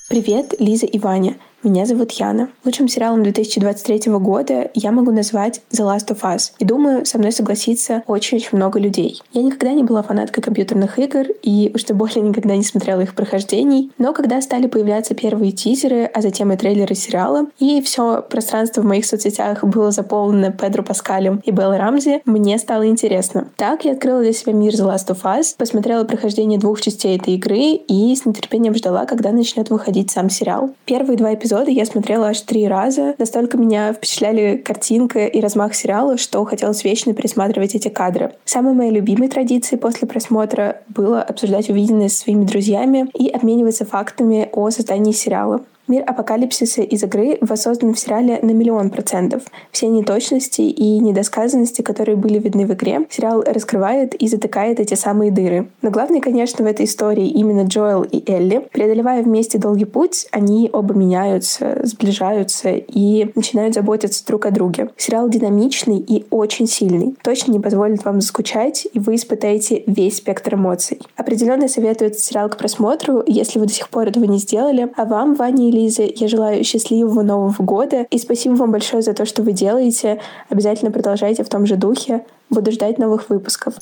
Привет, 0.08 0.54
Лиза 0.58 0.86
и 0.86 0.98
Ваня. 0.98 1.36
Меня 1.64 1.86
зовут 1.86 2.12
Яна. 2.12 2.50
Лучшим 2.66 2.88
сериалом 2.88 3.22
2023 3.22 4.12
года 4.12 4.70
я 4.74 4.92
могу 4.92 5.12
назвать 5.12 5.62
The 5.72 5.80
Last 5.80 6.08
of 6.08 6.20
Us. 6.20 6.52
И 6.58 6.64
думаю, 6.66 7.06
со 7.06 7.16
мной 7.16 7.32
согласится 7.32 8.02
очень-очень 8.06 8.50
много 8.52 8.78
людей. 8.78 9.22
Я 9.32 9.42
никогда 9.42 9.72
не 9.72 9.82
была 9.82 10.02
фанаткой 10.02 10.42
компьютерных 10.42 10.98
игр 10.98 11.24
и 11.42 11.72
уж 11.74 11.84
тем 11.84 11.96
более 11.96 12.20
никогда 12.20 12.54
не 12.54 12.64
смотрела 12.64 13.00
их 13.00 13.14
прохождений. 13.14 13.90
Но 13.96 14.12
когда 14.12 14.42
стали 14.42 14.66
появляться 14.66 15.14
первые 15.14 15.52
тизеры, 15.52 16.04
а 16.04 16.20
затем 16.20 16.52
и 16.52 16.56
трейлеры 16.58 16.94
сериала, 16.94 17.46
и 17.58 17.80
все 17.80 18.20
пространство 18.20 18.82
в 18.82 18.84
моих 18.84 19.06
соцсетях 19.06 19.64
было 19.64 19.90
заполнено 19.90 20.52
Педро 20.52 20.82
Паскалем 20.82 21.40
и 21.46 21.50
Беллой 21.50 21.78
Рамзи, 21.78 22.20
мне 22.26 22.58
стало 22.58 22.86
интересно. 22.86 23.48
Так 23.56 23.86
я 23.86 23.92
открыла 23.92 24.20
для 24.20 24.34
себя 24.34 24.52
мир 24.52 24.74
The 24.74 24.86
Last 24.94 25.08
of 25.08 25.22
Us, 25.22 25.54
посмотрела 25.56 26.04
прохождение 26.04 26.58
двух 26.58 26.82
частей 26.82 27.16
этой 27.16 27.36
игры 27.36 27.56
и 27.56 28.14
с 28.14 28.26
нетерпением 28.26 28.74
ждала, 28.74 29.06
когда 29.06 29.32
начнет 29.32 29.70
выходить 29.70 30.10
сам 30.10 30.28
сериал. 30.28 30.74
Первые 30.84 31.16
два 31.16 31.32
эпизода 31.32 31.53
эпизода 31.54 31.70
я 31.70 31.84
смотрела 31.84 32.28
аж 32.28 32.40
три 32.40 32.66
раза. 32.66 33.14
Настолько 33.18 33.56
меня 33.56 33.92
впечатляли 33.92 34.56
картинка 34.56 35.26
и 35.26 35.40
размах 35.40 35.74
сериала, 35.74 36.18
что 36.18 36.44
хотелось 36.44 36.82
вечно 36.82 37.14
пересматривать 37.14 37.74
эти 37.74 37.88
кадры. 37.88 38.32
Самой 38.44 38.74
моей 38.74 38.90
любимой 38.90 39.28
традицией 39.28 39.80
после 39.80 40.08
просмотра 40.08 40.82
было 40.88 41.22
обсуждать 41.22 41.70
увиденное 41.70 42.08
со 42.08 42.22
своими 42.22 42.44
друзьями 42.44 43.08
и 43.14 43.28
обмениваться 43.28 43.84
фактами 43.84 44.48
о 44.52 44.70
создании 44.70 45.12
сериала. 45.12 45.60
Мир 45.86 46.02
апокалипсиса 46.06 46.80
из 46.80 47.02
игры 47.02 47.36
воссоздан 47.42 47.92
в 47.92 47.98
сериале 47.98 48.38
на 48.40 48.52
миллион 48.52 48.88
процентов. 48.88 49.42
Все 49.70 49.88
неточности 49.88 50.62
и 50.62 50.98
недосказанности, 50.98 51.82
которые 51.82 52.16
были 52.16 52.38
видны 52.38 52.64
в 52.64 52.72
игре, 52.72 53.06
сериал 53.10 53.42
раскрывает 53.46 54.14
и 54.14 54.26
затыкает 54.26 54.80
эти 54.80 54.94
самые 54.94 55.30
дыры. 55.30 55.68
Но 55.82 55.90
главное, 55.90 56.22
конечно, 56.22 56.64
в 56.64 56.68
этой 56.68 56.86
истории 56.86 57.28
именно 57.28 57.66
Джоэл 57.66 58.02
и 58.02 58.22
Элли. 58.30 58.66
Преодолевая 58.72 59.22
вместе 59.22 59.58
долгий 59.58 59.84
путь, 59.84 60.26
они 60.30 60.70
оба 60.72 60.94
меняются, 60.94 61.80
сближаются 61.82 62.70
и 62.70 63.30
начинают 63.34 63.74
заботиться 63.74 64.24
друг 64.26 64.46
о 64.46 64.50
друге. 64.50 64.88
Сериал 64.96 65.28
динамичный 65.28 65.98
и 65.98 66.24
очень 66.30 66.66
сильный. 66.66 67.14
Точно 67.22 67.52
не 67.52 67.60
позволит 67.60 68.06
вам 68.06 68.22
заскучать, 68.22 68.86
и 68.90 68.98
вы 68.98 69.16
испытаете 69.16 69.82
весь 69.86 70.16
спектр 70.16 70.54
эмоций. 70.54 70.98
Определенно 71.16 71.68
советую 71.68 72.08
этот 72.08 72.20
сериал 72.20 72.48
к 72.48 72.56
просмотру, 72.56 73.22
если 73.26 73.58
вы 73.58 73.66
до 73.66 73.72
сих 73.74 73.90
пор 73.90 74.08
этого 74.08 74.24
не 74.24 74.38
сделали. 74.38 74.90
А 74.96 75.04
вам, 75.04 75.34
Ваня 75.34 75.73
Лиза. 75.74 76.04
Я 76.04 76.28
желаю 76.28 76.64
счастливого 76.64 77.22
Нового 77.22 77.62
года. 77.62 78.06
И 78.10 78.18
спасибо 78.18 78.54
вам 78.54 78.70
большое 78.70 79.02
за 79.02 79.12
то, 79.12 79.26
что 79.26 79.42
вы 79.42 79.52
делаете. 79.52 80.20
Обязательно 80.48 80.90
продолжайте 80.90 81.42
в 81.42 81.48
том 81.48 81.66
же 81.66 81.76
духе. 81.76 82.24
Буду 82.48 82.70
ждать 82.70 82.98
новых 82.98 83.28
выпусков. 83.28 83.74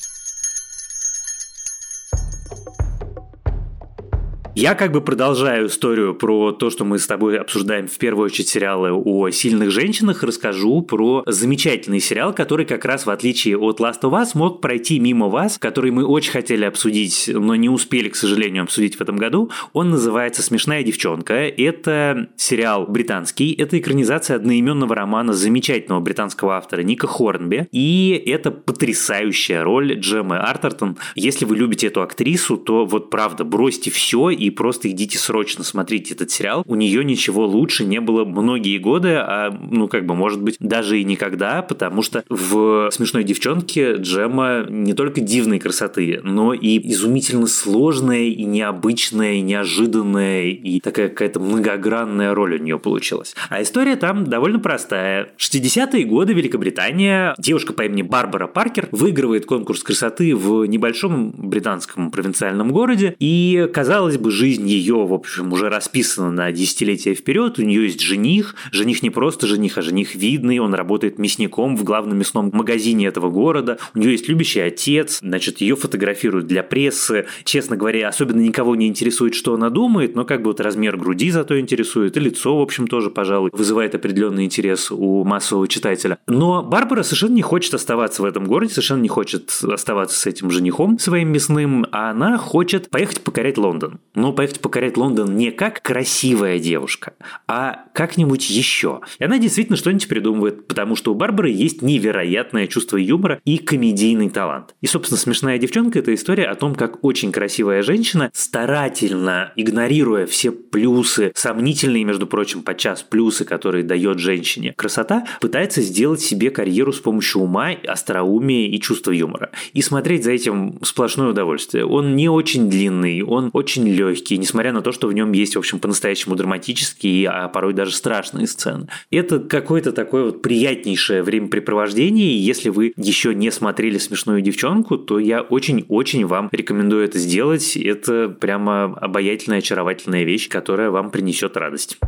Я 4.54 4.74
как 4.74 4.92
бы 4.92 5.00
продолжаю 5.00 5.68
историю 5.68 6.14
про 6.14 6.52
то, 6.52 6.68
что 6.68 6.84
мы 6.84 6.98
с 6.98 7.06
тобой 7.06 7.38
обсуждаем 7.38 7.86
в 7.86 7.96
первую 7.96 8.26
очередь 8.26 8.48
сериалы 8.48 8.92
о 8.92 9.30
сильных 9.30 9.70
женщинах, 9.70 10.22
расскажу 10.22 10.82
про 10.82 11.22
замечательный 11.26 12.00
сериал, 12.00 12.34
который 12.34 12.66
как 12.66 12.84
раз 12.84 13.06
в 13.06 13.10
отличие 13.10 13.56
от 13.56 13.80
Last 13.80 14.02
of 14.02 14.10
Us 14.10 14.32
мог 14.34 14.60
пройти 14.60 15.00
мимо 15.00 15.30
вас, 15.30 15.56
который 15.56 15.90
мы 15.90 16.04
очень 16.04 16.32
хотели 16.32 16.66
обсудить, 16.66 17.30
но 17.32 17.56
не 17.56 17.70
успели, 17.70 18.10
к 18.10 18.14
сожалению, 18.14 18.64
обсудить 18.64 18.96
в 18.96 19.00
этом 19.00 19.16
году. 19.16 19.50
Он 19.72 19.88
называется 19.88 20.42
«Смешная 20.42 20.82
девчонка». 20.82 21.32
Это 21.32 22.28
сериал 22.36 22.84
британский, 22.86 23.54
это 23.54 23.78
экранизация 23.78 24.36
одноименного 24.36 24.94
романа 24.94 25.32
замечательного 25.32 26.00
британского 26.00 26.58
автора 26.58 26.82
Ника 26.82 27.06
Хорнби, 27.06 27.68
и 27.72 28.22
это 28.26 28.50
потрясающая 28.50 29.64
роль 29.64 29.94
Джеммы 29.94 30.36
Артертон. 30.36 30.98
Если 31.14 31.46
вы 31.46 31.56
любите 31.56 31.86
эту 31.86 32.02
актрису, 32.02 32.58
то 32.58 32.84
вот 32.84 33.08
правда, 33.08 33.44
бросьте 33.44 33.90
все 33.90 34.41
и 34.42 34.50
просто 34.50 34.90
идите 34.90 35.18
срочно 35.18 35.62
смотрите 35.62 36.14
этот 36.14 36.30
сериал. 36.30 36.64
У 36.66 36.74
нее 36.74 37.04
ничего 37.04 37.46
лучше 37.46 37.84
не 37.84 38.00
было 38.00 38.24
многие 38.24 38.78
годы, 38.78 39.14
а 39.14 39.50
ну 39.50 39.86
как 39.86 40.04
бы 40.04 40.14
может 40.16 40.42
быть 40.42 40.56
даже 40.58 41.00
и 41.00 41.04
никогда, 41.04 41.62
потому 41.62 42.02
что 42.02 42.24
в 42.28 42.90
«Смешной 42.90 43.22
девчонке» 43.22 43.94
Джема 43.96 44.66
не 44.68 44.94
только 44.94 45.20
дивной 45.20 45.60
красоты, 45.60 46.20
но 46.24 46.54
и 46.54 46.78
изумительно 46.92 47.46
сложная 47.46 48.24
и 48.24 48.44
необычная, 48.44 49.34
и 49.34 49.40
неожиданная, 49.40 50.46
и 50.46 50.80
такая 50.80 51.08
какая-то 51.08 51.38
многогранная 51.38 52.34
роль 52.34 52.54
у 52.54 52.58
нее 52.58 52.78
получилась. 52.80 53.36
А 53.48 53.62
история 53.62 53.94
там 53.96 54.24
довольно 54.24 54.58
простая. 54.58 55.28
60-е 55.38 56.04
годы 56.04 56.32
Великобритания, 56.32 57.34
девушка 57.38 57.72
по 57.72 57.82
имени 57.82 58.02
Барбара 58.02 58.48
Паркер 58.48 58.88
выигрывает 58.90 59.46
конкурс 59.46 59.84
красоты 59.84 60.34
в 60.34 60.64
небольшом 60.66 61.30
британском 61.30 62.10
провинциальном 62.10 62.72
городе, 62.72 63.14
и, 63.20 63.68
казалось 63.72 64.18
бы, 64.18 64.31
жизнь 64.32 64.68
ее, 64.68 65.06
в 65.06 65.12
общем, 65.12 65.52
уже 65.52 65.68
расписана 65.68 66.30
на 66.32 66.50
десятилетия 66.50 67.14
вперед. 67.14 67.58
У 67.58 67.62
нее 67.62 67.84
есть 67.84 68.00
жених. 68.00 68.56
Жених 68.72 69.02
не 69.02 69.10
просто 69.10 69.46
жених, 69.46 69.78
а 69.78 69.82
жених 69.82 70.14
видный. 70.14 70.58
Он 70.58 70.74
работает 70.74 71.18
мясником 71.18 71.76
в 71.76 71.84
главном 71.84 72.18
мясном 72.18 72.50
магазине 72.52 73.06
этого 73.06 73.30
города. 73.30 73.78
У 73.94 73.98
нее 73.98 74.12
есть 74.12 74.28
любящий 74.28 74.60
отец. 74.60 75.20
Значит, 75.20 75.60
ее 75.60 75.76
фотографируют 75.76 76.46
для 76.46 76.62
прессы. 76.62 77.26
Честно 77.44 77.76
говоря, 77.76 78.08
особенно 78.08 78.40
никого 78.40 78.74
не 78.74 78.88
интересует, 78.88 79.34
что 79.34 79.54
она 79.54 79.70
думает, 79.70 80.16
но 80.16 80.24
как 80.24 80.42
бы 80.42 80.48
вот 80.48 80.60
размер 80.60 80.96
груди 80.96 81.30
зато 81.30 81.60
интересует. 81.60 82.16
И 82.16 82.20
лицо, 82.20 82.56
в 82.56 82.62
общем, 82.62 82.86
тоже, 82.88 83.10
пожалуй, 83.10 83.50
вызывает 83.52 83.94
определенный 83.94 84.44
интерес 84.44 84.90
у 84.90 85.24
массового 85.24 85.68
читателя. 85.68 86.18
Но 86.26 86.62
Барбара 86.62 87.02
совершенно 87.02 87.34
не 87.34 87.42
хочет 87.42 87.74
оставаться 87.74 88.22
в 88.22 88.24
этом 88.24 88.46
городе, 88.46 88.72
совершенно 88.72 89.02
не 89.02 89.08
хочет 89.08 89.50
оставаться 89.62 90.18
с 90.18 90.26
этим 90.26 90.50
женихом 90.50 90.98
своим 90.98 91.28
мясным, 91.28 91.86
а 91.92 92.10
она 92.10 92.38
хочет 92.38 92.90
поехать 92.90 93.20
покорять 93.20 93.58
Лондон 93.58 94.00
но 94.22 94.32
поехать 94.32 94.60
покорять 94.60 94.96
Лондон 94.96 95.36
не 95.36 95.50
как 95.50 95.82
красивая 95.82 96.60
девушка, 96.60 97.14
а 97.48 97.86
как-нибудь 97.92 98.48
еще. 98.50 99.00
И 99.18 99.24
она 99.24 99.38
действительно 99.38 99.76
что-нибудь 99.76 100.06
придумывает, 100.06 100.68
потому 100.68 100.94
что 100.94 101.10
у 101.10 101.16
Барбары 101.16 101.50
есть 101.50 101.82
невероятное 101.82 102.68
чувство 102.68 102.98
юмора 102.98 103.40
и 103.44 103.58
комедийный 103.58 104.30
талант. 104.30 104.76
И, 104.80 104.86
собственно, 104.86 105.18
«Смешная 105.18 105.58
девчонка»— 105.58 105.98
это 106.00 106.14
история 106.14 106.44
о 106.44 106.54
том, 106.54 106.76
как 106.76 107.04
очень 107.04 107.32
красивая 107.32 107.82
женщина, 107.82 108.30
старательно 108.32 109.52
игнорируя 109.56 110.26
все 110.26 110.52
плюсы, 110.52 111.32
сомнительные, 111.34 112.04
между 112.04 112.28
прочим, 112.28 112.62
подчас 112.62 113.02
плюсы, 113.02 113.44
которые 113.44 113.82
дает 113.82 114.20
женщине 114.20 114.72
красота, 114.76 115.26
пытается 115.40 115.82
сделать 115.82 116.20
себе 116.20 116.50
карьеру 116.50 116.92
с 116.92 117.00
помощью 117.00 117.42
ума, 117.42 117.70
остроумия 117.88 118.68
и 118.68 118.78
чувства 118.78 119.10
юмора. 119.10 119.50
И 119.72 119.82
смотреть 119.82 120.22
за 120.22 120.30
этим 120.30 120.78
сплошное 120.84 121.30
удовольствие. 121.30 121.84
Он 121.84 122.14
не 122.14 122.28
очень 122.28 122.70
длинный, 122.70 123.22
он 123.22 123.50
очень 123.52 123.88
легкий, 123.88 124.11
легкий, 124.12 124.38
несмотря 124.38 124.72
на 124.72 124.82
то, 124.82 124.92
что 124.92 125.08
в 125.08 125.12
нем 125.12 125.32
есть, 125.32 125.56
в 125.56 125.58
общем, 125.58 125.78
по-настоящему 125.78 126.36
драматические, 126.36 127.28
а 127.28 127.48
порой 127.48 127.72
даже 127.74 127.94
страшные 127.94 128.46
сцены. 128.46 128.88
Это 129.10 129.38
какое-то 129.40 129.92
такое 129.92 130.24
вот 130.24 130.42
приятнейшее 130.42 131.22
времяпрепровождение, 131.22 132.32
и 132.32 132.36
если 132.36 132.68
вы 132.68 132.92
еще 132.96 133.34
не 133.34 133.50
смотрели 133.50 133.98
«Смешную 133.98 134.40
девчонку», 134.42 134.96
то 134.98 135.18
я 135.18 135.42
очень-очень 135.42 136.26
вам 136.26 136.48
рекомендую 136.52 137.04
это 137.04 137.18
сделать. 137.18 137.76
Это 137.76 138.28
прямо 138.28 138.84
обаятельная, 138.84 139.58
очаровательная 139.58 140.24
вещь, 140.24 140.48
которая 140.48 140.90
вам 140.90 141.10
принесет 141.10 141.56
радость. 141.56 141.98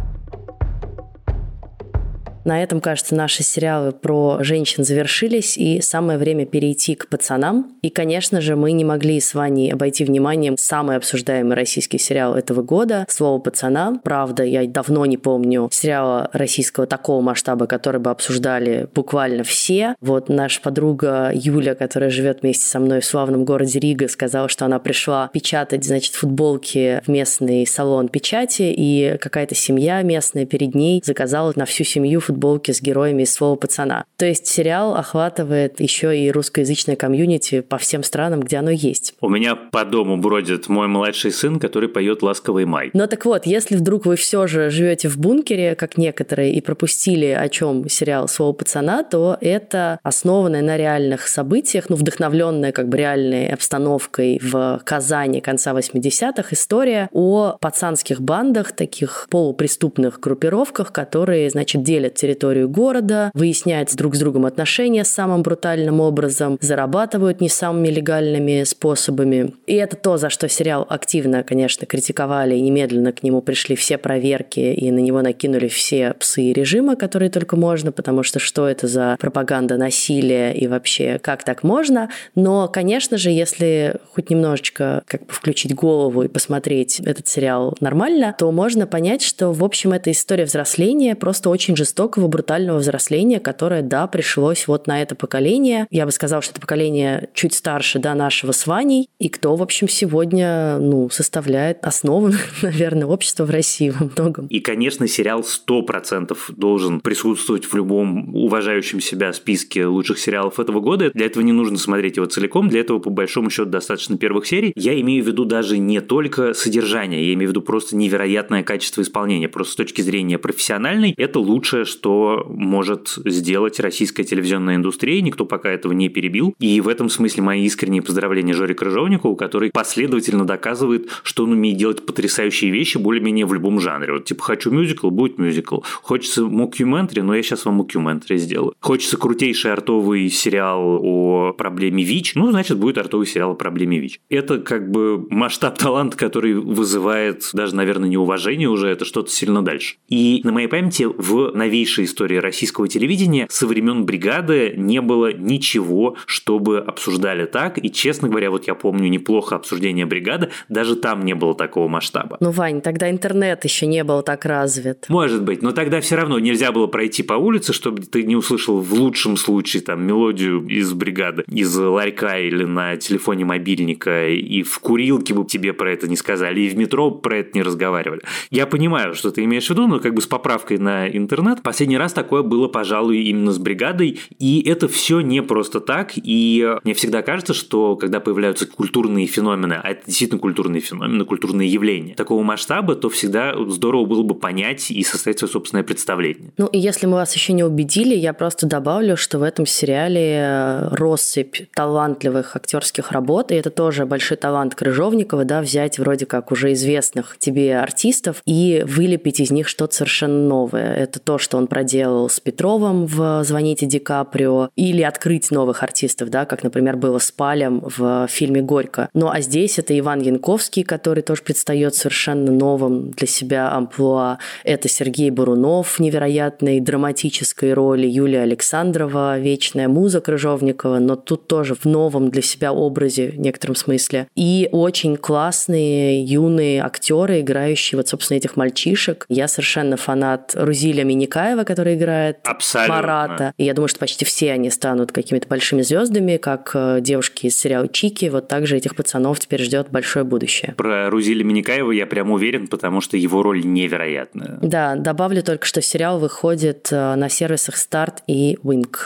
На 2.44 2.62
этом, 2.62 2.80
кажется, 2.80 3.14
наши 3.14 3.42
сериалы 3.42 3.92
про 3.92 4.38
женщин 4.40 4.84
завершились, 4.84 5.56
и 5.56 5.80
самое 5.80 6.18
время 6.18 6.44
перейти 6.44 6.94
к 6.94 7.08
пацанам. 7.08 7.72
И, 7.80 7.88
конечно 7.88 8.42
же, 8.42 8.54
мы 8.54 8.72
не 8.72 8.84
могли 8.84 9.18
с 9.18 9.32
Ваней 9.32 9.72
обойти 9.72 10.04
вниманием 10.04 10.56
самый 10.58 10.96
обсуждаемый 10.96 11.56
российский 11.56 11.98
сериал 11.98 12.34
этого 12.34 12.62
года 12.62 13.06
«Слово 13.08 13.38
пацана». 13.38 13.98
Правда, 14.04 14.42
я 14.44 14.66
давно 14.66 15.06
не 15.06 15.16
помню 15.16 15.70
сериала 15.72 16.28
российского 16.34 16.86
такого 16.86 17.22
масштаба, 17.22 17.66
который 17.66 18.00
бы 18.00 18.10
обсуждали 18.10 18.88
буквально 18.94 19.42
все. 19.42 19.94
Вот 20.02 20.28
наша 20.28 20.60
подруга 20.60 21.30
Юля, 21.32 21.74
которая 21.74 22.10
живет 22.10 22.42
вместе 22.42 22.66
со 22.66 22.78
мной 22.78 23.00
в 23.00 23.06
славном 23.06 23.46
городе 23.46 23.78
Рига, 23.78 24.06
сказала, 24.08 24.50
что 24.50 24.66
она 24.66 24.78
пришла 24.78 25.30
печатать, 25.32 25.84
значит, 25.84 26.14
футболки 26.14 27.00
в 27.06 27.08
местный 27.08 27.66
салон 27.66 28.08
печати, 28.08 28.74
и 28.76 29.16
какая-то 29.18 29.54
семья 29.54 30.02
местная 30.02 30.44
перед 30.44 30.74
ней 30.74 31.00
заказала 31.02 31.52
на 31.56 31.64
всю 31.64 31.84
семью 31.84 32.20
футболки 32.20 32.33
футболки 32.34 32.72
с 32.72 32.82
героями 32.82 33.22
из 33.22 33.32
«Слова 33.32 33.56
пацана». 33.56 34.04
То 34.16 34.26
есть 34.26 34.46
сериал 34.46 34.96
охватывает 34.96 35.80
еще 35.80 36.18
и 36.18 36.30
русскоязычное 36.30 36.96
комьюнити 36.96 37.60
по 37.60 37.78
всем 37.78 38.02
странам, 38.02 38.40
где 38.40 38.56
оно 38.56 38.70
есть. 38.70 39.14
У 39.20 39.28
меня 39.28 39.54
по 39.54 39.84
дому 39.84 40.16
бродит 40.16 40.68
мой 40.68 40.88
младший 40.88 41.30
сын, 41.30 41.60
который 41.60 41.88
поет 41.88 42.22
«Ласковый 42.22 42.64
май». 42.64 42.90
Но 42.92 43.06
так 43.06 43.24
вот, 43.24 43.46
если 43.46 43.76
вдруг 43.76 44.06
вы 44.06 44.16
все 44.16 44.46
же 44.46 44.70
живете 44.70 45.08
в 45.08 45.16
бункере, 45.16 45.76
как 45.76 45.96
некоторые, 45.96 46.52
и 46.52 46.60
пропустили, 46.60 47.26
о 47.26 47.48
чем 47.48 47.88
сериал 47.88 48.26
«Слово 48.26 48.52
пацана», 48.52 49.04
то 49.04 49.38
это 49.40 50.00
основанное 50.02 50.62
на 50.62 50.76
реальных 50.76 51.28
событиях, 51.28 51.88
ну, 51.88 51.96
вдохновленная 51.96 52.72
как 52.72 52.88
бы 52.88 52.96
реальной 52.96 53.48
обстановкой 53.48 54.40
в 54.42 54.80
Казани 54.84 55.40
конца 55.40 55.72
80-х 55.72 56.48
история 56.50 57.08
о 57.12 57.56
пацанских 57.60 58.20
бандах, 58.20 58.72
таких 58.72 59.28
полупреступных 59.30 60.18
группировках, 60.18 60.92
которые, 60.92 61.50
значит, 61.50 61.84
делят 61.84 62.14
территорию 62.24 62.70
города, 62.70 63.30
выясняют 63.34 63.94
друг 63.94 64.14
с 64.14 64.18
другом 64.18 64.46
отношения 64.46 65.04
самым 65.04 65.42
брутальным 65.42 66.00
образом, 66.00 66.56
зарабатывают 66.58 67.42
не 67.42 67.50
самыми 67.50 67.88
легальными 67.88 68.64
способами. 68.64 69.52
И 69.66 69.74
это 69.74 69.96
то, 69.96 70.16
за 70.16 70.30
что 70.30 70.48
сериал 70.48 70.86
активно, 70.88 71.42
конечно, 71.42 71.86
критиковали, 71.86 72.54
и 72.54 72.62
немедленно 72.62 73.12
к 73.12 73.22
нему 73.22 73.42
пришли 73.42 73.76
все 73.76 73.98
проверки, 73.98 74.60
и 74.60 74.90
на 74.90 75.00
него 75.00 75.20
накинули 75.20 75.68
все 75.68 76.14
псы 76.14 76.54
режима, 76.54 76.96
которые 76.96 77.30
только 77.30 77.56
можно, 77.56 77.92
потому 77.92 78.22
что 78.22 78.38
что 78.38 78.66
это 78.66 78.86
за 78.86 79.18
пропаганда 79.20 79.76
насилия 79.76 80.52
и 80.52 80.66
вообще 80.66 81.18
как 81.18 81.44
так 81.44 81.62
можно. 81.62 82.08
Но, 82.34 82.68
конечно 82.68 83.18
же, 83.18 83.28
если 83.28 83.96
хоть 84.14 84.30
немножечко 84.30 85.02
как 85.06 85.26
бы 85.26 85.32
включить 85.34 85.74
голову 85.74 86.22
и 86.22 86.28
посмотреть 86.28 87.00
этот 87.00 87.28
сериал 87.28 87.76
нормально, 87.80 88.34
то 88.38 88.50
можно 88.50 88.86
понять, 88.86 89.20
что, 89.20 89.52
в 89.52 89.62
общем, 89.62 89.92
это 89.92 90.10
история 90.10 90.46
взросления, 90.46 91.14
просто 91.14 91.50
очень 91.50 91.76
жестокого, 92.14 92.28
брутального 92.28 92.78
взросления, 92.78 93.40
которое, 93.40 93.82
да, 93.82 94.06
пришлось 94.06 94.68
вот 94.68 94.86
на 94.86 95.02
это 95.02 95.14
поколение. 95.14 95.86
Я 95.90 96.06
бы 96.06 96.12
сказала, 96.12 96.42
что 96.42 96.52
это 96.52 96.60
поколение 96.60 97.28
чуть 97.34 97.54
старше, 97.54 97.98
да, 97.98 98.14
нашего 98.14 98.52
с 98.52 98.66
Ваней, 98.66 99.08
и 99.18 99.28
кто, 99.28 99.56
в 99.56 99.62
общем, 99.62 99.88
сегодня, 99.88 100.78
ну, 100.78 101.10
составляет 101.10 101.84
основу, 101.84 102.30
наверное, 102.62 103.06
общества 103.06 103.44
в 103.44 103.50
России 103.50 103.90
во 103.90 104.06
многом. 104.16 104.46
И, 104.46 104.60
конечно, 104.60 105.08
сериал 105.08 105.40
100% 105.40 106.36
должен 106.56 107.00
присутствовать 107.00 107.64
в 107.64 107.74
любом 107.74 108.34
уважающем 108.34 109.00
себя 109.00 109.32
списке 109.32 109.86
лучших 109.86 110.18
сериалов 110.18 110.60
этого 110.60 110.80
года. 110.80 111.10
Для 111.14 111.26
этого 111.26 111.42
не 111.42 111.52
нужно 111.52 111.78
смотреть 111.78 112.16
его 112.16 112.26
целиком, 112.26 112.68
для 112.68 112.80
этого, 112.80 112.98
по 112.98 113.10
большому 113.10 113.50
счету, 113.50 113.70
достаточно 113.70 114.16
первых 114.16 114.46
серий. 114.46 114.72
Я 114.76 114.98
имею 115.00 115.24
в 115.24 115.26
виду 115.26 115.44
даже 115.44 115.78
не 115.78 116.00
только 116.00 116.54
содержание, 116.54 117.26
я 117.26 117.34
имею 117.34 117.48
в 117.48 117.52
виду 117.52 117.62
просто 117.62 117.96
невероятное 117.96 118.62
качество 118.62 119.02
исполнения. 119.02 119.48
Просто 119.48 119.72
с 119.72 119.76
точки 119.76 120.02
зрения 120.02 120.38
профессиональной, 120.38 121.14
это 121.16 121.40
лучшее, 121.40 121.84
что 121.84 122.03
может 122.04 123.18
сделать 123.24 123.80
российская 123.80 124.24
телевизионная 124.24 124.76
индустрия. 124.76 125.20
Никто 125.22 125.44
пока 125.44 125.70
этого 125.70 125.92
не 125.92 126.08
перебил. 126.08 126.54
И 126.58 126.80
в 126.80 126.88
этом 126.88 127.08
смысле 127.08 127.42
мои 127.42 127.64
искренние 127.64 128.02
поздравления 128.02 128.54
Жоре 128.54 128.74
Крыжовникову, 128.74 129.36
который 129.36 129.70
последовательно 129.70 130.44
доказывает, 130.44 131.08
что 131.22 131.44
он 131.44 131.52
умеет 131.52 131.76
делать 131.76 132.04
потрясающие 132.04 132.70
вещи 132.70 132.98
более-менее 132.98 133.46
в 133.46 133.54
любом 133.54 133.80
жанре. 133.80 134.12
Вот 134.12 134.24
типа 134.24 134.42
хочу 134.42 134.70
мюзикл, 134.70 135.10
будет 135.10 135.38
мюзикл. 135.38 135.80
Хочется 136.02 136.44
мокюментари, 136.44 137.20
но 137.20 137.34
я 137.34 137.42
сейчас 137.42 137.64
вам 137.64 137.76
мокюментари 137.76 138.38
сделаю. 138.38 138.74
Хочется 138.80 139.16
крутейший 139.16 139.72
артовый 139.72 140.28
сериал 140.30 141.00
о 141.02 141.52
проблеме 141.52 142.04
ВИЧ, 142.04 142.34
ну, 142.34 142.50
значит, 142.50 142.78
будет 142.78 142.98
артовый 142.98 143.26
сериал 143.26 143.52
о 143.52 143.54
проблеме 143.54 143.98
ВИЧ. 143.98 144.20
Это 144.28 144.58
как 144.58 144.90
бы 144.90 145.26
масштаб 145.30 145.78
таланта, 145.78 146.16
который 146.16 146.54
вызывает 146.54 147.50
даже, 147.52 147.74
наверное, 147.74 148.08
неуважение 148.08 148.68
уже, 148.68 148.88
это 148.88 149.04
что-то 149.04 149.30
сильно 149.30 149.62
дальше. 149.62 149.96
И 150.08 150.40
на 150.44 150.52
моей 150.52 150.68
памяти 150.68 151.04
в 151.04 151.52
новейшей 151.94 152.04
истории 152.04 152.36
российского 152.36 152.88
телевидения 152.88 153.46
со 153.50 153.66
времен 153.66 154.04
бригады 154.04 154.74
не 154.76 155.00
было 155.00 155.32
ничего, 155.32 156.16
чтобы 156.26 156.78
обсуждали 156.78 157.46
так. 157.46 157.78
И, 157.82 157.90
честно 157.90 158.28
говоря, 158.28 158.50
вот 158.50 158.66
я 158.66 158.74
помню 158.74 159.08
неплохо 159.08 159.56
обсуждение 159.56 160.06
бригады, 160.06 160.50
даже 160.68 160.96
там 160.96 161.24
не 161.24 161.34
было 161.34 161.54
такого 161.54 161.88
масштаба. 161.88 162.36
Ну, 162.40 162.50
Вань, 162.50 162.80
тогда 162.80 163.10
интернет 163.10 163.64
еще 163.64 163.86
не 163.86 164.02
был 164.04 164.22
так 164.22 164.44
развит. 164.44 165.06
Может 165.08 165.42
быть, 165.42 165.62
но 165.62 165.72
тогда 165.72 166.00
все 166.00 166.16
равно 166.16 166.38
нельзя 166.38 166.72
было 166.72 166.86
пройти 166.86 167.22
по 167.22 167.34
улице, 167.34 167.72
чтобы 167.72 168.02
ты 168.02 168.24
не 168.24 168.36
услышал 168.36 168.80
в 168.80 168.92
лучшем 168.94 169.36
случае 169.36 169.82
там 169.82 170.04
мелодию 170.04 170.66
из 170.66 170.92
бригады, 170.92 171.44
из 171.48 171.76
ларька 171.76 172.38
или 172.38 172.64
на 172.64 172.96
телефоне 172.96 173.44
мобильника, 173.44 174.28
и 174.28 174.62
в 174.62 174.78
курилке 174.80 175.34
бы 175.34 175.44
тебе 175.44 175.72
про 175.72 175.92
это 175.92 176.08
не 176.08 176.16
сказали, 176.16 176.60
и 176.60 176.68
в 176.68 176.76
метро 176.76 177.10
про 177.10 177.38
это 177.38 177.50
не 177.54 177.62
разговаривали. 177.62 178.22
Я 178.50 178.66
понимаю, 178.66 179.14
что 179.14 179.30
ты 179.30 179.44
имеешь 179.44 179.66
в 179.66 179.70
виду, 179.70 179.86
но 179.86 180.00
как 180.00 180.14
бы 180.14 180.20
с 180.20 180.26
поправкой 180.26 180.78
на 180.78 181.08
интернет. 181.08 181.62
Последний 181.74 181.98
раз 181.98 182.12
такое 182.12 182.44
было, 182.44 182.68
пожалуй, 182.68 183.24
именно 183.24 183.50
с 183.50 183.58
бригадой, 183.58 184.20
и 184.38 184.62
это 184.64 184.86
все 184.86 185.22
не 185.22 185.42
просто 185.42 185.80
так, 185.80 186.12
и 186.14 186.76
мне 186.84 186.94
всегда 186.94 187.22
кажется, 187.22 187.52
что 187.52 187.96
когда 187.96 188.20
появляются 188.20 188.68
культурные 188.68 189.26
феномены, 189.26 189.80
а 189.82 189.90
это 189.90 190.06
действительно 190.06 190.38
культурные 190.38 190.80
феномены, 190.80 191.24
культурные 191.24 191.68
явления 191.68 192.14
такого 192.14 192.44
масштаба, 192.44 192.94
то 192.94 193.08
всегда 193.08 193.56
здорово 193.66 194.04
было 194.04 194.22
бы 194.22 194.36
понять 194.36 194.88
и 194.92 195.02
составить 195.02 195.40
свое 195.40 195.50
собственное 195.50 195.82
представление. 195.82 196.52
Ну 196.58 196.66
и 196.68 196.78
если 196.78 197.06
мы 197.06 197.14
вас 197.14 197.34
еще 197.34 197.52
не 197.52 197.64
убедили, 197.64 198.14
я 198.14 198.34
просто 198.34 198.68
добавлю, 198.68 199.16
что 199.16 199.40
в 199.40 199.42
этом 199.42 199.66
сериале 199.66 200.36
э, 200.42 200.88
россыпь 200.92 201.56
талантливых 201.74 202.54
актерских 202.54 203.10
работ, 203.10 203.50
и 203.50 203.56
это 203.56 203.70
тоже 203.70 204.06
большой 204.06 204.36
талант 204.36 204.76
Крыжовникова, 204.76 205.44
да, 205.44 205.60
взять 205.60 205.98
вроде 205.98 206.24
как 206.24 206.52
уже 206.52 206.72
известных 206.74 207.36
тебе 207.40 207.76
артистов 207.76 208.42
и 208.46 208.84
вылепить 208.86 209.40
из 209.40 209.50
них 209.50 209.66
что-то 209.66 209.92
совершенно 209.96 210.46
новое. 210.46 210.94
Это 210.94 211.18
то, 211.18 211.38
что 211.38 211.58
он 211.58 211.63
проделал 211.66 212.28
с 212.28 212.40
Петровым 212.40 213.06
в 213.06 213.42
«Звоните 213.44 213.86
Ди 213.86 213.98
Каприо», 213.98 214.70
или 214.76 215.02
открыть 215.02 215.50
новых 215.50 215.82
артистов, 215.82 216.30
да, 216.30 216.44
как, 216.44 216.62
например, 216.62 216.96
было 216.96 217.18
с 217.18 217.30
Палем 217.30 217.82
в 217.84 218.26
фильме 218.28 218.62
«Горько». 218.62 219.08
Ну 219.14 219.28
а 219.28 219.40
здесь 219.40 219.78
это 219.78 219.98
Иван 219.98 220.20
Янковский, 220.20 220.82
который 220.82 221.22
тоже 221.22 221.42
предстает 221.42 221.94
совершенно 221.94 222.52
новым 222.52 223.10
для 223.10 223.26
себя 223.26 223.72
амплуа. 223.72 224.38
Это 224.64 224.88
Сергей 224.88 225.30
Бурунов 225.30 225.98
в 225.98 226.00
невероятной 226.00 226.80
драматической 226.80 227.72
роли, 227.72 228.06
Юлия 228.06 228.42
Александрова, 228.42 229.38
вечная 229.38 229.88
муза 229.88 230.20
Крыжовникова, 230.20 230.98
но 230.98 231.16
тут 231.16 231.46
тоже 231.46 231.74
в 231.74 231.84
новом 231.84 232.30
для 232.30 232.42
себя 232.42 232.72
образе 232.72 233.30
в 233.30 233.38
некотором 233.38 233.76
смысле. 233.76 234.28
И 234.34 234.68
очень 234.72 235.16
классные 235.16 236.22
юные 236.22 236.82
актеры, 236.82 237.40
играющие 237.40 237.96
вот, 237.96 238.08
собственно, 238.08 238.38
этих 238.38 238.56
мальчишек. 238.56 239.26
Я 239.28 239.48
совершенно 239.48 239.96
фанат 239.96 240.52
Рузиля 240.54 241.04
Миникаева, 241.04 241.53
который 241.64 241.94
играет 241.94 242.38
Абсолютно. 242.44 242.94
Марата. 242.94 243.54
И 243.56 243.64
я 243.64 243.74
думаю, 243.74 243.88
что 243.88 244.00
почти 244.00 244.24
все 244.24 244.52
они 244.52 244.70
станут 244.70 245.12
какими-то 245.12 245.46
большими 245.46 245.82
звездами, 245.82 246.38
как 246.38 246.72
э, 246.74 246.98
девушки 247.00 247.46
из 247.46 247.58
сериала 247.58 247.86
Чики. 247.88 248.28
Вот 248.28 248.48
также 248.48 248.76
этих 248.76 248.96
пацанов 248.96 249.38
теперь 249.38 249.62
ждет 249.62 249.88
большое 249.90 250.24
будущее. 250.24 250.74
Про 250.76 251.10
Рузиля 251.10 251.44
Миникаева 251.44 251.92
я 251.92 252.06
прям 252.06 252.30
уверен, 252.30 252.66
потому 252.66 253.00
что 253.00 253.16
его 253.16 253.42
роль 253.42 253.64
невероятная. 253.64 254.58
Да, 254.62 254.96
добавлю 254.96 255.42
только, 255.42 255.66
что 255.66 255.80
сериал 255.80 256.18
выходит 256.18 256.88
э, 256.90 257.14
на 257.14 257.28
сервисах 257.28 257.76
Start 257.76 258.18
и 258.26 258.58
Wink. 258.64 258.96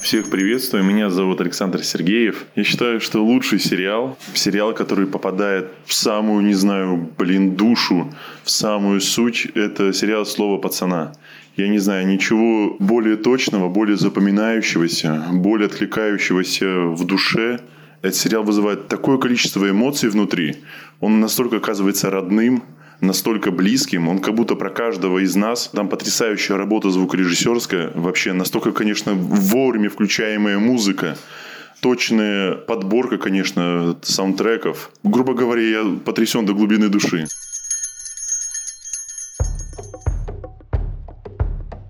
Всех 0.00 0.30
приветствую, 0.30 0.82
меня 0.82 1.10
зовут 1.10 1.42
Александр 1.42 1.84
Сергеев. 1.84 2.46
Я 2.56 2.64
считаю, 2.64 3.00
что 3.00 3.22
лучший 3.22 3.60
сериал, 3.60 4.16
сериал, 4.32 4.72
который 4.72 5.06
попадает 5.06 5.68
в 5.84 5.92
самую, 5.92 6.42
не 6.42 6.54
знаю, 6.54 7.10
блин, 7.18 7.54
душу, 7.54 8.10
в 8.42 8.50
самую 8.50 9.02
суть, 9.02 9.46
это 9.54 9.92
сериал 9.92 10.24
«Слово 10.24 10.56
пацана». 10.56 11.12
Я 11.56 11.68
не 11.68 11.78
знаю 11.78 12.06
ничего 12.06 12.76
более 12.78 13.16
точного, 13.16 13.68
более 13.68 13.98
запоминающегося, 13.98 15.22
более 15.32 15.66
откликающегося 15.66 16.86
в 16.86 17.04
душе. 17.04 17.60
Этот 18.00 18.16
сериал 18.16 18.42
вызывает 18.42 18.88
такое 18.88 19.18
количество 19.18 19.68
эмоций 19.68 20.08
внутри. 20.08 20.56
Он 21.00 21.20
настолько 21.20 21.58
оказывается 21.58 22.08
родным, 22.08 22.64
настолько 23.00 23.50
близким, 23.50 24.08
он 24.08 24.18
как 24.18 24.34
будто 24.34 24.54
про 24.54 24.70
каждого 24.70 25.18
из 25.18 25.34
нас. 25.36 25.68
Там 25.72 25.88
потрясающая 25.88 26.56
работа 26.56 26.90
звукорежиссерская, 26.90 27.92
вообще 27.94 28.32
настолько, 28.32 28.72
конечно, 28.72 29.14
вовремя 29.14 29.90
включаемая 29.90 30.58
музыка 30.58 31.16
точная 31.80 32.54
подборка, 32.54 33.18
конечно, 33.18 33.96
саундтреков. 34.02 34.90
Грубо 35.02 35.34
говоря, 35.34 35.62
я 35.62 35.84
потрясен 36.04 36.46
до 36.46 36.52
глубины 36.52 36.88
души. 36.88 37.26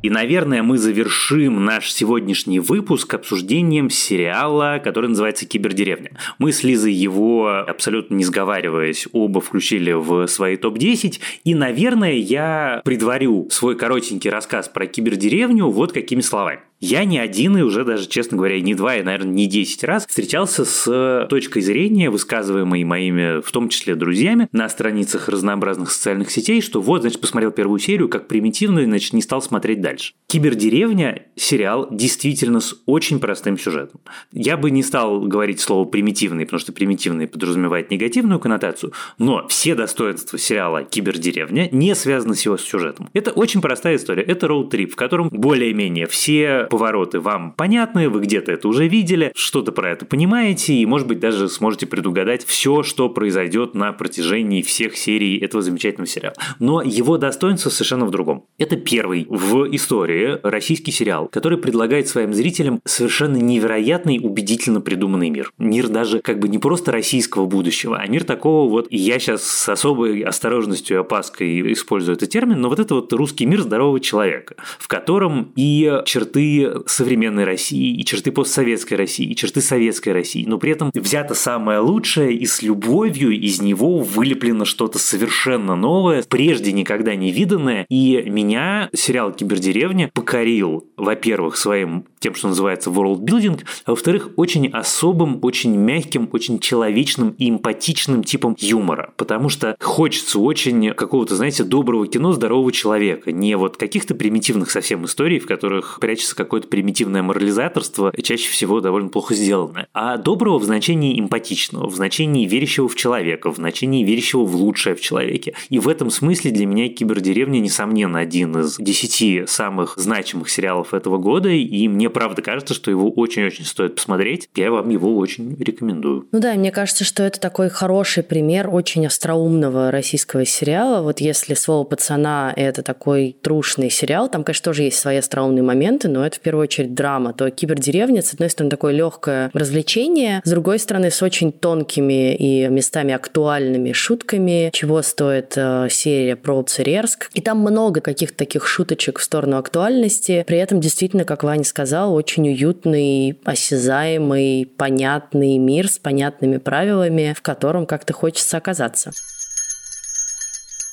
И, 0.02 0.08
наверное, 0.08 0.62
мы 0.62 0.78
завершим 0.78 1.64
наш 1.64 1.92
сегодняшний 1.92 2.58
выпуск 2.58 3.12
обсуждением 3.12 3.90
сериала, 3.90 4.80
который 4.82 5.10
называется 5.10 5.44
«Кибердеревня». 5.44 6.12
Мы 6.38 6.52
с 6.52 6.62
Лизой 6.62 6.92
его, 6.92 7.48
абсолютно 7.48 8.14
не 8.14 8.24
сговариваясь, 8.24 9.06
оба 9.12 9.42
включили 9.42 9.92
в 9.92 10.26
свои 10.26 10.56
топ-10. 10.56 11.20
И, 11.44 11.54
наверное, 11.54 12.14
я 12.14 12.80
предварю 12.82 13.48
свой 13.50 13.76
коротенький 13.76 14.30
рассказ 14.30 14.70
про 14.70 14.86
кибердеревню 14.86 15.66
вот 15.66 15.92
какими 15.92 16.22
словами. 16.22 16.60
Я 16.80 17.04
не 17.04 17.18
один 17.18 17.58
и 17.58 17.60
уже 17.62 17.84
даже, 17.84 18.08
честно 18.08 18.38
говоря, 18.38 18.58
не 18.58 18.74
два, 18.74 18.96
и, 18.96 19.02
наверное, 19.02 19.34
не 19.34 19.46
десять 19.46 19.84
раз 19.84 20.06
встречался 20.06 20.64
с 20.64 21.26
точкой 21.28 21.60
зрения, 21.60 22.08
высказываемой 22.08 22.84
моими, 22.84 23.42
в 23.42 23.52
том 23.52 23.68
числе, 23.68 23.94
друзьями 23.94 24.48
на 24.52 24.66
страницах 24.70 25.28
разнообразных 25.28 25.90
социальных 25.90 26.30
сетей, 26.30 26.62
что 26.62 26.80
вот, 26.80 27.02
значит, 27.02 27.20
посмотрел 27.20 27.50
первую 27.50 27.78
серию, 27.80 28.08
как 28.08 28.28
примитивно, 28.28 28.82
значит, 28.84 29.12
не 29.12 29.20
стал 29.20 29.42
смотреть 29.42 29.82
дальше. 29.82 30.14
«Кибердеревня»– 30.28 31.26
сериал 31.36 31.88
действительно 31.90 32.60
с 32.60 32.74
очень 32.86 33.20
простым 33.20 33.58
сюжетом. 33.58 34.00
Я 34.32 34.56
бы 34.56 34.70
не 34.70 34.82
стал 34.82 35.20
говорить 35.20 35.60
слово 35.60 35.84
«примитивный», 35.84 36.46
потому 36.46 36.60
что 36.60 36.72
«примитивный» 36.72 37.28
подразумевает 37.28 37.90
негативную 37.90 38.40
коннотацию, 38.40 38.94
но 39.18 39.46
все 39.48 39.74
достоинства 39.74 40.38
сериала 40.38 40.84
«Кибердеревня» 40.84 41.68
не 41.72 41.94
связаны 41.94 42.34
с 42.34 42.46
его 42.46 42.56
сюжетом. 42.56 43.10
Это 43.12 43.32
очень 43.32 43.60
простая 43.60 43.96
история. 43.96 44.22
Это 44.22 44.46
роуд-трип, 44.46 44.92
в 44.92 44.96
котором 44.96 45.28
более-менее 45.28 46.06
все 46.06 46.68
повороты 46.70 47.20
вам 47.20 47.52
понятны, 47.52 48.08
вы 48.08 48.20
где-то 48.20 48.52
это 48.52 48.68
уже 48.68 48.88
видели, 48.88 49.32
что-то 49.34 49.72
про 49.72 49.90
это 49.90 50.06
понимаете, 50.06 50.72
и, 50.74 50.86
может 50.86 51.06
быть, 51.06 51.20
даже 51.20 51.48
сможете 51.48 51.86
предугадать 51.86 52.44
все, 52.46 52.82
что 52.82 53.08
произойдет 53.10 53.74
на 53.74 53.92
протяжении 53.92 54.62
всех 54.62 54.96
серий 54.96 55.38
этого 55.38 55.62
замечательного 55.62 56.06
сериала. 56.06 56.34
Но 56.58 56.80
его 56.80 57.18
достоинство 57.18 57.70
совершенно 57.70 58.06
в 58.06 58.10
другом. 58.10 58.44
Это 58.58 58.76
первый 58.76 59.26
в 59.28 59.64
истории 59.74 60.38
российский 60.42 60.92
сериал, 60.92 61.28
который 61.28 61.58
предлагает 61.58 62.08
своим 62.08 62.32
зрителям 62.32 62.80
совершенно 62.84 63.36
невероятный, 63.36 64.20
убедительно 64.22 64.80
придуманный 64.80 65.30
мир. 65.30 65.52
Мир 65.58 65.88
даже 65.88 66.20
как 66.20 66.38
бы 66.38 66.48
не 66.48 66.58
просто 66.58 66.92
российского 66.92 67.46
будущего, 67.46 67.98
а 67.98 68.06
мир 68.06 68.24
такого 68.24 68.70
вот, 68.70 68.86
я 68.90 69.18
сейчас 69.18 69.42
с 69.42 69.68
особой 69.68 70.22
осторожностью 70.22 70.96
и 70.96 71.00
опаской 71.00 71.72
использую 71.72 72.16
этот 72.16 72.30
термин, 72.30 72.60
но 72.60 72.68
вот 72.68 72.78
это 72.78 72.94
вот 72.94 73.12
русский 73.12 73.46
мир 73.46 73.60
здорового 73.60 74.00
человека, 74.00 74.54
в 74.78 74.88
котором 74.88 75.52
и 75.56 76.00
черты 76.04 76.59
современной 76.86 77.44
России, 77.44 77.96
и 77.96 78.04
черты 78.04 78.32
постсоветской 78.32 78.94
России, 78.94 79.26
и 79.26 79.36
черты 79.36 79.60
советской 79.60 80.10
России, 80.10 80.44
но 80.46 80.58
при 80.58 80.72
этом 80.72 80.90
взято 80.94 81.34
самое 81.34 81.80
лучшее 81.80 82.34
и 82.34 82.46
с 82.46 82.62
любовью 82.62 83.30
из 83.30 83.60
него 83.60 83.98
вылеплено 83.98 84.64
что-то 84.64 84.98
совершенно 84.98 85.76
новое, 85.76 86.22
прежде 86.28 86.72
никогда 86.72 87.14
не 87.14 87.30
виданное, 87.30 87.86
и 87.88 88.22
меня 88.26 88.90
сериал 88.92 89.32
«Кибердеревня» 89.32 90.10
покорил, 90.12 90.86
во-первых, 90.96 91.56
своим 91.56 92.04
тем, 92.20 92.34
что 92.34 92.48
называется 92.48 92.90
world 92.90 93.20
building, 93.20 93.60
а 93.86 93.92
во-вторых, 93.92 94.30
очень 94.36 94.68
особым, 94.68 95.38
очень 95.42 95.74
мягким, 95.76 96.28
очень 96.32 96.60
человечным 96.60 97.30
и 97.38 97.48
эмпатичным 97.50 98.22
типом 98.22 98.54
юмора, 98.58 99.12
потому 99.16 99.48
что 99.48 99.76
хочется 99.80 100.38
очень 100.38 100.92
какого-то, 100.92 101.36
знаете, 101.36 101.64
доброго 101.64 102.06
кино 102.06 102.32
здорового 102.32 102.70
человека, 102.72 103.32
не 103.32 103.56
вот 103.56 103.76
каких-то 103.76 104.14
примитивных 104.14 104.70
совсем 104.70 105.04
историй, 105.06 105.38
в 105.38 105.46
которых 105.46 105.98
прячется 106.00 106.36
какое-то 106.50 106.66
примитивное 106.66 107.22
морализаторство, 107.22 108.12
чаще 108.20 108.50
всего 108.50 108.80
довольно 108.80 109.08
плохо 109.08 109.36
сделанное, 109.36 109.86
а 109.94 110.16
доброго 110.16 110.58
в 110.58 110.64
значении 110.64 111.18
эмпатичного, 111.20 111.88
в 111.88 111.94
значении 111.94 112.44
верящего 112.44 112.88
в 112.88 112.96
человека, 112.96 113.52
в 113.52 113.56
значении 113.56 114.02
верящего 114.02 114.44
в 114.44 114.56
лучшее 114.56 114.96
в 114.96 115.00
человеке. 115.00 115.54
И 115.68 115.78
в 115.78 115.88
этом 115.88 116.10
смысле 116.10 116.50
для 116.50 116.66
меня 116.66 116.88
«Кибердеревня» 116.88 117.60
несомненно 117.60 118.18
один 118.18 118.58
из 118.58 118.78
десяти 118.78 119.44
самых 119.46 119.94
значимых 119.96 120.50
сериалов 120.50 120.92
этого 120.92 121.18
года, 121.18 121.50
и 121.50 121.86
мне 121.86 122.10
правда 122.10 122.42
кажется, 122.42 122.74
что 122.74 122.90
его 122.90 123.10
очень-очень 123.10 123.64
стоит 123.64 123.94
посмотреть. 123.94 124.48
Я 124.56 124.72
вам 124.72 124.88
его 124.88 125.16
очень 125.16 125.56
рекомендую. 125.56 126.26
Ну 126.32 126.40
да, 126.40 126.54
мне 126.54 126.72
кажется, 126.72 127.04
что 127.04 127.22
это 127.22 127.38
такой 127.38 127.68
хороший 127.68 128.24
пример 128.24 128.68
очень 128.68 129.06
остроумного 129.06 129.92
российского 129.92 130.44
сериала. 130.44 131.00
Вот 131.00 131.20
если 131.20 131.54
слово 131.54 131.84
«Пацана»— 131.84 132.52
это 132.56 132.82
такой 132.82 133.36
трушный 133.40 133.88
сериал, 133.88 134.28
там, 134.28 134.42
конечно, 134.42 134.64
тоже 134.64 134.82
есть 134.82 134.98
свои 134.98 135.18
остроумные 135.18 135.62
моменты, 135.62 136.08
но 136.08 136.26
это 136.30 136.38
в 136.38 136.40
первую 136.40 136.62
очередь 136.62 136.94
драма, 136.94 137.32
то 137.32 137.50
«Кибердеревня» 137.50 138.22
с 138.22 138.32
одной 138.32 138.50
стороны 138.50 138.70
такое 138.70 138.92
легкое 138.92 139.50
развлечение, 139.52 140.40
с 140.44 140.50
другой 140.50 140.78
стороны 140.78 141.10
с 141.10 141.22
очень 141.22 141.52
тонкими 141.52 142.34
и 142.34 142.68
местами 142.68 143.12
актуальными 143.12 143.92
шутками, 143.92 144.70
чего 144.72 145.02
стоит 145.02 145.54
э, 145.56 145.88
серия 145.90 146.36
про 146.36 146.62
Церерск. 146.62 147.30
И 147.34 147.40
там 147.40 147.58
много 147.58 148.00
каких-то 148.00 148.36
таких 148.36 148.66
шуточек 148.66 149.18
в 149.18 149.22
сторону 149.22 149.58
актуальности. 149.58 150.44
При 150.46 150.58
этом 150.58 150.80
действительно, 150.80 151.24
как 151.24 151.42
Ваня 151.42 151.64
сказал, 151.64 152.14
очень 152.14 152.48
уютный, 152.48 153.38
осязаемый, 153.44 154.70
понятный 154.76 155.58
мир 155.58 155.88
с 155.88 155.98
понятными 155.98 156.58
правилами, 156.58 157.34
в 157.36 157.42
котором 157.42 157.86
как-то 157.86 158.12
хочется 158.12 158.56
оказаться. 158.56 159.12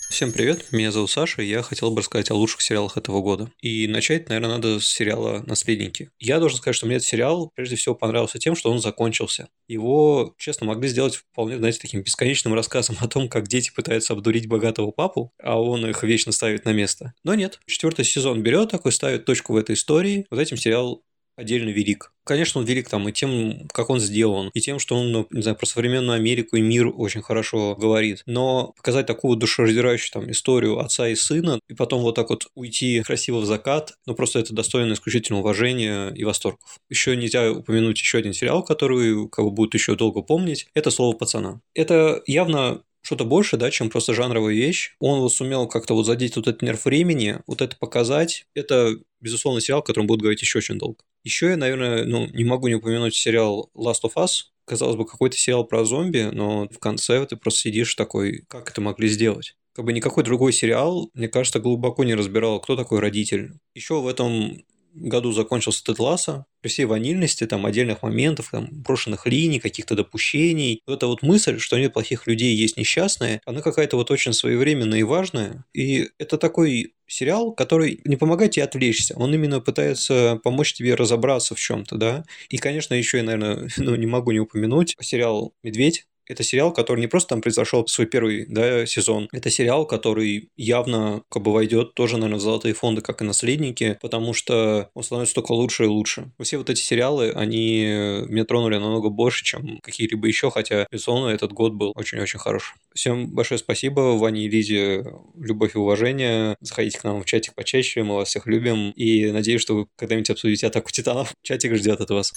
Всем 0.09 0.31
привет, 0.31 0.71
меня 0.71 0.91
зовут 0.91 1.11
Саша, 1.11 1.41
и 1.41 1.47
я 1.47 1.61
хотел 1.61 1.91
бы 1.91 1.99
рассказать 1.99 2.31
о 2.31 2.35
лучших 2.35 2.61
сериалах 2.61 2.97
этого 2.97 3.21
года. 3.21 3.51
И 3.61 3.87
начать, 3.87 4.29
наверное, 4.29 4.55
надо 4.55 4.79
с 4.79 4.87
сериала 4.87 5.43
«Наследники». 5.45 6.09
Я 6.17 6.39
должен 6.39 6.57
сказать, 6.57 6.75
что 6.75 6.87
мне 6.87 6.95
этот 6.95 7.07
сериал 7.07 7.51
прежде 7.53 7.75
всего 7.75 7.93
понравился 7.93 8.39
тем, 8.39 8.55
что 8.55 8.71
он 8.71 8.79
закончился. 8.79 9.49
Его, 9.67 10.33
честно, 10.37 10.65
могли 10.65 10.87
сделать 10.87 11.17
вполне, 11.17 11.57
знаете, 11.57 11.79
таким 11.81 12.01
бесконечным 12.01 12.53
рассказом 12.53 12.95
о 13.01 13.07
том, 13.07 13.27
как 13.27 13.47
дети 13.47 13.71
пытаются 13.75 14.13
обдурить 14.13 14.47
богатого 14.47 14.91
папу, 14.91 15.33
а 15.43 15.61
он 15.61 15.85
их 15.85 16.01
вечно 16.03 16.31
ставит 16.31 16.63
на 16.65 16.71
место. 16.71 17.13
Но 17.23 17.35
нет, 17.35 17.59
четвертый 17.67 18.05
сезон 18.05 18.41
берет 18.41 18.71
такой, 18.71 18.93
ставит 18.93 19.25
точку 19.25 19.53
в 19.53 19.57
этой 19.57 19.75
истории. 19.75 20.25
Вот 20.31 20.39
этим 20.39 20.57
сериал 20.57 21.03
отдельно 21.37 21.69
велик. 21.69 22.11
Конечно, 22.25 22.59
он 22.59 22.67
велик 22.67 22.89
там 22.89 23.07
и 23.07 23.13
тем, 23.13 23.69
как 23.71 23.89
он 23.89 24.01
сделан, 24.01 24.49
и 24.53 24.59
тем, 24.59 24.79
что 24.79 24.97
он, 24.97 25.11
ну, 25.11 25.27
не 25.31 25.41
знаю, 25.41 25.55
про 25.55 25.65
современную 25.65 26.17
Америку 26.17 26.57
и 26.57 26.61
мир 26.61 26.91
очень 26.93 27.21
хорошо 27.21 27.75
говорит. 27.75 28.23
Но 28.25 28.73
показать 28.75 29.05
такую 29.05 29.37
душераздирающую 29.37 30.11
там 30.11 30.29
историю 30.29 30.79
отца 30.79 31.07
и 31.07 31.15
сына, 31.15 31.59
и 31.69 31.73
потом 31.73 32.01
вот 32.01 32.15
так 32.15 32.29
вот 32.29 32.47
уйти 32.55 33.01
красиво 33.01 33.37
в 33.37 33.45
закат, 33.45 33.93
ну 34.05 34.15
просто 34.15 34.39
это 34.39 34.53
достойно 34.53 34.93
исключительного 34.93 35.43
уважения 35.43 36.09
и 36.09 36.25
восторгов. 36.25 36.79
Еще 36.89 37.15
нельзя 37.15 37.51
упомянуть 37.51 37.99
еще 37.99 38.17
один 38.17 38.33
сериал, 38.33 38.63
который 38.63 39.29
кого 39.29 39.51
будет 39.51 39.73
еще 39.73 39.95
долго 39.95 40.21
помнить, 40.21 40.67
это 40.73 40.91
«Слово 40.91 41.15
пацана». 41.15 41.61
Это 41.73 42.21
явно 42.25 42.81
что-то 43.01 43.25
больше, 43.25 43.57
да, 43.57 43.71
чем 43.71 43.89
просто 43.89 44.13
жанровая 44.13 44.53
вещь. 44.53 44.95
Он 44.99 45.21
вот 45.21 45.33
сумел 45.33 45.67
как-то 45.67 45.93
вот 45.93 46.05
задеть 46.05 46.35
вот 46.35 46.47
этот 46.47 46.61
нерв 46.61 46.85
времени, 46.85 47.39
вот 47.47 47.61
это 47.61 47.75
показать. 47.77 48.45
Это, 48.53 48.95
безусловно, 49.21 49.61
сериал, 49.61 49.79
о 49.79 49.83
котором 49.83 50.07
будут 50.07 50.21
говорить 50.21 50.41
еще 50.41 50.59
очень 50.59 50.77
долго. 50.77 51.03
Еще 51.23 51.49
я, 51.49 51.57
наверное, 51.57 52.05
ну, 52.05 52.27
не 52.27 52.43
могу 52.43 52.67
не 52.67 52.75
упомянуть 52.75 53.15
сериал 53.15 53.69
Last 53.75 54.01
of 54.03 54.13
Us. 54.15 54.45
Казалось 54.65 54.97
бы, 54.97 55.05
какой-то 55.05 55.37
сериал 55.37 55.65
про 55.65 55.85
зомби, 55.85 56.29
но 56.31 56.67
в 56.67 56.79
конце 56.79 57.25
ты 57.25 57.37
просто 57.37 57.61
сидишь 57.61 57.95
такой, 57.95 58.43
как 58.49 58.69
это 58.69 58.81
могли 58.81 59.07
сделать? 59.07 59.55
Как 59.73 59.85
бы 59.85 59.93
никакой 59.93 60.23
другой 60.23 60.53
сериал, 60.53 61.09
мне 61.13 61.29
кажется, 61.29 61.59
глубоко 61.59 62.03
не 62.03 62.15
разбирал, 62.15 62.59
кто 62.59 62.75
такой 62.75 62.99
родитель. 62.99 63.53
Еще 63.75 64.01
в 64.01 64.07
этом 64.07 64.63
году 64.97 65.31
закончился 65.31 65.83
Тед 65.83 65.99
Ласса, 65.99 66.45
при 66.61 66.69
всей 66.69 66.85
ванильности 66.85 67.45
там 67.45 67.65
отдельных 67.65 68.01
моментов, 68.03 68.49
там, 68.51 68.67
брошенных 68.71 69.25
линий, 69.25 69.59
каких-то 69.59 69.95
допущений. 69.95 70.81
Вот 70.87 70.95
эта 70.95 71.07
вот 71.07 71.21
мысль, 71.21 71.59
что 71.59 71.77
нет 71.77 71.93
плохих 71.93 72.27
людей, 72.27 72.55
есть 72.55 72.77
несчастные, 72.77 73.41
она 73.45 73.61
какая-то 73.61 73.97
вот 73.97 74.11
очень 74.11 74.33
своевременная 74.33 74.99
и 74.99 75.03
важная. 75.03 75.65
И 75.73 76.09
это 76.17 76.37
такой 76.37 76.93
сериал, 77.07 77.53
который 77.53 78.01
не 78.05 78.17
помогает 78.17 78.51
тебе 78.51 78.65
отвлечься, 78.65 79.15
он 79.15 79.33
именно 79.33 79.61
пытается 79.61 80.39
помочь 80.43 80.73
тебе 80.73 80.95
разобраться 80.95 81.55
в 81.55 81.59
чем-то, 81.59 81.95
да. 81.95 82.25
И, 82.49 82.57
конечно, 82.57 82.93
еще 82.93 83.17
я, 83.17 83.23
наверное, 83.23 83.69
ну, 83.77 83.95
не 83.95 84.07
могу 84.07 84.31
не 84.31 84.39
упомянуть 84.39 84.95
сериал 85.01 85.53
«Медведь», 85.63 86.06
это 86.27 86.43
сериал, 86.43 86.73
который 86.73 86.99
не 86.99 87.07
просто 87.07 87.29
там 87.29 87.41
произошел 87.41 87.85
свой 87.87 88.07
первый 88.07 88.45
да, 88.47 88.85
сезон, 88.85 89.29
это 89.31 89.49
сериал, 89.49 89.85
который 89.85 90.49
явно 90.57 91.23
как 91.29 91.43
бы 91.43 91.53
войдет 91.53 91.93
тоже, 91.93 92.17
наверное, 92.17 92.39
в 92.39 92.41
золотые 92.41 92.73
фонды, 92.73 93.01
как 93.01 93.21
и 93.21 93.25
наследники, 93.25 93.97
потому 94.01 94.33
что 94.33 94.89
он 94.93 95.03
становится 95.03 95.35
только 95.35 95.51
лучше 95.53 95.85
и 95.85 95.87
лучше. 95.87 96.31
Все 96.41 96.57
вот 96.57 96.69
эти 96.69 96.81
сериалы, 96.81 97.31
они 97.31 97.85
меня 98.27 98.45
тронули 98.45 98.77
намного 98.77 99.09
больше, 99.09 99.43
чем 99.43 99.79
какие-либо 99.81 100.27
еще, 100.27 100.51
хотя, 100.51 100.87
безусловно, 100.91 101.29
этот 101.29 101.51
год 101.53 101.73
был 101.73 101.91
очень-очень 101.95 102.39
хорош. 102.39 102.75
Всем 102.93 103.29
большое 103.29 103.59
спасибо, 103.59 104.17
Ване 104.17 104.45
и 104.45 104.49
Лизе, 104.49 105.05
любовь 105.35 105.75
и 105.75 105.77
уважение. 105.77 106.55
Заходите 106.61 106.99
к 106.99 107.03
нам 107.03 107.21
в 107.21 107.25
чатик 107.25 107.53
почаще, 107.53 108.03
мы 108.03 108.15
вас 108.15 108.29
всех 108.29 108.47
любим, 108.47 108.91
и 108.91 109.31
надеюсь, 109.31 109.61
что 109.61 109.75
вы 109.75 109.87
когда-нибудь 109.95 110.29
обсудите 110.29 110.67
атаку 110.67 110.91
титанов. 110.91 111.33
Чатик 111.41 111.75
ждет 111.75 112.01
от 112.01 112.09
вас. 112.09 112.33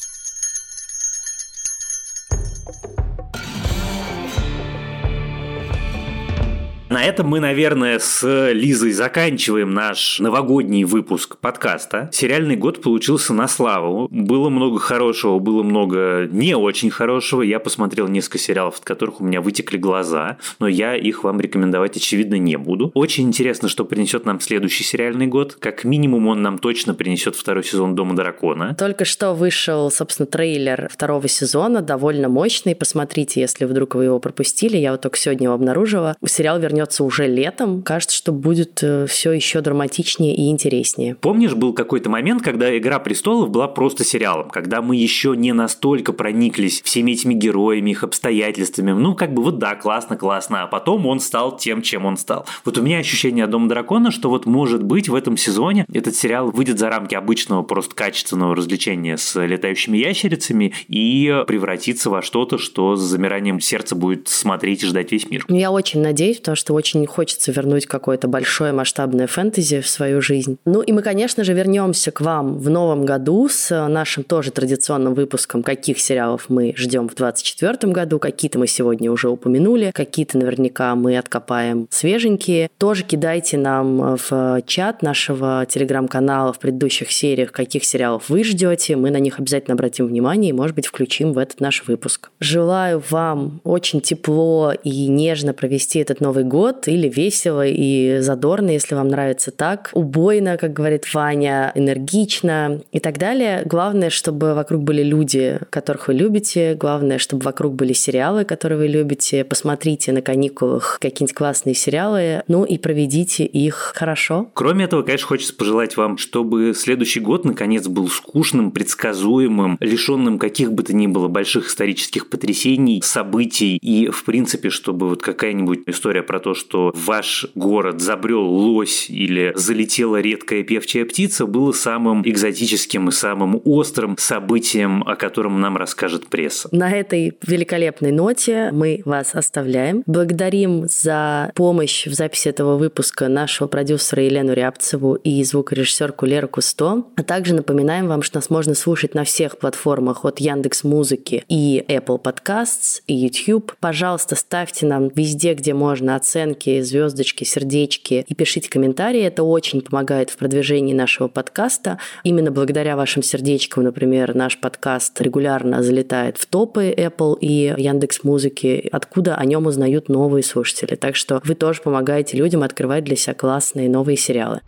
На 7.01 7.05
этом 7.05 7.29
мы, 7.29 7.41
наверное, 7.41 7.99
с 7.99 8.51
Лизой 8.53 8.93
заканчиваем 8.93 9.73
наш 9.73 10.21
новогодний 10.21 10.85
выпуск 10.85 11.39
подкаста. 11.39 12.11
Сериальный 12.13 12.57
год 12.57 12.83
получился 12.83 13.33
на 13.33 13.49
славу. 13.49 14.07
Было 14.11 14.51
много 14.51 14.79
хорошего, 14.79 15.39
было 15.39 15.63
много 15.63 16.29
не 16.31 16.55
очень 16.55 16.91
хорошего. 16.91 17.41
Я 17.41 17.59
посмотрел 17.59 18.07
несколько 18.07 18.37
сериалов, 18.37 18.81
от 18.81 18.85
которых 18.85 19.23
у 19.23 19.25
меня 19.25 19.41
вытекли 19.41 19.79
глаза, 19.79 20.37
но 20.59 20.69
я 20.69 20.95
их 20.95 21.25
вам 21.25 21.41
рекомендовать, 21.41 21.97
очевидно, 21.97 22.35
не 22.35 22.59
буду. 22.59 22.91
Очень 22.93 23.29
интересно, 23.29 23.71
что 23.71 23.87
принесет 23.87 24.27
нам 24.27 24.39
следующий 24.39 24.85
сериальный 24.85 25.27
год. 25.27 25.57
Как 25.59 25.85
минимум, 25.85 26.27
он 26.27 26.43
нам 26.43 26.59
точно 26.59 26.93
принесет 26.93 27.35
второй 27.35 27.65
сезон 27.65 27.95
Дома 27.95 28.15
дракона. 28.15 28.75
Только 28.79 29.07
что 29.07 29.33
вышел, 29.33 29.91
собственно, 29.91 30.27
трейлер 30.27 30.91
второго 30.93 31.29
сезона, 31.29 31.81
довольно 31.81 32.29
мощный. 32.29 32.75
Посмотрите, 32.75 33.41
если 33.41 33.65
вдруг 33.65 33.95
вы 33.95 34.05
его 34.05 34.19
пропустили. 34.21 34.77
Я 34.77 34.93
вот 34.93 35.01
только 35.01 35.17
сегодня 35.17 35.45
его 35.45 35.55
обнаружила. 35.55 36.15
Сериал 36.27 36.61
вернется 36.61 36.90
вернется 36.91 37.05
уже 37.05 37.27
летом, 37.27 37.83
кажется, 37.83 38.17
что 38.17 38.33
будет 38.33 38.83
э, 38.83 39.07
все 39.07 39.33
еще 39.33 39.61
драматичнее 39.61 40.35
и 40.35 40.51
интереснее. 40.51 41.15
Помнишь, 41.21 41.55
был 41.55 41.73
какой-то 41.73 42.11
момент, 42.11 42.43
когда 42.43 42.77
«Игра 42.77 42.99
престолов» 42.99 43.51
была 43.51 43.69
просто 43.69 44.05
сериалом, 44.05 44.51
когда 44.51 44.83
мы 44.83 44.97
еще 44.97 45.35
не 45.37 45.53
настолько 45.53 46.13
прониклись 46.13 46.83
всеми 46.83 47.13
этими 47.13 47.35
героями, 47.35 47.91
их 47.91 48.03
обстоятельствами. 48.03 48.93
Ну, 48.93 49.15
как 49.15 49.33
бы 49.33 49.43
вот 49.43 49.59
да, 49.59 49.75
классно, 49.75 50.17
классно. 50.17 50.63
А 50.63 50.67
потом 50.67 51.07
он 51.07 51.21
стал 51.21 51.57
тем, 51.57 51.83
чем 51.83 52.07
он 52.07 52.17
стал. 52.17 52.47
Вот 52.65 52.79
у 52.79 52.83
меня 52.83 52.99
ощущение 52.99 53.47
«Дом 53.47 53.69
дракона», 53.69 54.11
что 54.11 54.29
вот 54.29 54.47
может 54.47 54.83
быть 54.83 55.09
в 55.09 55.15
этом 55.15 55.37
сезоне 55.37 55.87
этот 55.93 56.15
сериал 56.15 56.51
выйдет 56.51 56.79
за 56.79 56.89
рамки 56.89 57.15
обычного 57.15 57.63
просто 57.63 57.95
качественного 57.95 58.57
развлечения 58.57 59.17
с 59.17 59.41
летающими 59.41 59.97
ящерицами 59.97 60.73
и 60.89 61.45
превратится 61.47 62.11
во 62.11 62.23
что-то, 62.23 62.59
что 62.59 62.97
с 62.97 63.01
замиранием 63.01 63.61
сердца 63.61 63.95
будет 63.95 64.29
смотреть 64.29 64.83
и 64.83 64.87
ждать 64.87 65.13
весь 65.13 65.31
мир. 65.31 65.45
Я 65.49 65.71
очень 65.71 66.01
надеюсь, 66.01 66.39
потому 66.39 66.57
что 66.57 66.75
очень 66.81 67.07
хочется 67.07 67.53
вернуть 67.53 67.85
какое-то 67.85 68.27
большое 68.27 68.73
масштабное 68.73 69.27
фэнтези 69.27 69.81
в 69.81 69.87
свою 69.87 70.23
жизнь. 70.23 70.57
Ну 70.65 70.81
и 70.81 70.93
мы, 70.93 71.03
конечно 71.03 71.45
же, 71.45 71.53
вернемся 71.53 72.11
к 72.11 72.23
вам 72.23 72.57
в 72.57 72.71
новом 72.71 73.05
году 73.05 73.51
с 73.51 73.87
нашим 73.87 74.25
тоже 74.25 74.51
традиционным 74.51 75.13
выпуском, 75.13 75.63
каких 75.63 76.01
сериалов 76.01 76.47
мы 76.49 76.73
ждем 76.77 77.07
в 77.07 77.15
2024 77.15 77.93
году. 77.93 78.19
Какие-то 78.19 78.59
мы 78.59 78.67
сегодня 78.67 79.13
уже 79.13 79.29
упомянули, 79.29 79.91
какие-то 79.95 80.39
наверняка 80.39 80.95
мы 80.95 81.19
откопаем 81.19 81.87
свеженькие. 81.91 82.71
Тоже 82.79 83.05
кидайте 83.05 83.59
нам 83.59 84.17
в 84.17 84.63
чат 84.67 85.03
нашего 85.03 85.67
телеграм-канала 85.69 86.55
в 86.55 86.59
предыдущих 86.59 87.13
сериях, 87.13 87.53
каких 87.53 87.85
сериалов 87.85 88.31
вы 88.31 88.43
ждете. 88.43 88.97
Мы 88.97 89.11
на 89.11 89.19
них 89.19 89.39
обязательно 89.39 89.75
обратим 89.75 90.07
внимание 90.07 90.49
и, 90.49 90.55
может 90.55 90.75
быть, 90.75 90.87
включим 90.87 91.35
в 91.35 91.39
этот 91.39 91.61
наш 91.61 91.87
выпуск. 91.87 92.31
Желаю 92.41 93.03
вам 93.11 93.61
очень 93.65 94.01
тепло 94.01 94.73
и 94.83 95.09
нежно 95.09 95.53
провести 95.53 95.99
этот 95.99 96.21
Новый 96.21 96.45
год 96.45 96.60
или 96.87 97.09
весело 97.09 97.67
и 97.67 98.19
задорно, 98.21 98.71
если 98.71 98.95
вам 98.95 99.09
нравится 99.09 99.51
так, 99.51 99.91
убойно, 99.95 100.57
как 100.57 100.73
говорит 100.73 101.13
Ваня, 101.13 101.73
энергично 101.75 102.81
и 102.93 103.01
так 103.01 103.19
далее. 103.19 103.63
Главное, 103.65 104.11
чтобы 104.11 104.55
вокруг 104.55 104.83
были 104.83 105.03
люди, 105.03 105.59
которых 105.71 106.09
вы 106.09 106.15
любите. 106.15 106.75
Главное, 106.75 107.19
чтобы 107.19 107.45
вокруг 107.45 107.75
были 107.75 107.93
сериалы, 107.93 108.45
которые 108.45 108.79
вы 108.79 108.87
любите. 108.89 109.45
Посмотрите 109.45 110.13
на 110.13 110.23
каникулах 110.23 110.99
какие-нибудь 111.01 111.35
классные 111.35 111.75
сериалы, 111.75 112.43
ну 112.49 112.65
и 112.65 112.79
проведите 112.79 113.45
их 113.45 113.93
хорошо. 113.95 114.51
Кроме 114.55 114.85
этого, 114.85 115.03
конечно, 115.03 115.27
хочется 115.27 115.55
пожелать 115.55 115.97
вам, 115.97 116.19
чтобы 116.19 116.75
следующий 116.75 117.21
год 117.21 117.45
наконец 117.45 117.87
был 117.89 118.09
скучным, 118.09 118.71
предсказуемым, 118.71 119.77
лишенным 119.81 120.39
каких 120.39 120.73
бы 120.73 120.83
то 120.83 120.95
ни 120.95 121.07
было 121.07 121.29
больших 121.29 121.69
исторических 121.69 122.29
потрясений, 122.29 123.01
событий 123.03 123.77
и, 123.77 124.09
в 124.09 124.25
принципе, 124.25 124.71
чтобы 124.71 125.09
вот 125.09 125.23
какая-нибудь 125.23 125.81
история 125.87 126.23
про 126.23 126.41
то, 126.41 126.50
что 126.55 126.93
в 126.95 127.07
ваш 127.07 127.47
город 127.55 128.01
забрел 128.01 128.45
лось 128.45 129.09
или 129.09 129.53
залетела 129.55 130.21
редкая 130.21 130.63
певчая 130.63 131.05
птица, 131.05 131.47
было 131.47 131.73
самым 131.73 132.23
экзотическим 132.29 133.09
и 133.09 133.13
самым 133.13 133.61
острым 133.65 134.17
событием, 134.19 135.03
о 135.07 135.17
котором 135.17 135.61
нам 135.61 135.77
расскажет 135.77 136.29
пресса. 136.29 136.69
На 136.73 136.91
этой 136.91 137.37
великолепной 137.47 138.13
ноте 138.13 138.71
мы 138.73 139.03
вас 139.05 139.35
оставляем. 139.35 140.03
Благодарим 140.07 140.87
за 140.89 141.53
помощь 141.55 142.07
в 142.07 142.15
записи 142.15 142.49
этого 142.49 142.77
выпуска 142.77 143.29
нашего 143.29 143.69
продюсера 143.69 144.23
Елену 144.23 144.53
Рябцеву 144.53 145.15
и 145.15 145.43
звукорежиссерку 145.45 146.27
Леру 146.27 146.49
Кусто. 146.49 147.05
А 147.17 147.23
также 147.23 147.55
напоминаем 147.55 148.09
вам, 148.09 148.23
что 148.23 148.39
нас 148.39 148.51
можно 148.51 148.75
слушать 148.75 149.15
на 149.15 149.25
всех 149.25 149.59
платформах 149.59 150.25
от 150.25 150.41
Яндекс 150.41 150.85
Музыки 150.85 151.45
и 151.49 151.85
Apple 151.89 152.23
Podcasts 152.23 153.03
и 153.07 153.15
YouTube. 153.15 153.75
Пожалуйста, 153.81 154.37
ставьте 154.37 154.87
нам 154.87 155.09
везде, 155.09 155.55
где 155.55 155.75
можно 155.75 156.17
оценки, 156.17 156.40
звездочки, 156.83 157.45
сердечки 157.45 158.25
и 158.27 158.35
пишите 158.35 158.69
комментарии. 158.69 159.23
Это 159.23 159.43
очень 159.43 159.81
помогает 159.81 160.31
в 160.31 160.37
продвижении 160.37 160.95
нашего 160.95 161.29
подкаста. 161.29 161.99
Именно 162.25 162.51
благодаря 162.51 162.97
вашим 162.97 163.23
сердечкам, 163.23 163.85
например, 163.85 164.35
наш 164.35 164.59
подкаст 164.59 165.21
регулярно 165.21 165.83
залетает 165.83 166.39
в 166.39 166.47
топы 166.47 166.95
Apple 166.97 167.39
и 167.41 167.75
Яндекс 167.77 168.25
Музыки, 168.25 168.89
откуда 168.91 169.37
о 169.37 169.45
нем 169.45 169.67
узнают 169.67 170.09
новые 170.09 170.43
слушатели. 170.43 170.95
Так 170.97 171.17
что 171.17 171.41
вы 171.45 171.55
тоже 171.55 171.83
помогаете 171.83 172.37
людям 172.37 172.63
открывать 172.63 173.05
для 173.05 173.17
себя 173.17 173.35
классные 173.35 173.89
новые 173.89 174.17
сериалы. 174.17 174.61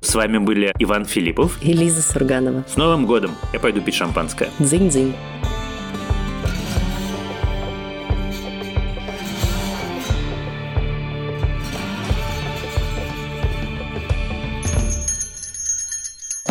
С 0.00 0.14
вами 0.14 0.38
были 0.38 0.72
Иван 0.78 1.04
Филиппов 1.04 1.58
и 1.62 1.72
Лиза 1.72 2.02
Сурганова. 2.02 2.64
С 2.68 2.76
Новым 2.76 3.04
годом! 3.04 3.32
Я 3.52 3.58
пойду 3.58 3.80
пить 3.80 3.94
шампанское. 3.94 4.48
Дзынь-дзынь. 4.58 5.12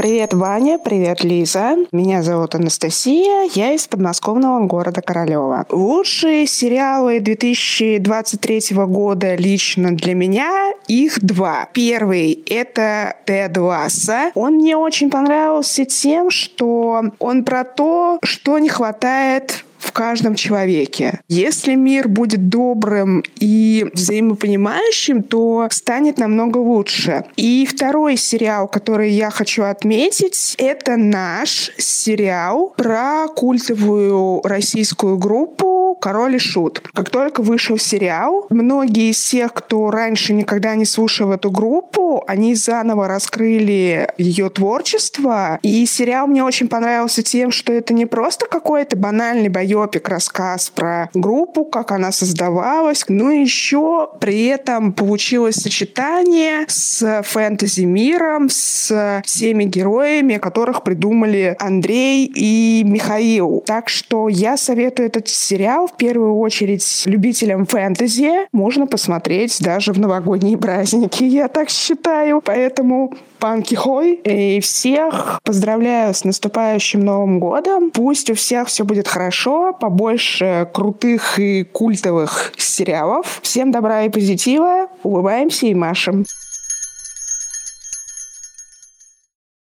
Привет, 0.07 0.33
Ваня, 0.33 0.77
привет, 0.79 1.25
Лиза. 1.25 1.75
Меня 1.91 2.23
зовут 2.23 2.55
Анастасия, 2.55 3.49
я 3.53 3.73
из 3.73 3.89
подмосковного 3.89 4.65
города 4.65 5.01
Королева. 5.01 5.65
Лучшие 5.69 6.47
сериалы 6.47 7.19
2023 7.19 8.61
года 8.85 9.35
лично 9.35 9.91
для 9.91 10.15
меня 10.15 10.71
их 10.87 11.19
два. 11.21 11.67
Первый— 11.73 12.41
это 12.49 13.17
Тед 13.25 13.57
Ласса. 13.57 14.31
Он 14.33 14.53
мне 14.53 14.77
очень 14.77 15.09
понравился 15.09 15.83
тем, 15.83 16.31
что 16.31 17.03
он 17.19 17.43
про 17.43 17.65
то, 17.65 18.19
что 18.23 18.59
не 18.59 18.69
хватает 18.69 19.65
в 19.77 19.91
каждом 19.91 20.35
человеке. 20.35 21.21
Если 21.27 21.75
мир 21.75 22.07
будет 22.07 22.49
добрым 22.49 23.23
и 23.39 23.85
взаимопонимающим, 23.93 25.23
то 25.23 25.67
станет 25.71 26.17
намного 26.17 26.57
лучше. 26.57 27.25
И 27.35 27.67
второй 27.69 28.17
сериал, 28.17 28.67
который 28.67 29.11
я 29.11 29.29
хочу 29.29 29.63
отметить, 29.63 30.55
это 30.57 30.97
наш 30.97 31.71
сериал 31.77 32.73
про 32.77 33.27
культовую 33.27 34.41
российскую 34.43 35.17
группу 35.17 35.86
«Король 35.99 36.35
и 36.35 36.39
Шут». 36.39 36.81
Как 36.93 37.09
только 37.09 37.41
вышел 37.41 37.77
сериал, 37.77 38.47
многие 38.49 39.11
из 39.11 39.23
тех, 39.23 39.53
кто 39.53 39.89
раньше 39.91 40.33
никогда 40.33 40.75
не 40.75 40.85
слушал 40.85 41.31
эту 41.31 41.51
группу, 41.51 42.23
они 42.27 42.55
заново 42.55 43.07
раскрыли 43.07 44.09
ее 44.17 44.49
творчество. 44.49 45.59
И 45.61 45.85
сериал 45.85 46.27
мне 46.27 46.43
очень 46.43 46.67
понравился 46.67 47.23
тем, 47.23 47.51
что 47.51 47.73
это 47.73 47.93
не 47.93 48.05
просто 48.05 48.45
какой-то 48.47 48.97
банальный 48.97 49.49
байопик, 49.49 50.09
рассказ 50.09 50.69
про 50.69 51.09
группу, 51.13 51.65
как 51.65 51.91
она 51.91 52.11
создавалась, 52.11 53.05
но 53.07 53.31
еще 53.31 54.09
при 54.19 54.45
этом 54.47 54.93
получилось 54.93 55.55
сочетание 55.55 56.65
с 56.67 57.23
фэнтези-миром, 57.23 58.49
с 58.49 59.21
всеми 59.25 59.63
героями, 59.65 60.37
которых 60.37 60.83
придумали 60.83 61.55
Андрей 61.59 62.25
и 62.25 62.83
Михаил. 62.85 63.63
Так 63.65 63.89
что 63.89 64.29
я 64.29 64.57
советую 64.57 65.07
этот 65.07 65.27
в 65.87 65.97
первую 65.97 66.37
очередь 66.37 67.03
любителям 67.05 67.65
фэнтези. 67.65 68.47
Можно 68.51 68.87
посмотреть 68.87 69.57
даже 69.61 69.93
в 69.93 69.99
новогодние 69.99 70.57
праздники, 70.57 71.23
я 71.23 71.47
так 71.47 71.69
считаю. 71.69 72.41
Поэтому 72.43 73.13
Панки 73.39 73.75
Хой. 73.75 74.15
И 74.23 74.59
всех 74.59 75.39
поздравляю 75.43 76.13
с 76.13 76.23
наступающим 76.23 77.01
Новым 77.01 77.39
годом. 77.39 77.91
Пусть 77.91 78.29
у 78.29 78.35
всех 78.35 78.67
все 78.67 78.83
будет 78.83 79.07
хорошо, 79.07 79.73
побольше 79.73 80.69
крутых 80.73 81.39
и 81.39 81.63
культовых 81.63 82.53
сериалов. 82.57 83.39
Всем 83.43 83.71
добра 83.71 84.03
и 84.03 84.09
позитива. 84.09 84.87
Улыбаемся 85.03 85.67
и 85.67 85.73
машем. 85.73 86.25